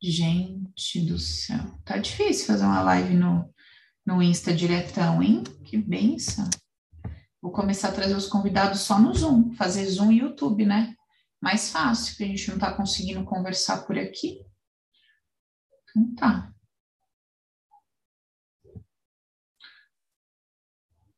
Gente 0.00 1.00
do 1.04 1.18
céu, 1.18 1.58
tá 1.84 1.98
difícil 1.98 2.46
fazer 2.46 2.64
uma 2.64 2.80
live 2.80 3.14
no, 3.14 3.52
no 4.06 4.22
Insta 4.22 4.54
diretão, 4.54 5.20
hein? 5.20 5.42
Que 5.64 5.76
benção. 5.76 6.48
Vou 7.42 7.52
começar 7.52 7.88
a 7.88 7.92
trazer 7.92 8.14
os 8.14 8.28
convidados 8.28 8.80
só 8.80 8.98
no 8.98 9.14
Zoom, 9.14 9.52
fazer 9.54 9.86
Zoom 9.86 10.12
e 10.12 10.18
YouTube, 10.18 10.66
né? 10.66 10.94
Mais 11.40 11.70
fácil, 11.70 12.16
que 12.16 12.24
a 12.24 12.26
gente 12.26 12.50
não 12.50 12.58
tá 12.58 12.72
conseguindo 12.74 13.24
conversar 13.24 13.86
por 13.86 13.98
aqui. 13.98 14.44
Então 15.88 16.14
tá. 16.14 16.52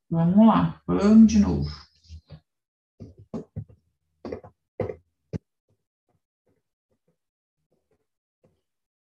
Vamos 0.09 0.47
lá, 0.47 0.81
vamos 0.87 1.33
de 1.33 1.39
novo. 1.39 1.71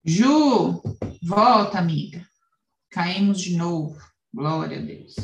Ju, 0.04 0.82
volta, 1.22 1.78
amiga. 1.78 2.26
Caímos 2.90 3.40
de 3.40 3.56
novo. 3.56 3.96
Glória 4.34 4.78
a 4.78 4.82
Deus. 4.82 5.14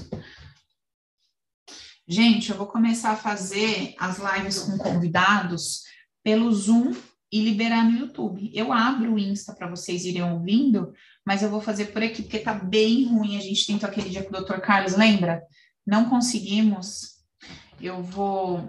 Gente, 2.11 2.51
eu 2.51 2.57
vou 2.57 2.67
começar 2.67 3.11
a 3.11 3.17
fazer 3.17 3.95
as 3.99 4.19
lives 4.19 4.61
com 4.61 4.79
convidados 4.79 5.83
pelo 6.25 6.51
Zoom 6.51 6.95
e 7.31 7.43
liberar 7.43 7.85
no 7.85 7.99
YouTube. 7.99 8.51
Eu 8.55 8.73
abro 8.73 9.13
o 9.13 9.19
Insta 9.19 9.55
para 9.55 9.69
vocês 9.69 10.07
irem 10.07 10.23
ouvindo, 10.23 10.95
mas 11.23 11.43
eu 11.43 11.51
vou 11.51 11.61
fazer 11.61 11.93
por 11.93 12.03
aqui, 12.03 12.23
porque 12.23 12.39
tá 12.39 12.55
bem 12.55 13.05
ruim. 13.05 13.37
A 13.37 13.41
gente 13.41 13.67
tentou 13.67 13.87
aquele 13.87 14.09
dia 14.09 14.23
com 14.23 14.35
o 14.35 14.41
Dr. 14.41 14.59
Carlos, 14.61 14.97
lembra? 14.97 15.43
Não 15.87 16.09
conseguimos. 16.09 17.19
Eu 17.79 18.03
vou 18.03 18.67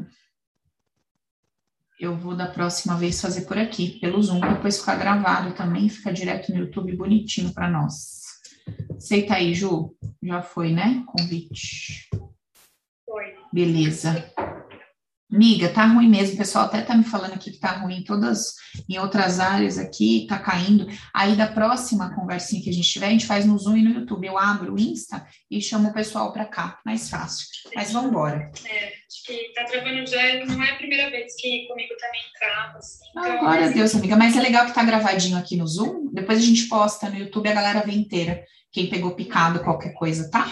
eu 1.98 2.18
vou 2.18 2.36
da 2.36 2.48
próxima 2.48 2.98
vez 2.98 3.22
fazer 3.22 3.42
por 3.42 3.58
aqui, 3.58 4.00
pelo 4.02 4.22
Zoom, 4.22 4.42
depois 4.42 4.80
ficar 4.80 4.96
gravado 4.96 5.54
também, 5.54 5.88
fica 5.88 6.12
direto 6.12 6.52
no 6.52 6.60
YouTube 6.60 6.96
bonitinho 6.96 7.54
para 7.54 7.70
nós. 7.70 8.22
Aceita 8.98 9.36
aí, 9.36 9.54
Ju? 9.54 9.96
Já 10.22 10.42
foi, 10.42 10.74
né? 10.74 11.04
Convite. 11.08 12.10
Beleza. 13.52 14.32
Miga, 15.32 15.70
tá 15.70 15.86
ruim 15.86 16.10
mesmo, 16.10 16.34
o 16.34 16.38
pessoal 16.40 16.66
até 16.66 16.82
tá 16.82 16.98
me 16.98 17.04
falando 17.04 17.34
aqui 17.34 17.52
que 17.52 17.60
tá 17.60 17.74
ruim, 17.74 18.04
todas 18.04 18.56
em 18.90 18.98
outras 18.98 19.40
áreas 19.40 19.78
aqui, 19.78 20.26
tá 20.28 20.40
caindo. 20.40 20.88
Aí 21.14 21.36
da 21.36 21.46
próxima 21.46 22.16
conversinha 22.16 22.64
que 22.64 22.70
a 22.72 22.74
gente 22.74 22.90
tiver, 22.90 23.06
a 23.06 23.12
gente 23.12 23.28
faz 23.28 23.46
no 23.46 23.56
Zoom 23.56 23.78
e 23.78 23.84
no 23.84 24.00
YouTube. 24.00 24.26
Eu 24.26 24.40
abro 24.40 24.74
o 24.74 24.80
Insta 24.80 25.24
e 25.50 25.62
chamo 25.62 25.90
o 25.90 25.94
pessoal 25.94 26.34
para 26.34 26.46
cá, 26.46 26.80
mais 26.84 27.12
fácil. 27.12 27.46
Mas 27.76 27.92
vamos 27.92 28.10
embora. 28.10 28.52
É, 28.66 28.86
acho 28.88 29.24
que 29.28 29.54
tá 29.54 29.66
travando 29.66 30.04
já, 30.08 30.46
não 30.48 30.64
é 30.64 30.72
a 30.72 30.78
primeira 30.78 31.12
vez 31.12 31.36
que 31.38 31.68
comigo 31.68 31.94
também 32.00 32.22
trava, 32.40 32.80
assim. 32.80 33.06
Então, 33.12 33.32
ah, 33.32 33.38
glória 33.38 33.68
a 33.68 33.70
Deus, 33.70 33.94
amiga, 33.94 34.16
mas 34.16 34.36
é 34.36 34.42
legal 34.42 34.66
que 34.66 34.74
tá 34.74 34.84
gravadinho 34.84 35.38
aqui 35.38 35.56
no 35.56 35.68
Zoom, 35.68 36.12
depois 36.12 36.40
a 36.40 36.42
gente 36.42 36.68
posta 36.68 37.08
no 37.08 37.20
YouTube, 37.20 37.50
a 37.50 37.54
galera 37.54 37.86
vê 37.86 37.92
inteira, 37.92 38.44
quem 38.72 38.90
pegou 38.90 39.12
picado, 39.12 39.60
qualquer 39.60 39.94
coisa, 39.94 40.28
tá? 40.32 40.52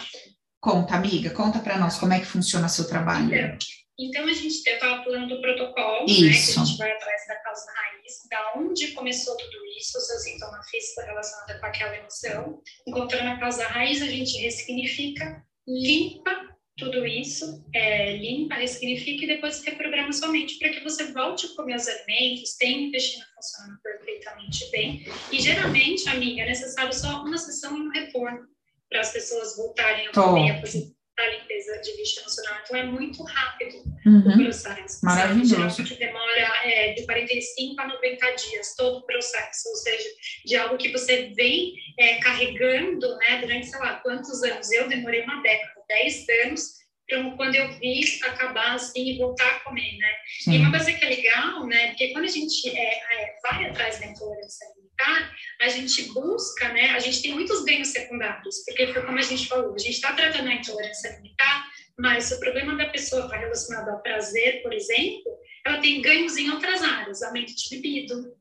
Conta, 0.59 0.95
amiga, 0.95 1.29
conta 1.31 1.59
para 1.59 1.77
nós 1.77 1.99
como 1.99 2.13
é 2.13 2.19
que 2.19 2.25
funciona 2.25 2.67
seu 2.67 2.87
trabalho. 2.87 3.33
É. 3.33 3.57
Então, 3.99 4.25
a 4.25 4.33
gente 4.33 4.47
estava 4.47 5.03
falando 5.03 5.29
do 5.29 5.41
protocolo, 5.41 6.05
isso. 6.07 6.21
né, 6.21 6.29
que 6.31 6.59
a 6.59 6.65
gente 6.65 6.77
vai 6.77 6.91
atrás 6.91 7.27
da 7.27 7.35
causa 7.37 7.65
raiz, 7.71 8.13
da 8.29 8.53
onde 8.55 8.91
começou 8.91 9.35
tudo 9.35 9.65
isso, 9.77 9.97
o 9.97 10.01
seu 10.01 10.19
sintoma 10.19 10.61
físico 10.69 11.01
relacionado 11.01 11.59
com 11.59 11.65
aquela 11.65 11.97
emoção. 11.97 12.61
Encontrando 12.87 13.29
a 13.29 13.39
causa 13.39 13.67
raiz, 13.67 14.01
a 14.01 14.07
gente 14.07 14.37
ressignifica, 14.39 15.43
limpa 15.67 16.47
tudo 16.77 17.07
isso, 17.07 17.65
é, 17.73 18.15
limpa, 18.17 18.55
ressignifica 18.55 19.23
e 19.23 19.27
depois 19.27 19.63
reprograma 19.63 20.13
sua 20.13 20.27
mente 20.27 20.59
para 20.59 20.69
que 20.69 20.83
você 20.83 21.11
volte 21.11 21.47
a 21.47 21.55
comer 21.55 21.75
os 21.75 21.87
alimentos, 21.87 22.55
tenha 22.55 22.77
o 22.77 22.81
intestino 22.81 23.25
funcionando 23.33 23.81
perfeitamente 23.81 24.69
bem. 24.69 25.05
E 25.31 25.41
geralmente, 25.41 26.07
amiga, 26.07 26.43
é 26.43 26.45
necessário 26.45 26.93
só 26.93 27.23
uma 27.23 27.37
sessão 27.37 27.75
e 27.75 27.81
um 27.81 27.89
retorno 27.89 28.47
para 28.89 29.01
as 29.01 29.11
pessoas 29.11 29.55
voltarem 29.55 30.07
a 30.07 30.11
comer, 30.11 30.51
a 30.51 30.61
fazer 30.61 30.97
a 31.19 31.29
limpeza 31.29 31.77
de 31.81 31.97
lixo 31.97 32.19
emocional. 32.19 32.59
Então, 32.63 32.77
é 32.77 32.83
muito 32.83 33.23
rápido 33.23 33.75
uhum. 34.05 34.19
o 34.19 34.43
processo. 34.43 35.03
Maravilhoso. 35.03 35.83
Que 35.83 35.95
demora 35.95 36.61
é, 36.63 36.93
de 36.93 37.05
45 37.05 37.81
a 37.81 37.87
90 37.87 38.31
dias, 38.35 38.75
todo 38.75 38.99
o 38.99 39.05
processo. 39.05 39.69
Ou 39.69 39.75
seja, 39.77 40.09
de 40.45 40.55
algo 40.55 40.77
que 40.77 40.91
você 40.91 41.33
vem 41.35 41.73
é, 41.99 42.19
carregando 42.19 43.17
né, 43.17 43.41
durante, 43.41 43.65
sei 43.65 43.79
lá, 43.79 43.95
quantos 43.95 44.43
anos. 44.43 44.71
Eu 44.71 44.87
demorei 44.87 45.23
uma 45.23 45.41
década, 45.41 45.81
10 45.87 46.25
anos, 46.45 46.61
para 47.07 47.31
quando 47.31 47.55
eu 47.55 47.71
vi 47.79 48.01
acabar 48.23 48.75
assim 48.75 49.11
e 49.11 49.17
voltar 49.17 49.47
a 49.47 49.59
comer, 49.61 49.97
né? 49.97 50.13
Sim. 50.39 50.53
E 50.53 50.57
uma 50.59 50.71
coisa 50.71 50.91
que 50.91 51.05
é 51.05 51.09
legal, 51.09 51.65
né? 51.65 51.87
Porque 51.87 52.11
quando 52.11 52.25
a 52.25 52.29
gente 52.29 52.69
é, 52.69 52.95
é, 52.95 53.35
vai 53.41 53.65
atrás 53.65 53.99
da 53.99 54.07
intolerância 54.07 54.67
alimentar, 54.67 55.35
a 55.61 55.69
gente 55.69 56.03
busca, 56.13 56.69
né? 56.73 56.89
A 56.89 56.99
gente 56.99 57.21
tem 57.21 57.33
muitos 57.33 57.63
ganhos 57.63 57.87
secundários, 57.89 58.63
porque 58.65 58.87
foi 58.87 59.01
como 59.03 59.17
a 59.17 59.21
gente 59.21 59.47
falou, 59.47 59.73
a 59.73 59.77
gente 59.77 59.95
está 59.95 60.13
tratando 60.13 60.49
a 60.49 60.53
intolerância 60.53 61.11
alimentar, 61.11 61.67
mas 61.97 62.25
se 62.25 62.33
o 62.35 62.39
problema 62.39 62.75
da 62.75 62.89
pessoa 62.89 63.25
está 63.25 63.37
relacionado 63.37 63.89
ao 63.89 64.01
prazer, 64.01 64.61
por 64.61 64.73
exemplo, 64.73 65.37
ela 65.65 65.79
tem 65.79 66.01
ganhos 66.01 66.37
em 66.37 66.49
outras 66.51 66.81
áreas, 66.83 67.23
aumento 67.23 67.55
de 67.55 67.75
libido, 67.75 68.37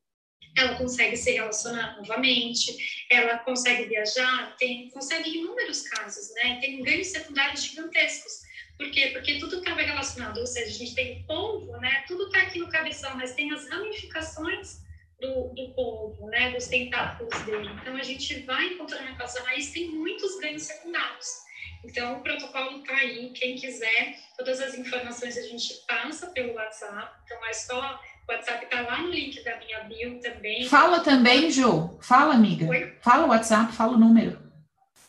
ela 0.57 0.75
consegue 0.77 1.17
se 1.17 1.33
relacionar 1.33 1.97
novamente, 1.99 2.77
ela 3.11 3.39
consegue 3.39 3.85
viajar, 3.85 4.57
tem, 4.57 4.89
consegue 4.91 5.39
inúmeros 5.39 5.83
casos, 5.83 6.33
né? 6.35 6.59
Tem 6.61 6.83
ganhos 6.83 7.09
secundários 7.09 7.63
gigantescos. 7.63 8.46
Por 8.77 8.91
quê? 8.91 9.09
Porque 9.13 9.39
tudo 9.39 9.59
estava 9.59 9.81
relacionado, 9.81 10.39
ou 10.39 10.47
seja, 10.47 10.71
a 10.71 10.79
gente 10.79 10.95
tem 10.95 11.21
o 11.21 11.27
polvo, 11.27 11.77
né? 11.79 12.05
Tudo 12.07 12.27
está 12.27 12.43
aqui 12.43 12.59
no 12.59 12.69
cabeção, 12.69 13.17
mas 13.17 13.35
tem 13.35 13.53
as 13.53 13.69
ramificações 13.69 14.83
do, 15.21 15.49
do 15.55 15.73
polvo, 15.75 16.27
né? 16.29 16.51
Dos 16.51 16.67
tentáculos 16.67 17.35
dele. 17.43 17.71
Então, 17.81 17.97
a 17.97 18.03
gente 18.03 18.41
vai 18.41 18.67
encontrando 18.67 19.11
a 19.11 19.15
causa 19.15 19.43
raiz, 19.45 19.71
tem 19.71 19.91
muitos 19.91 20.39
ganhos 20.41 20.63
secundários. 20.63 21.47
Então, 21.85 22.19
o 22.19 22.21
protocolo 22.23 22.81
está 22.81 22.95
aí. 22.95 23.31
Quem 23.31 23.57
quiser, 23.57 24.19
todas 24.37 24.61
as 24.61 24.75
informações 24.75 25.39
a 25.39 25.43
gente 25.43 25.75
passa 25.87 26.27
pelo 26.29 26.55
WhatsApp. 26.55 27.17
Então, 27.25 27.47
é 27.47 27.53
só. 27.53 28.01
O 28.29 28.33
WhatsApp 28.33 28.65
está 28.65 28.81
lá 28.81 29.01
no 29.03 29.11
link 29.11 29.43
da 29.45 29.57
minha 29.59 29.85
bio 29.85 30.21
também. 30.21 30.67
Fala 30.69 30.99
também, 30.99 31.49
Ju. 31.49 31.97
Fala, 32.03 32.35
amiga. 32.35 32.67
Oi? 32.67 32.97
Fala 33.01 33.25
o 33.25 33.29
WhatsApp, 33.29 33.73
fala 33.73 33.93
o 33.93 33.99
número. 33.99 34.46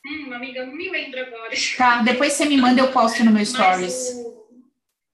Hum, 0.08 0.34
amiga, 0.34 0.66
não 0.66 0.74
me 0.74 0.90
lembro 0.90 1.20
agora. 1.20 1.52
Tá, 1.78 2.02
depois 2.02 2.34
você 2.34 2.46
me 2.46 2.58
manda, 2.58 2.82
eu 2.82 2.92
posto 2.92 3.24
no 3.26 3.32
meu 3.32 3.46
stories. 3.46 4.14
O, 4.16 4.48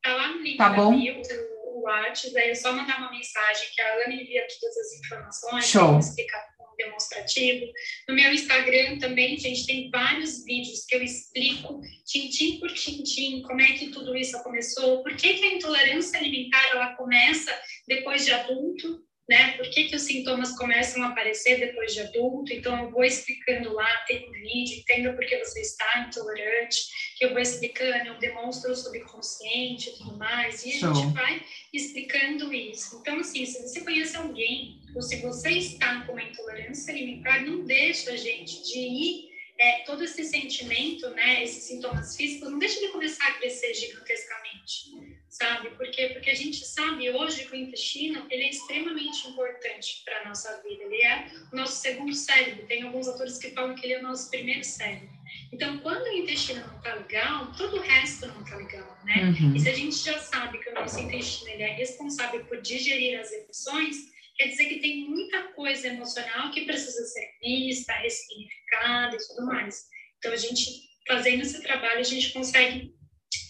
tá 0.03 0.15
lá 0.15 0.27
no 0.29 0.41
link 0.41 0.57
tá 0.57 0.69
bom? 0.69 0.95
Bio, 0.95 1.21
o 1.65 1.81
WhatsApp, 1.81 2.33
daí 2.33 2.49
é 2.51 2.55
só 2.55 2.71
mandar 2.71 2.99
uma 2.99 3.11
mensagem 3.11 3.67
que 3.73 3.81
a 3.81 3.93
Ana 3.95 4.13
envia 4.13 4.45
todas 4.59 4.77
as 4.77 4.93
informações, 4.99 5.65
Show. 5.65 5.99
explicar 5.99 6.53
demonstrativo. 6.77 7.71
No 8.07 8.15
meu 8.15 8.31
Instagram 8.33 8.97
também, 8.99 9.37
gente, 9.37 9.65
tem 9.65 9.89
vários 9.89 10.43
vídeos 10.43 10.85
que 10.85 10.95
eu 10.95 11.03
explico 11.03 11.81
tintim 12.05 12.59
por 12.59 12.71
tintim 12.71 13.41
como 13.43 13.61
é 13.61 13.73
que 13.73 13.89
tudo 13.89 14.15
isso 14.15 14.41
começou, 14.43 15.03
por 15.03 15.15
que, 15.15 15.35
que 15.35 15.45
a 15.45 15.53
intolerância 15.55 16.19
alimentar 16.19 16.63
ela 16.71 16.95
começa 16.95 17.51
depois 17.87 18.25
de 18.25 18.33
adulto, 18.33 19.03
né? 19.27 19.53
Por 19.53 19.69
que, 19.69 19.85
que 19.85 19.95
os 19.95 20.01
sintomas 20.01 20.57
começam 20.57 21.01
a 21.03 21.07
aparecer 21.07 21.59
depois 21.59 21.93
de 21.93 22.01
adulto? 22.01 22.51
Então, 22.53 22.83
eu 22.83 22.91
vou 22.91 23.03
explicando 23.03 23.73
lá, 23.73 23.87
tem 24.07 24.27
um 24.27 24.31
vídeo, 24.31 24.79
entenda 24.79 25.13
por 25.13 25.25
que 25.25 25.37
você 25.37 25.61
está 25.61 26.05
intolerante, 26.07 26.81
que 27.17 27.25
eu 27.25 27.31
vou 27.31 27.39
explicando, 27.39 28.07
eu 28.07 28.19
demonstro 28.19 28.71
o 28.71 28.75
subconsciente 28.75 29.89
e 29.89 29.97
tudo 29.97 30.17
mais, 30.17 30.65
e 30.65 30.71
a 30.71 30.93
gente 30.93 31.13
vai 31.13 31.41
explicando 31.71 32.53
isso. 32.53 32.99
Então, 33.01 33.19
assim, 33.19 33.45
se 33.45 33.61
você 33.61 33.81
conhece 33.81 34.17
alguém 34.17 34.81
Ou 34.95 35.01
se 35.01 35.15
você 35.21 35.49
está 35.51 36.01
com 36.01 36.11
uma 36.11 36.21
intolerância 36.21 36.93
alimentar, 36.93 37.41
não 37.41 37.65
deixa 37.65 38.11
a 38.11 38.17
gente 38.17 38.61
de 38.63 38.79
ir 38.79 39.32
é, 39.57 39.79
todo 39.83 40.03
esse 40.03 40.23
sentimento, 40.23 41.09
né, 41.11 41.43
esses 41.43 41.63
sintomas 41.63 42.15
físicos, 42.15 42.49
não 42.49 42.59
deixa 42.59 42.79
de 42.79 42.87
começar 42.89 43.27
a 43.27 43.33
crescer 43.33 43.73
gigantescamente, 43.73 44.91
sabe? 45.29 45.69
Porque 45.71 46.09
porque 46.09 46.29
a 46.29 46.35
gente 46.35 46.65
sabe 46.65 47.09
hoje 47.09 47.45
que 47.45 47.51
o 47.51 47.55
intestino 47.55 48.25
ele 48.29 48.43
é 48.43 48.49
extremamente 48.49 49.27
importante 49.27 50.01
para 50.03 50.21
a 50.21 50.25
nossa 50.29 50.61
vida. 50.61 50.83
Ele 50.83 51.01
é 51.01 51.31
o 51.51 51.55
nosso 51.55 51.81
segundo 51.81 52.13
cérebro. 52.13 52.65
Tem 52.67 52.83
alguns 52.83 53.07
autores 53.07 53.37
que 53.37 53.51
falam 53.51 53.75
que 53.75 53.85
ele 53.85 53.93
é 53.93 53.99
o 53.99 54.03
nosso 54.03 54.29
primeiro 54.29 54.63
cérebro. 54.63 55.09
Então, 55.51 55.77
quando 55.79 56.03
o 56.03 56.13
intestino 56.13 56.65
não 56.65 56.77
está 56.77 56.95
legal, 56.95 57.51
todo 57.55 57.77
o 57.77 57.79
resto 57.79 58.27
não 58.27 58.41
está 58.41 58.55
legal, 58.55 58.97
né? 59.05 59.35
Uhum. 59.39 59.55
E 59.55 59.59
se 59.59 59.69
a 59.69 59.73
gente 59.73 59.95
já 59.95 60.19
sabe 60.19 60.57
que 60.57 60.69
o 60.69 60.73
nosso 60.73 60.99
intestino 60.99 61.51
ele 61.51 61.63
é 61.63 61.73
responsável 61.73 62.43
por 62.45 62.59
digerir 62.61 63.19
as 63.19 63.31
emoções, 63.31 64.12
quer 64.35 64.47
dizer 64.47 64.65
que 64.65 64.79
tem 64.79 65.09
muita 65.09 65.43
coisa 65.53 65.87
emocional 65.87 66.51
que 66.51 66.65
precisa 66.65 67.05
ser 67.05 67.29
vista, 67.41 67.93
ressignificada 67.93 69.15
e 69.15 69.27
tudo 69.27 69.45
mais. 69.45 69.87
Então, 70.17 70.31
a 70.31 70.37
gente, 70.37 70.89
fazendo 71.07 71.41
esse 71.41 71.61
trabalho, 71.61 71.99
a 71.99 72.03
gente 72.03 72.31
consegue 72.31 72.93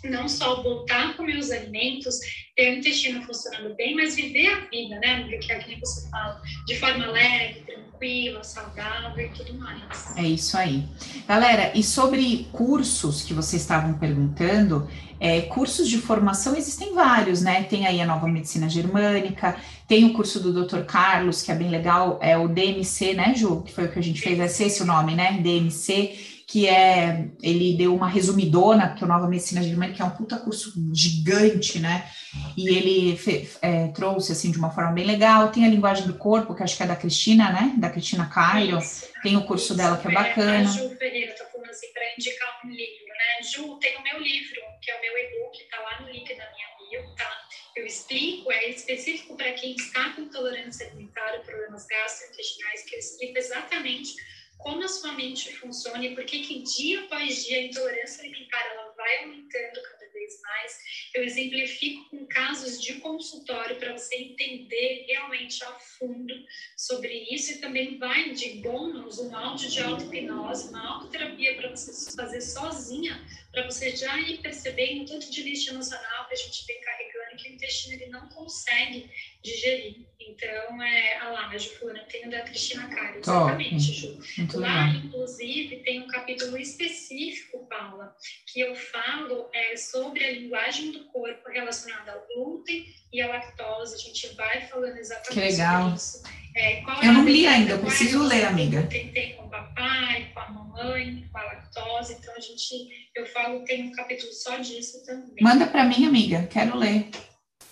não 0.04 0.28
só 0.28 0.62
voltar 0.62 1.10
a 1.10 1.14
comer 1.14 1.38
os 1.38 1.52
alimentos, 1.52 2.20
ter 2.56 2.74
o 2.74 2.80
intestino 2.80 3.22
funcionando 3.24 3.76
bem, 3.76 3.96
mas 3.96 4.16
viver 4.16 4.48
a 4.48 4.60
vida, 4.70 5.00
né, 5.00 5.28
que 5.42 5.52
é 5.52 5.60
que 5.60 5.80
você 5.80 6.10
fala, 6.10 6.42
de 6.66 6.76
forma 6.76 7.08
leve, 7.08 7.62
tranquila, 7.62 8.44
saudável 8.44 9.26
e 9.26 9.30
tudo 9.30 9.58
mais. 9.58 10.18
É 10.18 10.24
isso 10.24 10.58
aí. 10.58 10.84
Galera, 11.28 11.72
e 11.76 11.84
sobre 11.84 12.48
cursos 12.52 13.24
que 13.24 13.34
vocês 13.34 13.62
estavam 13.62 13.94
perguntando, 13.94 14.88
é, 15.20 15.42
cursos 15.42 15.88
de 15.88 15.98
formação 15.98 16.56
existem 16.56 16.94
vários, 16.94 17.42
né? 17.42 17.64
Tem 17.64 17.88
aí 17.88 18.02
a 18.02 18.06
nova 18.06 18.28
medicina 18.28 18.70
germânica, 18.70 19.56
tem 19.88 20.06
o 20.06 20.14
curso 20.14 20.40
do 20.40 20.66
Dr. 20.66 20.84
Carlos, 20.84 21.42
que 21.42 21.52
é 21.52 21.56
bem 21.56 21.70
legal, 21.70 22.20
é 22.22 22.38
o 22.38 22.48
DMC, 22.48 23.14
né, 23.14 23.34
Ju? 23.34 23.62
Que 23.62 23.72
foi 23.72 23.86
o 23.86 23.92
que 23.92 24.00
a 24.00 24.04
gente 24.04 24.20
fez, 24.20 24.40
é 24.40 24.66
esse 24.66 24.84
o 24.84 24.86
nome, 24.86 25.16
né? 25.16 25.40
DMC 25.42 26.33
que 26.48 26.68
é, 26.68 27.30
ele 27.42 27.76
deu 27.78 27.96
uma 27.96 28.08
resumidona, 28.08 28.94
que 28.94 29.04
é 29.04 29.06
o 29.06 29.10
Nova 29.10 29.28
Medicina 29.28 29.64
Germânica, 29.64 29.96
que 29.96 30.02
é 30.02 30.06
um 30.06 30.12
puta 30.12 30.38
curso 30.38 30.74
gigante, 30.94 31.80
né? 31.80 32.10
E 32.58 32.70
ele 32.70 33.18
fe, 33.18 33.50
é, 33.62 33.88
trouxe, 33.90 34.32
assim, 34.32 34.52
de 34.52 34.58
uma 34.58 34.72
forma 34.72 34.92
bem 34.92 35.06
legal. 35.06 35.52
Tem 35.52 35.66
a 35.66 35.70
linguagem 35.70 36.06
do 36.06 36.16
corpo, 36.16 36.54
que 36.54 36.64
acho 36.64 36.76
que 36.76 36.84
é 36.84 36.88
da 36.88 36.96
Cristina, 36.96 37.52
né? 37.52 37.74
Da 37.78 37.90
Cristina 37.90 38.26
Cairo. 38.26 38.80
Tem 39.22 39.38
o 39.38 39.46
curso 39.46 39.76
dela, 39.76 39.98
que 39.98 40.08
é 40.08 40.12
bacana. 40.12 40.60
A 40.60 40.64
Ju 40.64 40.96
Ferreira 40.98 41.34
tá 41.34 41.46
falando 41.46 41.70
assim, 41.70 41.88
para 41.94 42.04
indicar 42.18 42.62
um 42.66 42.70
livro, 42.70 43.08
né? 43.08 43.48
Ju, 43.50 43.80
tem 43.80 43.98
o 43.98 44.04
meu 44.04 44.22
livro, 44.22 44.62
que 44.82 44.92
é 44.92 44.98
o 44.98 45.02
meu 45.02 45.18
e-book, 45.18 45.70
tá 45.70 45.80
lá 45.80 46.02
no 46.02 46.12
link 46.12 46.28
da 46.28 46.46
minha 46.52 47.02
bio, 47.02 47.16
tá? 47.16 47.32
Eu 47.76 47.88
explico, 47.88 48.52
é 48.52 48.70
específico 48.70 49.36
para 49.36 49.52
quem 49.54 49.76
está 49.76 50.12
com 50.12 50.22
intolerância 50.22 50.86
alimentar, 50.86 51.40
problemas 51.44 51.88
gastrointestinais, 51.88 52.84
que 52.84 52.96
eu 52.96 53.00
explico 53.00 53.38
exatamente 53.38 54.14
como 54.58 54.84
a 54.84 54.88
sua 54.88 55.12
mente 55.14 55.54
funciona 55.58 56.06
e 56.06 56.16
por 56.16 56.26
que 56.26 56.40
que 56.42 56.64
dia 56.64 57.02
após 57.02 57.46
dia 57.46 57.58
a 57.58 57.64
intolerância 57.64 58.24
alimentar 58.24 58.66
ela 58.72 58.94
vai 58.96 59.24
aumentando 59.24 59.82
cada 59.82 60.12
vez 60.14 60.42
mais. 60.42 60.78
Eu 61.14 61.24
exemplifico 61.24 62.10
com 62.10 62.26
casos 62.28 62.82
de 62.82 62.96
consultório 62.96 63.78
para 63.78 63.92
você 63.98 64.16
entender 64.16 65.06
realmente 65.08 65.64
a 65.64 65.74
fundo 65.80 66.34
sobre 66.78 67.28
isso 67.30 67.54
e 67.54 67.58
também 67.60 67.98
vai 67.98 68.32
de 68.32 68.62
bônus 68.62 69.20
um 69.20 69.36
áudio 69.36 69.70
de 69.70 69.82
auto-hipnose, 69.82 70.70
uma 70.70 70.96
autoterapia 70.96 71.56
para 71.56 71.70
você 71.70 72.16
fazer 72.16 72.42
sozinha, 72.42 73.22
para 73.54 73.66
você 73.66 73.96
já 73.96 74.20
ir 74.20 74.40
percebendo 74.40 75.06
tanto 75.06 75.32
de 75.32 75.44
lixo 75.44 75.70
emocional 75.70 76.28
que 76.28 76.34
a 76.34 76.38
gente 76.38 76.66
vem 76.66 76.82
carregando 76.82 77.38
que 77.38 77.50
o 77.50 77.54
intestino 77.54 77.94
ele 77.94 78.08
não 78.08 78.28
consegue 78.30 79.10
digerir. 79.44 80.08
Então, 80.20 80.82
é, 80.82 81.18
a 81.18 81.30
lá, 81.30 81.50
a 81.50 81.58
Ju 81.58 81.70
Fulana, 81.72 82.04
tem 82.06 82.28
o 82.28 82.32
da 82.32 82.42
Cristina 82.42 82.88
Caio, 82.88 83.20
exatamente, 83.20 83.94
Ju. 83.94 84.20
Muito 84.38 84.60
lá, 84.60 84.86
legal. 84.86 85.06
inclusive, 85.06 85.76
tem 85.84 86.02
um 86.02 86.08
capítulo 86.08 86.58
específico, 86.58 87.68
Paula, 87.68 88.16
que 88.48 88.62
eu 88.62 88.74
falo 88.74 89.50
é, 89.54 89.76
sobre 89.76 90.24
a 90.24 90.32
linguagem 90.32 90.92
do 90.92 91.06
corpo 91.06 91.50
relacionada 91.50 92.14
ao 92.14 92.26
glúten 92.28 92.86
e 93.12 93.22
à 93.22 93.28
lactose. 93.28 93.96
A 93.96 94.00
gente 94.00 94.28
vai 94.36 94.62
falando 94.68 94.98
exatamente 94.98 95.34
que 95.34 95.40
legal. 95.40 95.82
sobre 95.82 95.96
isso. 95.98 96.43
É, 96.56 96.82
eu 96.82 97.10
é 97.10 97.12
não 97.12 97.26
li 97.26 97.48
ainda, 97.48 97.74
eu 97.74 97.80
preciso 97.80 98.24
ler, 98.24 98.46
amiga. 98.46 98.84
Tem, 98.84 99.08
tem 99.10 99.36
com 99.36 99.46
o 99.46 99.50
papai, 99.50 100.30
com 100.34 100.40
a 100.40 100.50
mamãe, 100.50 101.26
com 101.32 101.38
a 101.38 101.44
lactose. 101.44 102.18
Então, 102.20 102.34
a 102.36 102.40
gente, 102.40 103.10
eu 103.16 103.26
falo, 103.28 103.64
tem 103.66 103.88
um 103.88 103.92
capítulo 103.92 104.32
só 104.32 104.58
disso 104.58 105.04
também. 105.06 105.36
Manda 105.42 105.66
para 105.66 105.84
mim, 105.86 106.06
amiga, 106.06 106.48
quero 106.52 106.78
ler. 106.78 107.10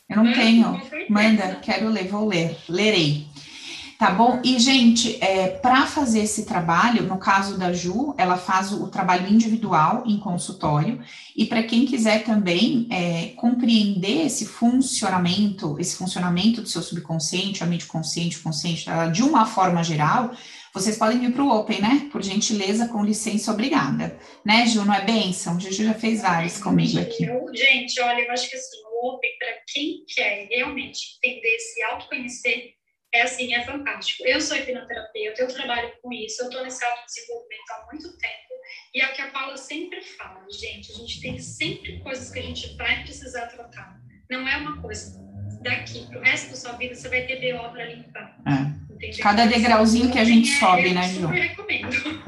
Eu 0.09 0.23
não 0.23 0.33
tenho. 0.33 0.81
Manda, 1.09 1.55
quero 1.61 1.89
ler, 1.89 2.07
vou 2.07 2.27
ler. 2.27 2.57
Lerei. 2.67 3.27
Tá 4.01 4.09
bom? 4.09 4.41
E, 4.43 4.57
gente, 4.57 5.23
é, 5.23 5.47
para 5.47 5.85
fazer 5.85 6.21
esse 6.21 6.43
trabalho, 6.43 7.03
no 7.03 7.19
caso 7.19 7.55
da 7.55 7.71
Ju, 7.71 8.15
ela 8.17 8.35
faz 8.35 8.71
o, 8.71 8.85
o 8.85 8.87
trabalho 8.87 9.31
individual 9.31 10.01
em 10.07 10.17
consultório. 10.17 10.99
E 11.35 11.45
para 11.45 11.61
quem 11.61 11.85
quiser 11.85 12.23
também 12.23 12.87
é, 12.89 13.27
compreender 13.35 14.25
esse 14.25 14.47
funcionamento, 14.47 15.79
esse 15.79 15.95
funcionamento 15.95 16.63
do 16.63 16.67
seu 16.67 16.81
subconsciente, 16.81 17.63
a 17.63 17.67
mente 17.67 17.85
consciente, 17.85 18.39
consciente, 18.39 18.87
de 19.13 19.21
uma 19.21 19.45
forma 19.45 19.83
geral, 19.83 20.31
vocês 20.73 20.97
podem 20.97 21.19
vir 21.19 21.31
para 21.31 21.43
o 21.43 21.51
Open, 21.51 21.79
né? 21.79 22.09
Por 22.11 22.23
gentileza, 22.23 22.87
com 22.87 23.05
licença, 23.05 23.51
obrigada. 23.51 24.17
Né, 24.43 24.65
Ju? 24.65 24.83
Não 24.83 24.95
é 24.95 25.05
bênção? 25.05 25.59
Ju 25.59 25.71
já 25.71 25.93
fez 25.93 26.23
vários 26.23 26.57
comigo 26.57 26.99
aqui. 26.99 27.25
Eu, 27.25 27.45
gente, 27.53 28.01
olha, 28.01 28.21
eu 28.21 28.31
acho 28.31 28.49
que 28.49 28.55
assim, 28.55 28.77
open 29.03 29.29
para 29.37 29.53
quem 29.71 30.03
quer 30.07 30.47
realmente 30.49 31.19
entender, 31.23 31.59
se 31.59 31.83
autoconhecer, 31.83 32.80
é 33.13 33.23
assim, 33.23 33.53
é 33.53 33.63
fantástico. 33.63 34.23
Eu 34.25 34.39
sou 34.39 34.57
hipnoterapeuta, 34.57 35.41
eu 35.41 35.47
trabalho 35.47 35.91
com 36.01 36.11
isso, 36.13 36.41
eu 36.41 36.47
estou 36.47 36.63
nesse 36.63 36.83
autodesenvolvimento 36.83 37.71
há 37.71 37.85
muito 37.91 38.17
tempo, 38.17 38.51
e 38.93 39.01
é 39.01 39.07
o 39.07 39.13
que 39.13 39.21
a 39.21 39.31
Paula 39.31 39.57
sempre 39.57 40.01
fala, 40.01 40.45
gente, 40.49 40.91
a 40.91 40.95
gente 40.95 41.21
tem 41.21 41.39
sempre 41.39 41.99
coisas 41.99 42.31
que 42.31 42.39
a 42.39 42.43
gente 42.43 42.75
vai 42.77 43.03
precisar 43.03 43.47
tratar. 43.47 43.99
Não 44.29 44.47
é 44.47 44.57
uma 44.57 44.81
coisa 44.81 45.19
daqui 45.61 46.07
para 46.07 46.19
o 46.19 46.21
resto 46.21 46.49
da 46.51 46.55
sua 46.55 46.71
vida, 46.73 46.95
você 46.95 47.09
vai 47.09 47.25
ter 47.25 47.53
BO 47.53 47.69
para 47.69 47.85
limpar. 47.85 48.37
É. 48.47 48.81
Cada 49.21 49.45
degrauzinho 49.45 50.11
que 50.11 50.19
a 50.19 50.23
gente 50.23 50.47
sobe, 50.59 50.93
né, 50.93 51.09
Ju? 51.09 51.27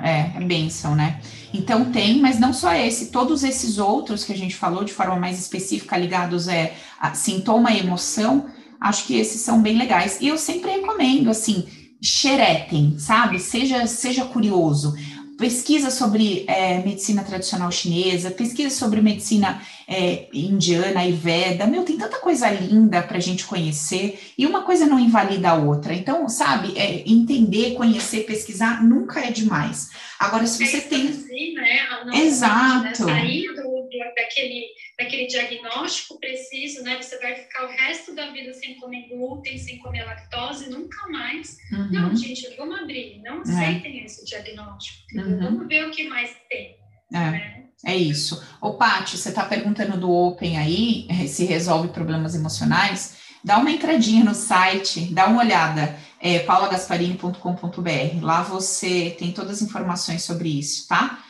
É, 0.04 0.36
é 0.36 0.44
bênção, 0.44 0.96
né? 0.96 1.22
Então 1.54 1.92
tem, 1.92 2.20
mas 2.20 2.40
não 2.40 2.52
só 2.52 2.74
esse, 2.74 3.12
todos 3.12 3.44
esses 3.44 3.78
outros 3.78 4.24
que 4.24 4.34
a 4.34 4.38
gente 4.38 4.56
falou 4.56 4.84
de 4.84 4.92
forma 4.92 5.16
mais 5.16 5.40
específica, 5.40 5.96
ligados 5.96 6.48
é, 6.48 6.74
a 7.00 7.14
sintoma 7.14 7.72
e 7.72 7.80
emoção, 7.80 8.50
acho 8.84 9.08
que 9.08 9.16
esses 9.16 9.42
são 9.42 9.62
bem 9.62 9.78
legais. 9.78 10.20
E 10.22 10.28
eu 10.28 10.38
sempre 10.38 10.70
recomendo, 10.70 11.30
assim, 11.30 11.66
xeretem, 12.02 13.00
sabe? 13.00 13.40
Seja, 13.40 13.88
seja 13.88 14.26
curioso 14.26 14.94
pesquisa 15.38 15.90
sobre 15.90 16.46
é, 16.48 16.78
medicina 16.80 17.24
tradicional 17.24 17.72
chinesa, 17.72 18.32
pesquisa 18.32 18.70
sobre 18.70 19.02
medicina 19.02 19.62
é, 19.88 20.28
indiana, 20.34 21.02
ayurveda, 21.02 21.68
meu, 21.68 21.84
tem 21.84 21.98
tanta 21.98 22.18
coisa 22.20 22.50
linda 22.50 23.02
para 23.02 23.18
a 23.18 23.22
gente 23.22 23.46
conhecer, 23.46 24.20
e 24.38 24.46
uma 24.46 24.62
coisa 24.64 24.86
não 24.86 25.00
invalida 25.00 25.50
a 25.50 25.56
outra. 25.56 25.94
Então, 25.94 26.30
sabe, 26.30 26.78
é, 26.78 27.04
entender, 27.06 27.74
conhecer, 27.74 28.26
pesquisar 28.26 28.84
nunca 28.84 29.20
é 29.20 29.32
demais. 29.32 29.90
Agora, 30.20 30.46
se 30.48 30.66
você 30.66 30.82
tem. 30.82 31.06
Né? 31.06 32.22
Exato. 32.22 33.06
Né? 33.06 33.14
Sair 33.14 33.48
do, 33.48 33.64
do, 33.64 33.90
daquele 34.16 34.68
daquele 34.98 35.28
diagnóstico 35.28 36.20
preciso, 36.20 36.84
né? 36.84 37.02
Você 37.02 37.20
vai 37.20 37.36
ficar 37.36 37.66
o 37.66 37.70
resto 37.70 38.14
da 38.14 38.32
vida 38.32 38.54
sem 38.54 38.76
comer 38.76 39.08
glúten, 39.10 39.58
sem 39.58 39.80
comer 39.80 40.04
lactose, 40.04 40.70
nunca 40.70 41.08
mais. 41.10 41.58
Uhum. 41.72 41.92
Não, 41.92 42.16
gente, 42.16 42.48
vamos 42.56 42.80
abrir, 42.80 43.22
não 43.24 43.38
é. 43.38 43.42
aceitem 43.42 44.02
é. 44.02 44.06
esse 44.06 44.26
diagnóstico. 44.26 45.00
Uhum. 45.16 45.40
Vamos 45.40 45.68
ver 45.68 45.88
o 45.88 45.92
que 45.92 46.08
mais 46.08 46.32
tem. 46.50 46.78
É. 47.14 47.32
Né? 47.32 47.64
É 47.86 47.96
isso. 47.96 48.42
Ô, 48.62 48.76
Paty, 48.76 49.18
você 49.18 49.30
está 49.30 49.44
perguntando 49.44 49.98
do 49.98 50.10
Open 50.10 50.58
aí, 50.58 51.06
eh, 51.10 51.28
se 51.28 51.44
resolve 51.44 51.90
problemas 51.90 52.34
emocionais? 52.34 53.18
Dá 53.44 53.58
uma 53.58 53.72
entradinha 53.72 54.24
no 54.24 54.34
site, 54.34 55.14
dá 55.14 55.28
uma 55.28 55.42
olhada, 55.42 55.98
é 56.22 56.40
paulagasparini.com.br. 56.40 58.22
Lá 58.22 58.42
você 58.42 59.14
tem 59.20 59.34
todas 59.34 59.58
as 59.58 59.62
informações 59.62 60.24
sobre 60.24 60.48
isso, 60.58 60.88
tá? 60.88 61.22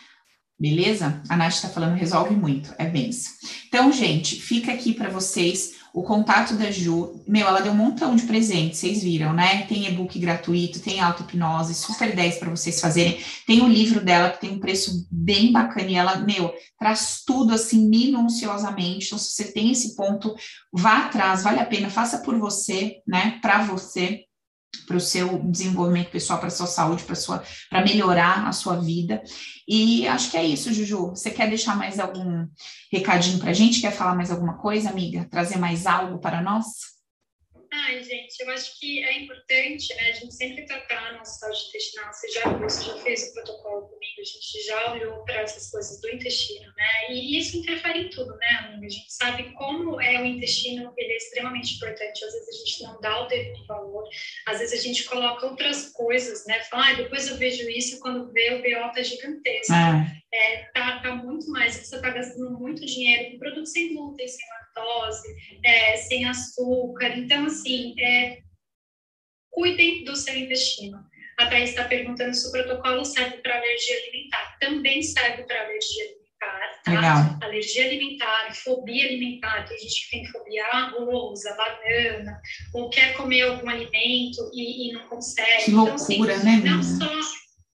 Beleza? 0.60 1.22
A 1.28 1.36
Nath 1.36 1.56
está 1.56 1.68
falando, 1.68 1.96
resolve 1.96 2.36
muito, 2.36 2.74
é 2.78 2.86
benção. 2.86 3.34
Então, 3.68 3.92
gente, 3.92 4.36
fica 4.36 4.72
aqui 4.72 4.94
para 4.94 5.10
vocês 5.10 5.74
o 5.94 6.02
contato 6.02 6.56
da 6.56 6.72
Ju. 6.72 7.24
Meu, 7.28 7.48
ela 7.48 7.62
deu 7.62 7.72
um 7.72 7.76
montão 7.76 8.16
de 8.16 8.24
presentes, 8.24 8.80
vocês 8.80 9.04
viram, 9.04 9.34
né? 9.34 9.64
Tem 9.68 9.88
e-book 9.88 10.18
gratuito, 10.18 10.80
tem 10.80 11.00
auto-hipnose, 11.00 11.76
super 11.76 12.16
10 12.16 12.38
para 12.38 12.50
vocês 12.50 12.80
fazerem. 12.82 13.20
Tem 13.46 13.62
o 13.62 13.68
livro 13.68 14.00
dela, 14.04 14.32
que 14.32 14.42
tem 14.42 14.52
um 14.52 14.60
preço 14.60 15.08
bem 15.12 15.52
bacana, 15.52 15.90
e 15.90 15.96
ela, 15.96 16.18
meu, 16.18 16.54
traz 16.80 17.22
tudo 17.26 17.54
assim 17.54 17.88
minuciosamente. 17.88 19.08
Então, 19.08 19.20
se 19.20 19.32
você 19.32 19.52
tem 19.52 19.72
esse 19.72 19.96
ponto, 19.96 20.34
vá 20.72 21.06
atrás, 21.06 21.44
vale 21.44 21.60
a 21.60 21.66
pena, 21.66 21.90
faça 21.90 22.20
por 22.20 22.38
você, 22.40 22.98
né? 23.08 23.40
Para 23.42 23.64
você 23.64 24.22
para 24.86 24.98
o 24.98 25.02
seu 25.02 25.40
desenvolvimento 25.44 26.10
pessoal, 26.10 26.40
para 26.40 26.48
a 26.48 26.52
sua 26.52 26.68
saúde, 26.68 27.04
para 27.04 27.16
sua 27.16 27.44
para 27.70 27.84
melhorar 27.84 28.48
a 28.48 28.52
sua 28.52 28.76
vida. 28.76 29.22
E 29.68 30.08
acho 30.08 30.32
que 30.32 30.38
é 30.38 30.46
isso, 30.46 30.74
Juju. 30.74 31.10
Você 31.10 31.32
quer 31.32 31.50
deixar 31.50 31.76
mais 31.76 32.00
algum 32.00 32.48
recadinho 32.92 33.40
para 33.40 33.52
a 33.52 33.54
gente? 33.54 33.82
Quer 33.82 33.92
falar 33.92 34.16
mais 34.16 34.32
alguma 34.32 34.58
coisa, 34.58 34.90
amiga? 34.90 35.28
Trazer 35.30 35.58
mais 35.58 35.86
algo 35.86 36.20
para 36.20 36.42
nós? 36.42 36.93
Ai, 37.86 38.02
gente, 38.02 38.40
eu 38.40 38.50
acho 38.50 38.80
que 38.80 39.04
é 39.04 39.24
importante, 39.24 39.94
né, 39.96 40.10
a 40.10 40.14
gente 40.14 40.34
sempre 40.34 40.66
tratar 40.66 41.10
a 41.10 41.18
nossa 41.18 41.40
saúde 41.40 41.68
intestinal. 41.68 42.14
Você 42.14 42.30
já 42.30 42.58
você 42.58 42.84
já 42.84 42.98
fez 43.00 43.30
o 43.30 43.34
protocolo 43.34 43.82
comigo, 43.88 44.22
a 44.22 44.24
gente 44.24 44.66
já 44.66 44.94
olhou 44.94 45.24
para 45.26 45.42
essas 45.42 45.70
coisas 45.70 46.00
do 46.00 46.10
intestino, 46.10 46.66
né? 46.78 47.12
E 47.12 47.38
isso 47.38 47.58
interfere 47.58 48.04
em 48.04 48.10
tudo, 48.10 48.34
né, 48.38 48.48
amiga? 48.60 48.86
A 48.86 48.90
gente 48.90 49.14
sabe 49.14 49.52
como 49.54 50.00
é 50.00 50.22
o 50.22 50.26
intestino, 50.26 50.94
ele 50.96 51.12
é 51.12 51.18
extremamente 51.18 51.76
importante. 51.76 52.24
Às 52.24 52.34
vezes 52.34 52.48
a 52.48 52.66
gente 52.66 52.84
não 52.84 53.02
dá 53.02 53.22
o 53.22 53.28
devido 53.28 53.66
valor, 53.66 54.08
às 54.46 54.60
vezes 54.60 54.80
a 54.80 54.82
gente 54.82 55.04
coloca 55.04 55.46
outras 55.46 55.90
coisas, 55.90 56.46
né? 56.46 56.62
Fala, 56.64 56.90
ah, 56.90 56.94
depois 56.94 57.28
eu 57.28 57.38
vejo 57.38 57.70
isso 57.70 58.00
quando 58.00 58.32
vê 58.32 58.54
o 58.54 58.62
BO 58.62 58.94
tá 58.94 59.04
gigantesco. 59.04 59.74
É. 59.74 60.23
É, 60.34 60.64
tá, 60.74 61.00
tá 61.00 61.16
muito 61.16 61.48
mais, 61.52 61.76
você 61.76 62.02
tá 62.02 62.10
gastando 62.10 62.58
muito 62.58 62.84
dinheiro 62.84 63.32
com 63.32 63.38
produtos 63.38 63.72
sem 63.72 63.94
glúten, 63.94 64.28
sem 64.28 64.46
lactose, 64.50 65.28
é, 65.64 65.98
sem 65.98 66.26
açúcar. 66.26 67.16
Então, 67.16 67.46
assim, 67.46 67.94
é, 68.02 68.40
cuidem 69.52 70.04
do 70.04 70.16
seu 70.16 70.36
intestino. 70.36 70.98
A 71.38 71.48
Thais 71.48 71.70
está 71.70 71.86
perguntando 71.86 72.34
se 72.34 72.48
o 72.48 72.52
protocolo 72.52 73.06
serve 73.06 73.38
para 73.38 73.58
alergia 73.58 73.98
alimentar. 73.98 74.58
Também 74.60 75.02
serve 75.02 75.44
para 75.44 75.64
alergia 75.64 76.04
alimentar, 76.04 76.82
tá? 76.84 76.92
Legal. 76.92 77.40
Alergia 77.42 77.86
alimentar, 77.86 78.56
fobia 78.56 79.06
alimentar. 79.06 79.66
Tem 79.66 79.78
gente 79.78 80.06
que 80.06 80.12
tem 80.12 80.26
fobia 80.32 80.66
a 80.66 80.78
arroz, 80.78 81.46
a 81.46 81.56
banana, 81.56 82.42
ou 82.74 82.90
quer 82.90 83.14
comer 83.14 83.44
algum 83.44 83.70
alimento 83.70 84.52
e, 84.54 84.90
e 84.90 84.94
não 84.94 85.08
consegue. 85.08 85.66
Que 85.66 85.72
loucura, 85.72 86.34
então, 86.34 86.36
assim, 86.36 86.62
né? 86.62 86.70
Não 86.70 86.84
só, 86.84 87.22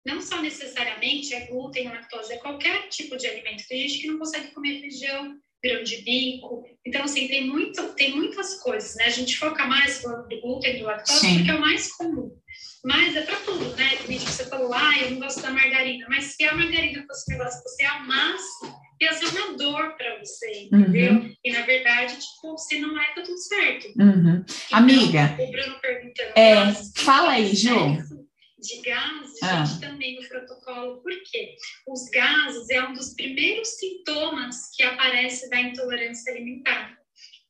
não 0.07 0.20
só 0.20 0.40
necessariamente 0.40 1.34
é 1.34 1.46
glúten, 1.46 1.88
lactose, 1.88 2.32
é 2.32 2.38
qualquer 2.38 2.88
tipo 2.88 3.16
de 3.16 3.26
alimento. 3.26 3.66
Tem 3.68 3.86
gente 3.86 4.01
que 4.01 4.07
não 4.09 4.18
consegue 4.18 4.49
comer 4.53 4.80
feijão, 4.80 5.36
grão 5.62 5.82
de 5.82 6.03
bico. 6.03 6.64
Então, 6.86 7.05
assim, 7.05 7.28
tem, 7.28 7.46
muito, 7.46 7.82
tem 7.94 8.14
muitas 8.14 8.61
coisas, 8.61 8.94
né? 8.96 9.05
A 9.05 9.11
gente 9.11 9.36
foca 9.36 9.66
mais 9.66 10.03
no 10.03 10.26
glúten 10.40 10.76
e 10.76 10.78
do 10.78 10.84
lactose 10.84 11.20
Sim. 11.20 11.36
porque 11.36 11.51
é 11.51 11.55
o 11.55 11.61
mais 11.61 11.92
comum. 11.92 12.30
Mas 12.84 13.16
é 13.16 13.22
para 13.22 13.36
tudo, 13.40 13.76
né? 13.76 13.96
Tem 13.96 14.18
gente 14.18 14.24
que 14.24 14.32
você 14.32 14.46
falou, 14.46 14.72
ah, 14.72 14.99
eu 15.01 15.11
não 15.11 15.18
gosto 15.18 15.42
da 15.42 15.51
margarina. 15.51 16.07
Mas 16.09 16.36
se 16.36 16.44
a 16.44 16.55
margarina 16.55 17.05
fosse 17.07 17.24
um 17.28 17.36
negócio 17.36 17.62
que 17.62 17.68
você 17.68 17.84
amasse, 17.84 18.66
ia 19.01 19.12
ser 19.12 19.26
uma 19.26 19.57
dor 19.57 19.96
para 19.96 20.18
você, 20.18 20.64
entendeu? 20.64 21.12
Uhum. 21.14 21.34
E 21.44 21.53
na 21.53 21.62
verdade, 21.62 22.16
tipo, 22.18 22.57
se 22.57 22.78
não 22.78 22.99
é, 22.99 23.14
tá 23.14 23.22
tudo 23.22 23.38
certo. 23.38 23.88
Uhum. 23.99 24.44
Então, 24.44 24.78
Amiga. 24.78 25.36
O 25.38 25.51
Bruno 25.51 25.80
perguntando. 25.80 26.32
É, 26.36 26.72
fala 26.96 27.32
aí, 27.32 27.55
Ju 27.55 27.99
de 28.68 28.82
gases, 28.82 29.42
ah. 29.42 29.64
gente, 29.64 29.80
também 29.80 30.20
no 30.20 30.28
protocolo. 30.28 31.02
Por 31.02 31.12
quê? 31.24 31.56
Os 31.86 32.08
gases 32.10 32.68
é 32.70 32.82
um 32.82 32.92
dos 32.92 33.14
primeiros 33.14 33.68
sintomas 33.68 34.70
que 34.76 34.82
aparece 34.82 35.48
da 35.48 35.60
intolerância 35.60 36.32
alimentar. 36.32 36.96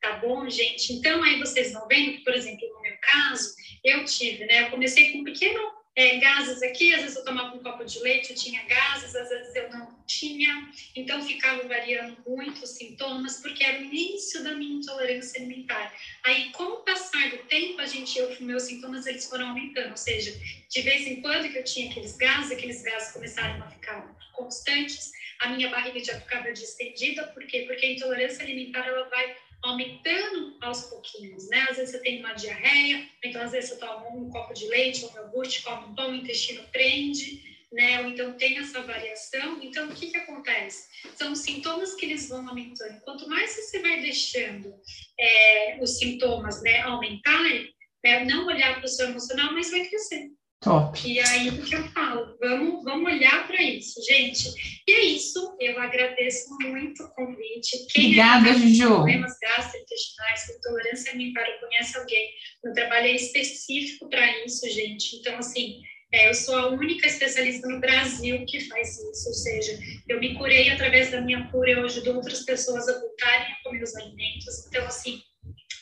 Tá 0.00 0.18
bom, 0.18 0.48
gente? 0.48 0.92
Então, 0.92 1.22
aí 1.24 1.40
vocês 1.40 1.72
vão 1.72 1.86
vendo 1.88 2.18
que, 2.18 2.24
por 2.24 2.32
exemplo, 2.32 2.68
no 2.68 2.80
meu 2.80 2.96
caso, 3.00 3.52
eu 3.84 4.04
tive, 4.04 4.46
né? 4.46 4.62
Eu 4.62 4.70
comecei 4.70 5.10
com 5.10 5.18
um 5.18 5.24
pequeno 5.24 5.77
é, 5.98 6.16
gases 6.18 6.62
aqui, 6.62 6.94
às 6.94 7.00
vezes 7.00 7.16
eu 7.16 7.24
tomava 7.24 7.56
um 7.56 7.58
copo 7.58 7.84
de 7.84 7.98
leite, 7.98 8.30
eu 8.30 8.36
tinha 8.36 8.62
gases, 8.62 9.16
às 9.16 9.28
vezes 9.28 9.56
eu 9.56 9.68
não 9.68 9.98
tinha, 10.06 10.70
então 10.94 11.20
ficava 11.26 11.66
variando 11.66 12.16
muito 12.24 12.62
os 12.62 12.70
sintomas, 12.70 13.38
porque 13.38 13.64
era 13.64 13.80
o 13.80 13.82
início 13.82 14.44
da 14.44 14.54
minha 14.54 14.76
intolerância 14.76 15.40
alimentar. 15.40 15.92
Aí, 16.24 16.52
com 16.52 16.62
o 16.62 16.76
passar 16.84 17.30
do 17.30 17.38
tempo, 17.38 17.80
a 17.80 17.86
gente, 17.86 18.16
eu, 18.16 18.32
meus 18.38 18.62
sintomas 18.62 19.08
eles 19.08 19.28
foram 19.28 19.48
aumentando, 19.48 19.90
ou 19.90 19.96
seja, 19.96 20.30
de 20.70 20.80
vez 20.82 21.04
em 21.04 21.20
quando 21.20 21.50
que 21.50 21.58
eu 21.58 21.64
tinha 21.64 21.90
aqueles 21.90 22.16
gases, 22.16 22.52
aqueles 22.52 22.80
gases 22.80 23.12
começaram 23.12 23.60
a 23.60 23.68
ficar 23.68 24.16
constantes, 24.34 25.10
a 25.40 25.48
minha 25.48 25.68
barriga 25.68 25.98
já 25.98 26.20
ficava 26.20 26.52
distendida, 26.52 27.24
por 27.26 27.44
quê? 27.44 27.64
Porque 27.66 27.84
a 27.84 27.92
intolerância 27.92 28.44
alimentar 28.44 28.86
ela 28.86 29.08
vai 29.08 29.36
aumentando 29.62 30.56
aos 30.60 30.82
pouquinhos, 30.82 31.48
né? 31.48 31.66
Às 31.70 31.76
vezes 31.76 31.90
você 31.92 32.00
tem 32.00 32.20
uma 32.20 32.34
diarreia, 32.34 33.06
então 33.24 33.42
às 33.42 33.52
vezes 33.52 33.70
você 33.70 33.76
toma 33.76 34.08
um 34.08 34.30
copo 34.30 34.54
de 34.54 34.66
leite 34.68 35.04
um 35.04 35.16
iogurte, 35.16 35.62
come 35.62 35.86
um 35.86 35.94
pão, 35.94 36.10
o 36.10 36.14
intestino 36.14 36.62
prende, 36.72 37.42
né? 37.72 38.00
Ou 38.00 38.08
então 38.08 38.32
tem 38.34 38.58
essa 38.58 38.82
variação. 38.82 39.60
Então, 39.62 39.88
o 39.88 39.94
que 39.94 40.10
que 40.10 40.16
acontece? 40.16 40.88
São 41.16 41.32
os 41.32 41.40
sintomas 41.40 41.94
que 41.94 42.06
eles 42.06 42.28
vão 42.28 42.48
aumentando. 42.48 43.00
Quanto 43.00 43.28
mais 43.28 43.50
você 43.50 43.80
vai 43.80 44.00
deixando 44.00 44.74
é, 45.18 45.78
os 45.80 45.98
sintomas 45.98 46.62
né, 46.62 46.80
aumentarem, 46.82 47.72
né, 48.04 48.24
não 48.24 48.46
olhar 48.46 48.76
para 48.76 48.84
o 48.84 48.88
seu 48.88 49.08
emocional, 49.08 49.52
mas 49.52 49.70
vai 49.70 49.84
crescer. 49.86 50.30
Top. 50.60 50.98
E 51.08 51.20
aí 51.20 51.50
o 51.50 51.62
que 51.62 51.74
eu 51.74 51.84
falo, 51.90 52.36
vamos, 52.40 52.82
vamos 52.82 53.12
olhar 53.12 53.46
para 53.46 53.62
isso, 53.62 54.02
gente. 54.02 54.48
E 54.88 54.92
é 54.92 55.04
isso, 55.04 55.56
eu 55.60 55.80
agradeço 55.80 56.48
muito 56.60 57.04
o 57.04 57.10
convite. 57.10 57.86
Quem 57.92 58.06
Obrigada, 58.06 58.50
é 58.50 58.54
Juju. 58.54 58.88
problemas 58.88 59.38
gastrointestinais, 59.40 60.48
intolerância 60.50 61.12
alimentar, 61.12 61.46
conhece 61.60 61.96
alguém. 61.96 62.30
Eu 62.64 62.72
trabalhei 62.72 63.14
específico 63.14 64.08
para 64.08 64.44
isso, 64.44 64.68
gente. 64.68 65.16
Então, 65.16 65.38
assim, 65.38 65.80
é, 66.12 66.28
eu 66.28 66.34
sou 66.34 66.56
a 66.56 66.70
única 66.70 67.06
especialista 67.06 67.68
no 67.68 67.78
Brasil 67.78 68.44
que 68.46 68.60
faz 68.60 68.98
isso, 68.98 69.28
ou 69.28 69.34
seja, 69.34 69.78
eu 70.08 70.18
me 70.18 70.34
curei 70.34 70.70
através 70.70 71.12
da 71.12 71.20
minha 71.20 71.46
cura, 71.50 71.70
eu 71.70 71.84
ajudo 71.84 72.16
outras 72.16 72.44
pessoas 72.44 72.88
a 72.88 72.98
voltarem 72.98 73.52
a 73.52 73.62
comer 73.62 73.82
os 73.84 73.94
alimentos. 73.94 74.66
Então, 74.66 74.84
assim, 74.86 75.22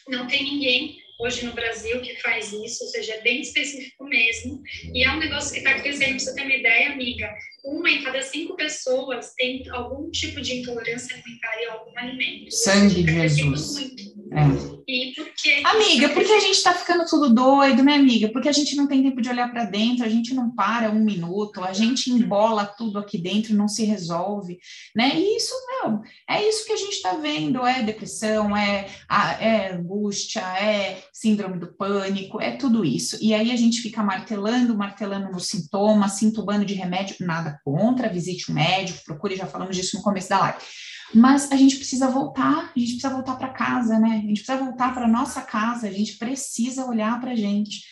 não 0.09 0.27
tem 0.27 0.45
ninguém 0.45 1.06
hoje 1.19 1.45
no 1.45 1.53
Brasil 1.53 2.01
que 2.01 2.21
faz 2.21 2.53
isso, 2.53 2.85
ou 2.85 2.91
seja, 2.91 3.15
é 3.15 3.21
bem 3.21 3.41
específico 3.41 4.05
mesmo. 4.05 4.63
E 4.93 5.05
é 5.05 5.11
um 5.11 5.19
negócio 5.19 5.53
que 5.53 5.59
está 5.59 5.75
crescendo, 5.81 6.11
para 6.11 6.19
você 6.19 6.35
ter 6.35 6.43
uma 6.43 6.55
ideia, 6.55 6.93
amiga. 6.93 7.35
Uma 7.67 7.91
em 7.91 8.01
cada 8.01 8.23
cinco 8.23 8.55
pessoas 8.55 9.35
tem 9.37 9.69
algum 9.71 10.09
tipo 10.11 10.41
de 10.41 10.61
intolerância 10.61 11.17
alimentar 11.17 11.61
em 11.61 11.67
algum 11.67 11.99
alimento. 11.99 12.55
Sangue 12.55 13.03
de 13.03 13.13
Jesus. 13.13 13.77
É. 14.33 14.77
E 14.89 15.13
por 15.17 15.33
que 15.35 15.67
amiga, 15.67 16.09
porque 16.11 16.31
a 16.31 16.39
gente 16.39 16.57
está 16.57 16.73
ficando 16.73 17.05
tudo 17.07 17.35
doido, 17.35 17.83
né, 17.83 17.95
amiga? 17.95 18.29
Porque 18.29 18.49
a 18.49 18.53
gente 18.53 18.77
não 18.77 18.87
tem 18.87 19.03
tempo 19.03 19.21
de 19.21 19.29
olhar 19.29 19.51
para 19.51 19.65
dentro, 19.65 20.05
a 20.05 20.09
gente 20.09 20.33
não 20.33 20.55
para 20.55 20.91
um 20.91 21.03
minuto, 21.03 21.65
a 21.65 21.73
gente 21.73 22.09
embola 22.09 22.65
tudo 22.65 23.01
aqui 23.01 23.19
dentro, 23.19 23.57
não 23.57 23.67
se 23.67 23.85
resolve, 23.85 24.59
né? 24.95 25.13
E 25.17 25.37
isso, 25.37 25.53
não, 25.67 26.03
é 26.29 26.49
isso 26.49 26.65
que 26.65 26.73
a 26.73 26.77
gente 26.77 26.93
está 26.93 27.15
vendo: 27.15 27.67
é 27.67 27.83
depressão, 27.83 28.57
é, 28.57 28.87
é 29.41 29.73
angústia, 29.73 30.41
é 30.41 31.03
síndrome 31.13 31.59
do 31.59 31.73
pânico, 31.75 32.41
é 32.41 32.53
tudo 32.53 32.85
isso. 32.85 33.19
E 33.21 33.35
aí 33.35 33.51
a 33.51 33.57
gente 33.57 33.81
fica 33.81 34.05
martelando, 34.05 34.77
martelando 34.77 35.33
nos 35.33 35.49
sintomas, 35.49 36.13
se 36.13 36.27
entubando 36.27 36.65
de 36.65 36.75
remédio, 36.75 37.17
nada 37.21 37.56
contra, 37.65 38.09
visite 38.09 38.51
um 38.51 38.55
médico, 38.55 39.05
procure, 39.05 39.37
já 39.37 39.47
falamos 39.47 39.77
disso 39.77 39.97
no 39.97 40.03
começo 40.03 40.29
da 40.29 40.39
live. 40.39 40.59
Mas 41.15 41.51
a 41.53 41.57
gente 41.57 41.77
precisa 41.77 42.09
voltar, 42.09 42.73
a 42.75 42.79
gente 42.79 42.93
precisa 42.93 43.11
voltar 43.11 43.37
para 43.37 43.49
casa, 43.49 43.99
né? 43.99 44.23
A 44.25 44.27
gente 44.27 44.43
precisa 44.43 44.59
voltar 44.59 44.93
para 44.93 45.07
nossa 45.07 45.41
casa, 45.41 45.87
a 45.87 45.93
gente 45.93 46.17
precisa 46.17 46.85
olhar 46.85 47.21
para 47.21 47.31
a 47.31 47.37
gente. 47.37 47.85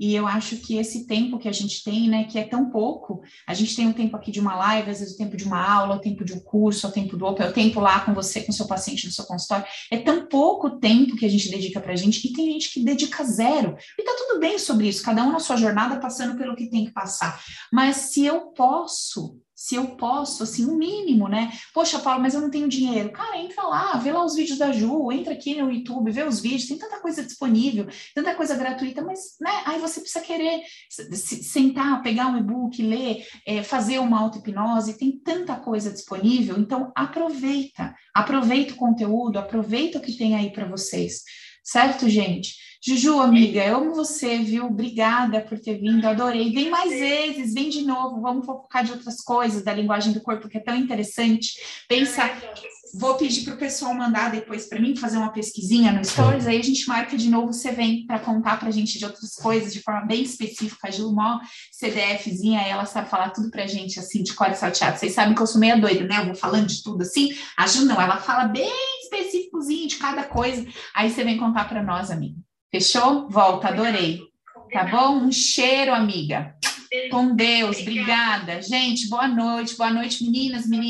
E 0.00 0.14
eu 0.14 0.26
acho 0.26 0.56
que 0.56 0.78
esse 0.78 1.06
tempo 1.06 1.38
que 1.38 1.46
a 1.46 1.52
gente 1.52 1.84
tem, 1.84 2.08
né, 2.08 2.24
que 2.24 2.38
é 2.38 2.44
tão 2.44 2.70
pouco, 2.70 3.20
a 3.46 3.52
gente 3.52 3.76
tem 3.76 3.86
o 3.86 3.92
tempo 3.92 4.16
aqui 4.16 4.30
de 4.30 4.40
uma 4.40 4.56
live, 4.56 4.90
às 4.90 5.00
vezes 5.00 5.14
o 5.14 5.18
tempo 5.18 5.36
de 5.36 5.44
uma 5.44 5.62
aula, 5.62 5.96
o 5.96 6.00
tempo 6.00 6.24
de 6.24 6.32
um 6.32 6.40
curso, 6.40 6.88
o 6.88 6.90
tempo 6.90 7.18
do 7.18 7.26
Open, 7.26 7.46
o 7.46 7.52
tempo 7.52 7.80
lá 7.80 8.00
com 8.00 8.14
você, 8.14 8.40
com 8.40 8.50
seu 8.50 8.66
paciente 8.66 9.06
no 9.06 9.12
seu 9.12 9.26
consultório, 9.26 9.66
é 9.92 9.98
tão 9.98 10.26
pouco 10.26 10.78
tempo 10.78 11.16
que 11.16 11.26
a 11.26 11.28
gente 11.28 11.50
dedica 11.50 11.78
para 11.80 11.92
a 11.92 11.96
gente, 11.96 12.26
e 12.26 12.32
tem 12.32 12.50
gente 12.52 12.72
que 12.72 12.82
dedica 12.82 13.22
zero. 13.24 13.76
E 13.98 14.02
tá 14.02 14.12
tudo 14.16 14.40
bem 14.40 14.58
sobre 14.58 14.88
isso, 14.88 15.02
cada 15.02 15.22
um 15.22 15.32
na 15.32 15.38
sua 15.38 15.56
jornada 15.56 16.00
passando 16.00 16.38
pelo 16.38 16.56
que 16.56 16.70
tem 16.70 16.86
que 16.86 16.92
passar. 16.92 17.38
Mas 17.70 17.96
se 17.96 18.24
eu 18.24 18.52
posso 18.52 19.38
se 19.60 19.74
eu 19.74 19.88
posso, 19.88 20.42
assim, 20.42 20.64
o 20.64 20.72
um 20.72 20.76
mínimo, 20.78 21.28
né? 21.28 21.52
Poxa, 21.74 21.98
Paulo, 21.98 22.22
mas 22.22 22.32
eu 22.32 22.40
não 22.40 22.50
tenho 22.50 22.66
dinheiro. 22.66 23.12
Cara, 23.12 23.36
entra 23.36 23.62
lá, 23.64 23.94
vê 23.98 24.10
lá 24.10 24.24
os 24.24 24.34
vídeos 24.34 24.56
da 24.56 24.72
Ju, 24.72 25.12
entra 25.12 25.34
aqui 25.34 25.54
no 25.54 25.70
YouTube, 25.70 26.10
vê 26.10 26.22
os 26.22 26.40
vídeos, 26.40 26.66
tem 26.66 26.78
tanta 26.78 26.98
coisa 26.98 27.22
disponível, 27.22 27.86
tanta 28.14 28.34
coisa 28.34 28.56
gratuita, 28.56 29.02
mas, 29.02 29.36
né, 29.38 29.50
aí 29.66 29.78
você 29.78 30.00
precisa 30.00 30.24
querer 30.24 30.62
sentar, 30.88 32.02
pegar 32.02 32.28
um 32.28 32.38
e-book, 32.38 32.82
ler, 32.82 33.26
é, 33.46 33.62
fazer 33.62 33.98
uma 33.98 34.18
auto-hipnose, 34.20 34.96
tem 34.96 35.12
tanta 35.18 35.54
coisa 35.56 35.92
disponível, 35.92 36.58
então 36.58 36.90
aproveita, 36.96 37.94
aproveita 38.14 38.72
o 38.72 38.76
conteúdo, 38.76 39.38
aproveita 39.38 39.98
o 39.98 40.00
que 40.00 40.16
tem 40.16 40.36
aí 40.36 40.50
para 40.54 40.66
vocês, 40.66 41.22
certo, 41.62 42.08
gente? 42.08 42.54
Juju, 42.82 43.20
amiga, 43.20 43.62
eu 43.62 43.76
amo 43.76 43.94
você, 43.94 44.38
viu? 44.38 44.64
Obrigada 44.64 45.42
por 45.42 45.58
ter 45.58 45.78
vindo, 45.78 46.06
adorei. 46.06 46.50
Vem 46.50 46.70
mais 46.70 46.90
vezes, 46.90 47.52
vem 47.52 47.68
de 47.68 47.82
novo, 47.82 48.22
vamos 48.22 48.46
focar 48.46 48.82
de 48.82 48.90
outras 48.90 49.20
coisas, 49.20 49.62
da 49.62 49.74
linguagem 49.74 50.14
do 50.14 50.22
corpo, 50.22 50.48
que 50.48 50.56
é 50.56 50.62
tão 50.62 50.74
interessante. 50.74 51.60
Pensa, 51.86 52.22
vou 52.94 53.16
pedir 53.16 53.44
para 53.44 53.52
o 53.52 53.58
pessoal 53.58 53.92
mandar 53.92 54.30
depois 54.30 54.66
para 54.66 54.80
mim, 54.80 54.96
fazer 54.96 55.18
uma 55.18 55.30
pesquisinha 55.30 55.92
no 55.92 56.02
Stories, 56.02 56.46
aí 56.46 56.58
a 56.58 56.62
gente 56.62 56.88
marca 56.88 57.18
de 57.18 57.28
novo, 57.28 57.52
você 57.52 57.70
vem 57.70 58.06
para 58.06 58.18
contar 58.18 58.58
para 58.58 58.68
a 58.68 58.72
gente 58.72 58.98
de 58.98 59.04
outras 59.04 59.34
coisas, 59.34 59.74
de 59.74 59.82
forma 59.82 60.06
bem 60.06 60.22
específica. 60.22 60.88
A 60.88 60.90
Ju, 60.90 61.10
uma 61.10 61.38
CDFzinha, 61.70 62.62
ela 62.62 62.86
sabe 62.86 63.10
falar 63.10 63.28
tudo 63.28 63.50
para 63.50 63.64
a 63.64 63.66
gente, 63.66 64.00
assim, 64.00 64.22
de 64.22 64.32
core 64.32 64.56
salteado. 64.56 64.98
Vocês 64.98 65.12
sabem 65.12 65.34
que 65.34 65.42
eu 65.42 65.46
sou 65.46 65.60
meio 65.60 65.78
doida, 65.78 66.06
né? 66.06 66.20
Eu 66.20 66.26
vou 66.26 66.34
falando 66.34 66.68
de 66.68 66.82
tudo 66.82 67.02
assim. 67.02 67.28
A 67.58 67.66
Ju 67.66 67.84
não, 67.84 68.00
ela 68.00 68.16
fala 68.16 68.44
bem 68.48 68.72
específicozinho 69.02 69.86
de 69.86 69.96
cada 69.96 70.24
coisa. 70.24 70.66
Aí 70.96 71.10
você 71.10 71.22
vem 71.22 71.36
contar 71.36 71.68
para 71.68 71.82
nós, 71.82 72.10
amiga. 72.10 72.40
Fechou? 72.70 73.28
Volta, 73.28 73.68
adorei. 73.68 74.20
Tá 74.72 74.84
bom? 74.84 75.24
Um 75.24 75.32
cheiro, 75.32 75.92
amiga. 75.92 76.54
Com 77.10 77.34
Deus, 77.34 77.80
obrigada. 77.80 78.62
Gente, 78.62 79.08
boa 79.08 79.28
noite, 79.28 79.76
boa 79.76 79.90
noite, 79.90 80.24
meninas, 80.24 80.66
meninas. 80.66 80.88